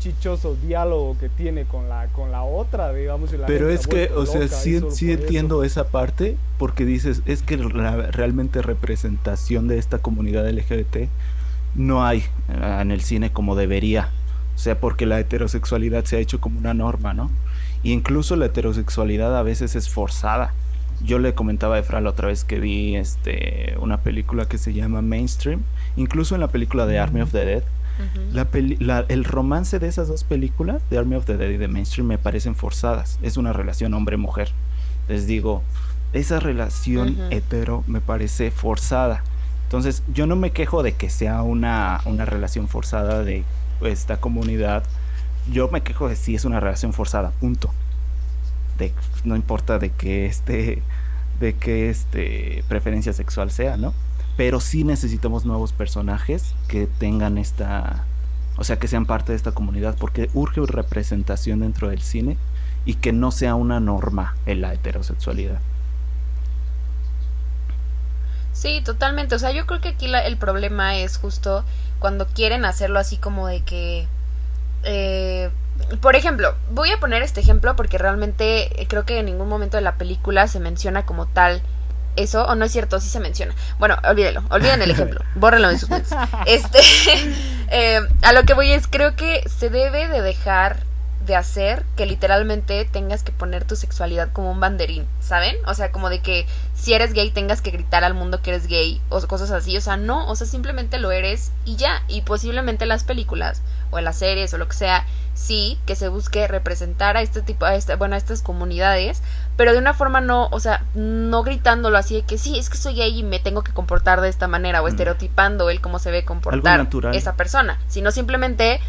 [0.00, 3.30] chichoso diálogo que tiene con la, con la otra, digamos.
[3.46, 8.10] Pero es que, o sea, sí, sí entiendo esa parte, porque dices, es que la
[8.10, 11.08] realmente representación de esta comunidad LGBT
[11.74, 12.18] no hay
[12.48, 14.10] eh, en el cine como debería.
[14.54, 17.30] O sea, porque la heterosexualidad se ha hecho como una norma, ¿no?
[17.84, 20.54] incluso la heterosexualidad a veces es forzada.
[21.04, 24.72] Yo le comentaba a Efra la otra vez que vi este, una película que se
[24.72, 25.62] llama Mainstream.
[25.96, 27.62] Incluso en la película de Army of the Dead,
[28.30, 32.06] la el romance de esas dos películas, de Army of the Dead y de Mainstream,
[32.06, 33.18] me parecen forzadas.
[33.20, 34.52] Es una relación hombre-mujer.
[35.08, 35.64] Les digo,
[36.12, 39.24] esa relación hetero me parece forzada.
[39.72, 43.44] Entonces, yo no me quejo de que sea una, una relación forzada de
[43.80, 44.84] esta comunidad.
[45.50, 47.70] Yo me quejo de si es una relación forzada, punto.
[48.76, 48.92] De,
[49.24, 50.82] no importa de que este
[51.40, 53.94] de que este preferencia sexual sea, ¿no?
[54.36, 58.04] pero sí necesitamos nuevos personajes que tengan esta,
[58.56, 62.36] o sea, que sean parte de esta comunidad, porque urge representación dentro del cine
[62.84, 65.60] y que no sea una norma en la heterosexualidad.
[68.52, 69.34] Sí, totalmente.
[69.34, 71.64] O sea, yo creo que aquí el problema es justo
[71.98, 74.06] cuando quieren hacerlo así como de que...
[74.84, 75.50] Eh,
[76.00, 79.82] por ejemplo, voy a poner este ejemplo porque realmente creo que en ningún momento de
[79.82, 81.62] la película se menciona como tal
[82.16, 83.54] eso, o no es cierto, sí se menciona.
[83.78, 86.14] Bueno, olvídelo, olviden el ejemplo, bórrenlo de sus mentes.
[86.46, 86.78] Este,
[87.68, 90.80] eh, a lo que voy es, creo que se debe de dejar
[91.26, 95.56] de hacer que literalmente tengas que poner tu sexualidad como un banderín, ¿saben?
[95.66, 98.66] O sea, como de que si eres gay tengas que gritar al mundo que eres
[98.66, 102.22] gay o cosas así, o sea, no, o sea, simplemente lo eres y ya, y
[102.22, 106.48] posiblemente en las películas o las series o lo que sea, sí, que se busque
[106.48, 109.22] representar a este tipo, a este, bueno, a estas comunidades,
[109.56, 112.78] pero de una forma no, o sea, no gritándolo así de que sí, es que
[112.78, 114.88] soy gay y me tengo que comportar de esta manera o mm.
[114.88, 118.80] estereotipando él cómo se ve comportar esa persona, sino simplemente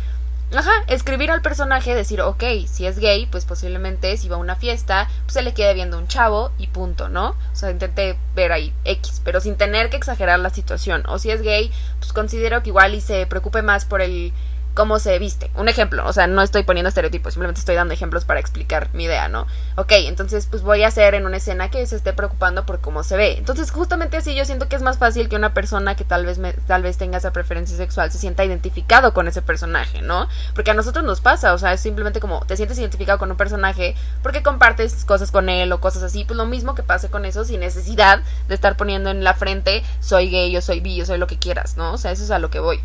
[0.55, 4.55] Ajá, escribir al personaje, decir, ok, si es gay, pues posiblemente si va a una
[4.55, 7.29] fiesta, pues se le quede viendo un chavo y punto, ¿no?
[7.29, 11.03] O sea, intenté ver ahí X, pero sin tener que exagerar la situación.
[11.07, 14.31] O si es gay, pues considero que igual y se preocupe más por el
[14.73, 15.51] cómo se viste.
[15.55, 19.05] Un ejemplo, o sea, no estoy poniendo estereotipos, simplemente estoy dando ejemplos para explicar mi
[19.05, 19.47] idea, ¿no?
[19.75, 23.03] Ok, entonces pues voy a hacer en una escena que se esté preocupando por cómo
[23.03, 23.37] se ve.
[23.37, 26.37] Entonces justamente así yo siento que es más fácil que una persona que tal vez,
[26.37, 30.27] me, tal vez tenga esa preferencia sexual se sienta identificado con ese personaje, ¿no?
[30.55, 33.37] Porque a nosotros nos pasa, o sea, es simplemente como te sientes identificado con un
[33.37, 37.25] personaje porque compartes cosas con él o cosas así, pues lo mismo que pase con
[37.25, 41.05] eso sin necesidad de estar poniendo en la frente soy gay, yo soy bi, yo
[41.05, 41.93] soy lo que quieras, ¿no?
[41.93, 42.79] O sea, eso es a lo que voy.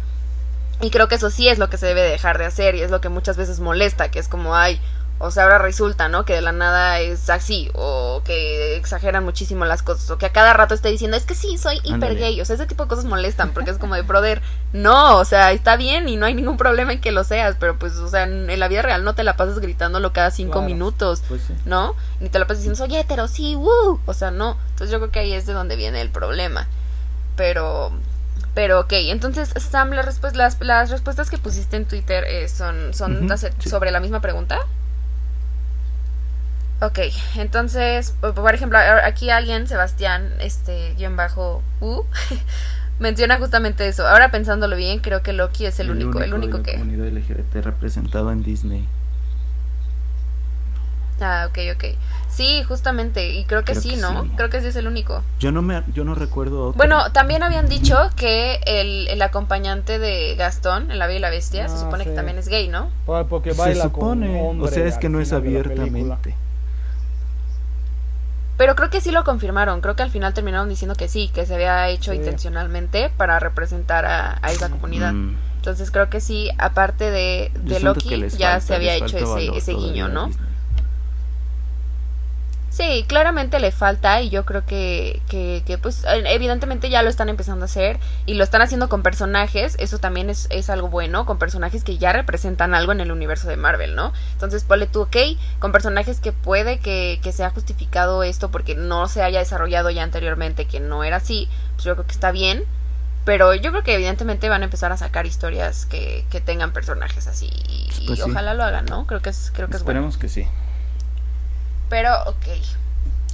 [0.81, 2.91] Y creo que eso sí es lo que se debe dejar de hacer y es
[2.91, 4.81] lo que muchas veces molesta, que es como, ay,
[5.21, 6.25] o sea, ahora resulta, ¿no?
[6.25, 10.33] Que de la nada es así, o que exageran muchísimo las cosas, o que a
[10.33, 12.89] cada rato esté diciendo, es que sí, soy hiper gay, o sea, ese tipo de
[12.89, 14.41] cosas molestan, porque es como de, brother,
[14.73, 17.77] no, o sea, está bien y no hay ningún problema en que lo seas, pero
[17.79, 21.23] pues, o sea, en, la vida real no te la pasas gritándolo cada cinco minutos,
[21.29, 21.97] pues ¿no?
[22.21, 25.11] Ni te la pasas diciendo, soy hetero, sí, woo, o sea, no, entonces yo creo
[25.11, 26.69] que ahí es de donde viene el problema,
[27.35, 27.91] pero,
[28.59, 33.29] pero ok, entonces Sam, las, las, las respuestas que pusiste en Twitter eh, son, son
[33.65, 34.59] sobre la misma pregunta.
[36.81, 36.99] Ok,
[37.37, 42.03] entonces, por ejemplo, aquí alguien, Sebastián, este, guion bajo U,
[42.99, 44.09] menciona justamente eso.
[44.09, 46.73] Ahora pensándolo bien, creo que Loki es el, único, el único que...
[46.73, 48.89] comunidad LGBT representado en Disney.
[51.21, 51.85] Ah, ok, ok.
[52.29, 54.29] Sí, justamente, y creo que sí, ¿no?
[54.37, 55.23] Creo que sí es el único.
[55.41, 60.35] Yo no me yo no recuerdo Bueno, también habían dicho que el, el, acompañante de
[60.37, 62.91] Gastón en La Bella y la Bestia se ah, supone que también es gay, ¿no?
[63.29, 66.35] Porque baila se supone, o sea, es que no es abiertamente.
[68.59, 71.47] Pero creo que sí lo confirmaron, creo que al final terminaron diciendo que sí, que
[71.47, 75.13] se había hecho intencionalmente para representar a, esa comunidad.
[75.13, 75.37] Mm.
[75.57, 80.09] Entonces creo que sí, aparte de, de Loki, ya se había hecho ese, ese guiño,
[80.09, 80.31] ¿no?
[82.79, 87.29] Sí, claramente le falta y yo creo que, que, que, pues evidentemente ya lo están
[87.29, 91.27] empezando a hacer y lo están haciendo con personajes, eso también es, es algo bueno,
[91.27, 94.13] con personajes que ya representan algo en el universo de Marvel, ¿no?
[94.33, 95.17] Entonces ponle tú, ok,
[95.59, 100.05] con personajes que puede que, que sea justificado esto porque no se haya desarrollado ya
[100.05, 102.63] anteriormente, que no era así, pues yo creo que está bien,
[103.25, 107.27] pero yo creo que evidentemente van a empezar a sacar historias que, que tengan personajes
[107.27, 109.05] así y, pues ojalá lo hagan, ¿no?
[109.09, 110.47] Creo que es, creo que es Esperemos que sí.
[111.89, 112.47] Pero, ok.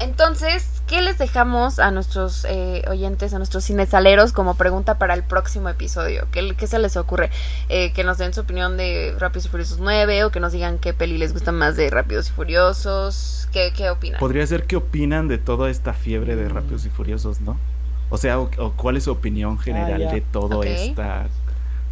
[0.01, 5.23] Entonces, ¿qué les dejamos a nuestros eh, oyentes, a nuestros cinesaleros como pregunta para el
[5.23, 6.27] próximo episodio?
[6.33, 7.31] ¿Qué, qué se les ocurre?
[7.69, 10.79] Eh, que nos den su opinión de Rápidos y Furiosos 9 o que nos digan
[10.79, 13.49] qué peli les gusta más de Rápidos y Furiosos.
[13.53, 14.19] ¿Qué, qué opinan?
[14.19, 17.57] Podría ser qué opinan de toda esta fiebre de Rápidos y Furiosos, ¿no?
[18.11, 21.29] O sea, o, cuál es su opinión general ah, de todo esta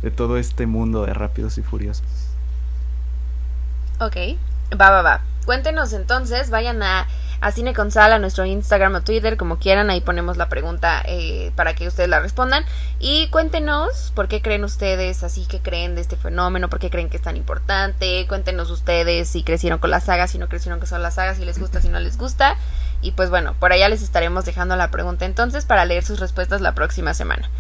[0.02, 2.04] de todo este mundo de Rápidos y Furiosos.
[4.00, 4.16] Ok,
[4.78, 5.31] va, va, va.
[5.44, 7.06] Cuéntenos entonces, vayan a,
[7.40, 11.02] a Cine con Sal, a nuestro Instagram o Twitter, como quieran, ahí ponemos la pregunta
[11.04, 12.64] eh, para que ustedes la respondan.
[13.00, 17.08] Y cuéntenos por qué creen ustedes, así que creen de este fenómeno, por qué creen
[17.08, 18.26] que es tan importante.
[18.28, 21.58] Cuéntenos ustedes si crecieron con las sagas, si no crecieron con las sagas, si les
[21.58, 22.56] gusta, si no les gusta.
[23.00, 26.60] Y pues bueno, por allá les estaremos dejando la pregunta entonces para leer sus respuestas
[26.60, 27.50] la próxima semana.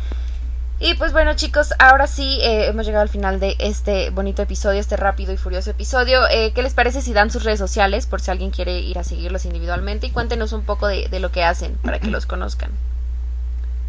[0.84, 4.80] Y pues bueno chicos, ahora sí eh, hemos llegado al final de este bonito episodio,
[4.80, 6.22] este rápido y furioso episodio.
[6.28, 9.04] Eh, ¿Qué les parece si dan sus redes sociales por si alguien quiere ir a
[9.04, 10.08] seguirlos individualmente?
[10.08, 12.72] Y cuéntenos un poco de, lo que hacen para que los conozcan.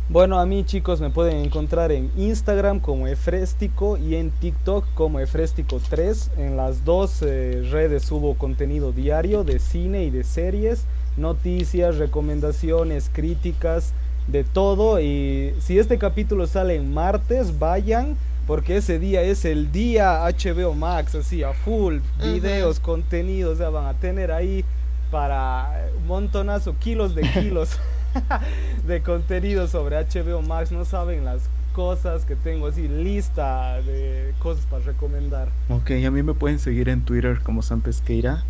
[0.10, 5.20] Bueno, a mí chicos me pueden encontrar en Instagram como Efrestico y en TikTok como
[5.20, 6.38] Efrestico3.
[6.38, 10.86] En las dos eh, redes subo contenido diario de cine y de series,
[11.18, 13.94] noticias, recomendaciones, críticas
[14.28, 15.00] de todo.
[15.00, 18.18] Y si este capítulo sale en martes, vayan.
[18.48, 23.86] Porque ese día es el día HBO Max, así a full, videos, contenidos, ya van
[23.86, 24.66] a tener ahí
[25.12, 27.80] para un montonazo, kilos de kilos
[28.86, 30.74] de contenido sobre HBO Max.
[30.74, 31.44] No saben las
[31.74, 35.48] cosas que tengo así, lista de cosas para recomendar.
[35.70, 38.44] Ok, a mí me pueden seguir en Twitter como San Pesqueira.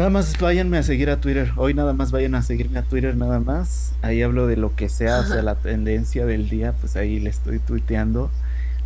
[0.00, 1.52] Nada más váyanme a seguir a Twitter.
[1.56, 3.92] Hoy nada más vayan a seguirme a Twitter nada más.
[4.00, 7.28] Ahí hablo de lo que sea, o sea, la tendencia del día, pues ahí le
[7.28, 8.30] estoy tuiteando.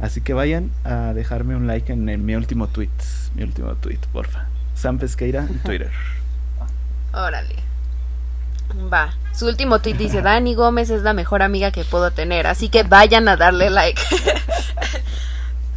[0.01, 2.91] Así que vayan a dejarme un like en, mi último tweet.
[3.37, 4.49] Mi último tweet, porfa.
[4.75, 5.93] Sam Pesqueira en Twitter.
[7.13, 7.55] Órale.
[8.93, 9.15] Va.
[9.33, 12.49] Su último tweet dice, Dani Gómez es la mejor amiga que puedo tener.
[12.49, 14.03] Así que vayan a darle like.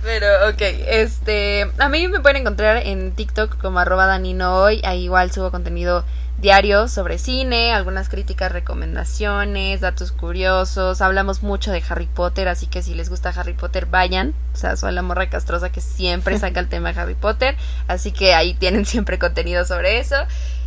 [0.08, 5.04] Pero, ok, este, a mí me pueden encontrar en TikTok como arroba danino hoy, ahí
[5.04, 6.06] igual subo contenido
[6.38, 12.82] diario sobre cine, algunas críticas, recomendaciones, datos curiosos, hablamos mucho de Harry Potter, así que
[12.82, 16.62] si les gusta Harry Potter vayan, o sea, soy la morra castrosa que siempre saca
[16.62, 17.58] el tema de Harry Potter,
[17.90, 20.16] así que ahí tienen siempre contenido sobre eso.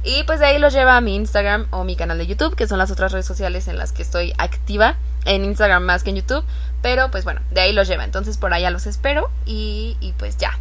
[0.02, 2.66] Y pues de ahí los lleva a mi Instagram o mi canal de YouTube, que
[2.66, 4.96] son las otras redes sociales en las que estoy activa.
[5.26, 6.42] en Instagram más que en YouTube,
[6.82, 10.36] pero pues bueno, de ahí los lleva, entonces por allá los espero y, y pues
[10.36, 10.58] ya.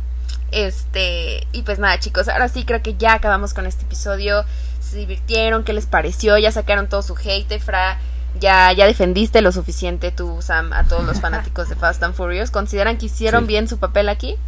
[0.52, 4.46] Este, y pues nada chicos, ahora sí creo que ya acabamos con este episodio,
[4.80, 6.38] se divirtieron, ¿qué les pareció?
[6.38, 8.00] Ya sacaron todo su hate, Fra
[8.40, 12.52] ya, ya defendiste lo suficiente tú, Sam, a todos los fanáticos de Fast and Furious.
[12.52, 14.36] ¿Consideran que hicieron bien su papel aquí?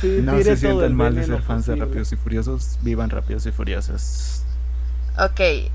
[0.00, 2.76] Sí, no se sienten mal de ser fans de Rápidos y Furiosos.
[2.82, 4.42] Vivan Rápidos y Furiosos.
[5.16, 5.70] Ok.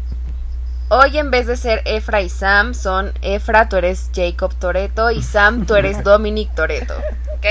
[0.93, 5.21] Hoy en vez de ser Efra y Sam, son Efra, tú eres Jacob Toreto y
[5.21, 6.93] Sam, tú eres Dominic Toreto.
[7.33, 7.45] ¿Ok?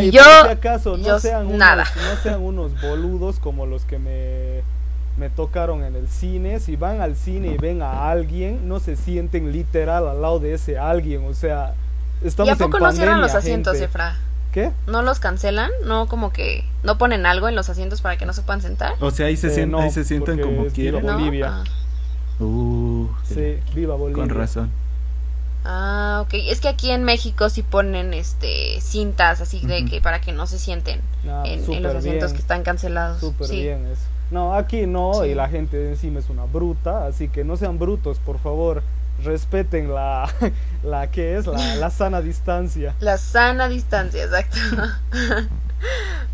[0.00, 1.84] y yo, acaso, no sean nada.
[1.84, 4.62] no sean unos boludos como los que me
[5.18, 8.96] me tocaron en el cine, si van al cine y ven a alguien, no se
[8.96, 11.74] sienten literal al lado de ese alguien, o sea,
[12.22, 14.16] estamos ¿Y a poco no cierran los asientos, Efra?
[14.50, 14.70] ¿Qué?
[14.86, 15.70] ¿No los cancelan?
[15.84, 18.94] ¿No como que no ponen algo en los asientos para que no se puedan sentar?
[19.00, 21.02] O sea, ahí se, eh, ahí se sientan como quieren.
[21.02, 21.48] Bolivia.
[21.50, 21.64] Ah.
[22.44, 24.22] Uh, sí, viva Bolivia.
[24.22, 24.70] Con razón.
[25.64, 26.34] Ah, ok.
[26.34, 30.46] Es que aquí en México sí ponen este cintas así de que para que no
[30.46, 33.20] se sienten ah, en, los asientos que están cancelados.
[33.20, 34.02] Súper bien eso.
[34.30, 38.18] No, aquí no, y la gente encima es una bruta, así que no sean brutos,
[38.18, 38.82] por favor.
[39.22, 40.28] Respeten la,
[40.82, 42.94] la que es, la, la sana distancia.
[42.98, 44.58] La sana distancia, exacto.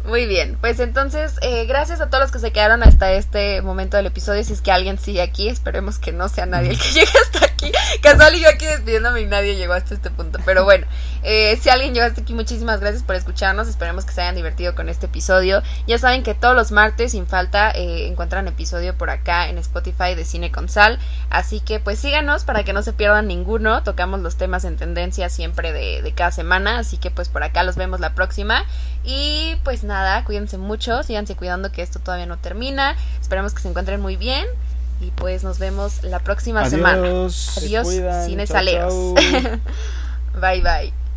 [0.05, 3.99] Muy bien, pues entonces eh, gracias a todos los que se quedaron hasta este momento
[3.99, 4.43] del episodio.
[4.43, 7.45] Si es que alguien sigue aquí, esperemos que no sea nadie el que llegue hasta
[7.45, 7.71] aquí.
[8.01, 10.39] Casual y yo aquí despidiéndome y nadie llegó hasta este punto.
[10.47, 10.87] Pero bueno,
[11.23, 13.69] eh, si alguien llegó hasta aquí, muchísimas gracias por escucharnos.
[13.69, 15.63] Esperemos que se hayan divertido con este episodio.
[15.87, 20.15] Ya saben que todos los martes, sin falta, eh, encuentran episodio por acá en Spotify
[20.15, 20.99] de Cine con Sal.
[21.29, 23.83] Así que pues síganos para que no se pierdan ninguno.
[23.83, 26.79] Tocamos los temas en tendencia siempre de, de cada semana.
[26.79, 28.65] Así que pues por acá los vemos la próxima.
[29.11, 32.95] Y pues nada, cuídense mucho, síganse cuidando que esto todavía no termina.
[33.19, 34.45] Esperemos que se encuentren muy bien.
[35.01, 37.09] Y pues nos vemos la próxima semana.
[37.57, 37.89] Adiós,
[38.27, 39.15] cines aleros.
[40.41, 41.08] bye bye.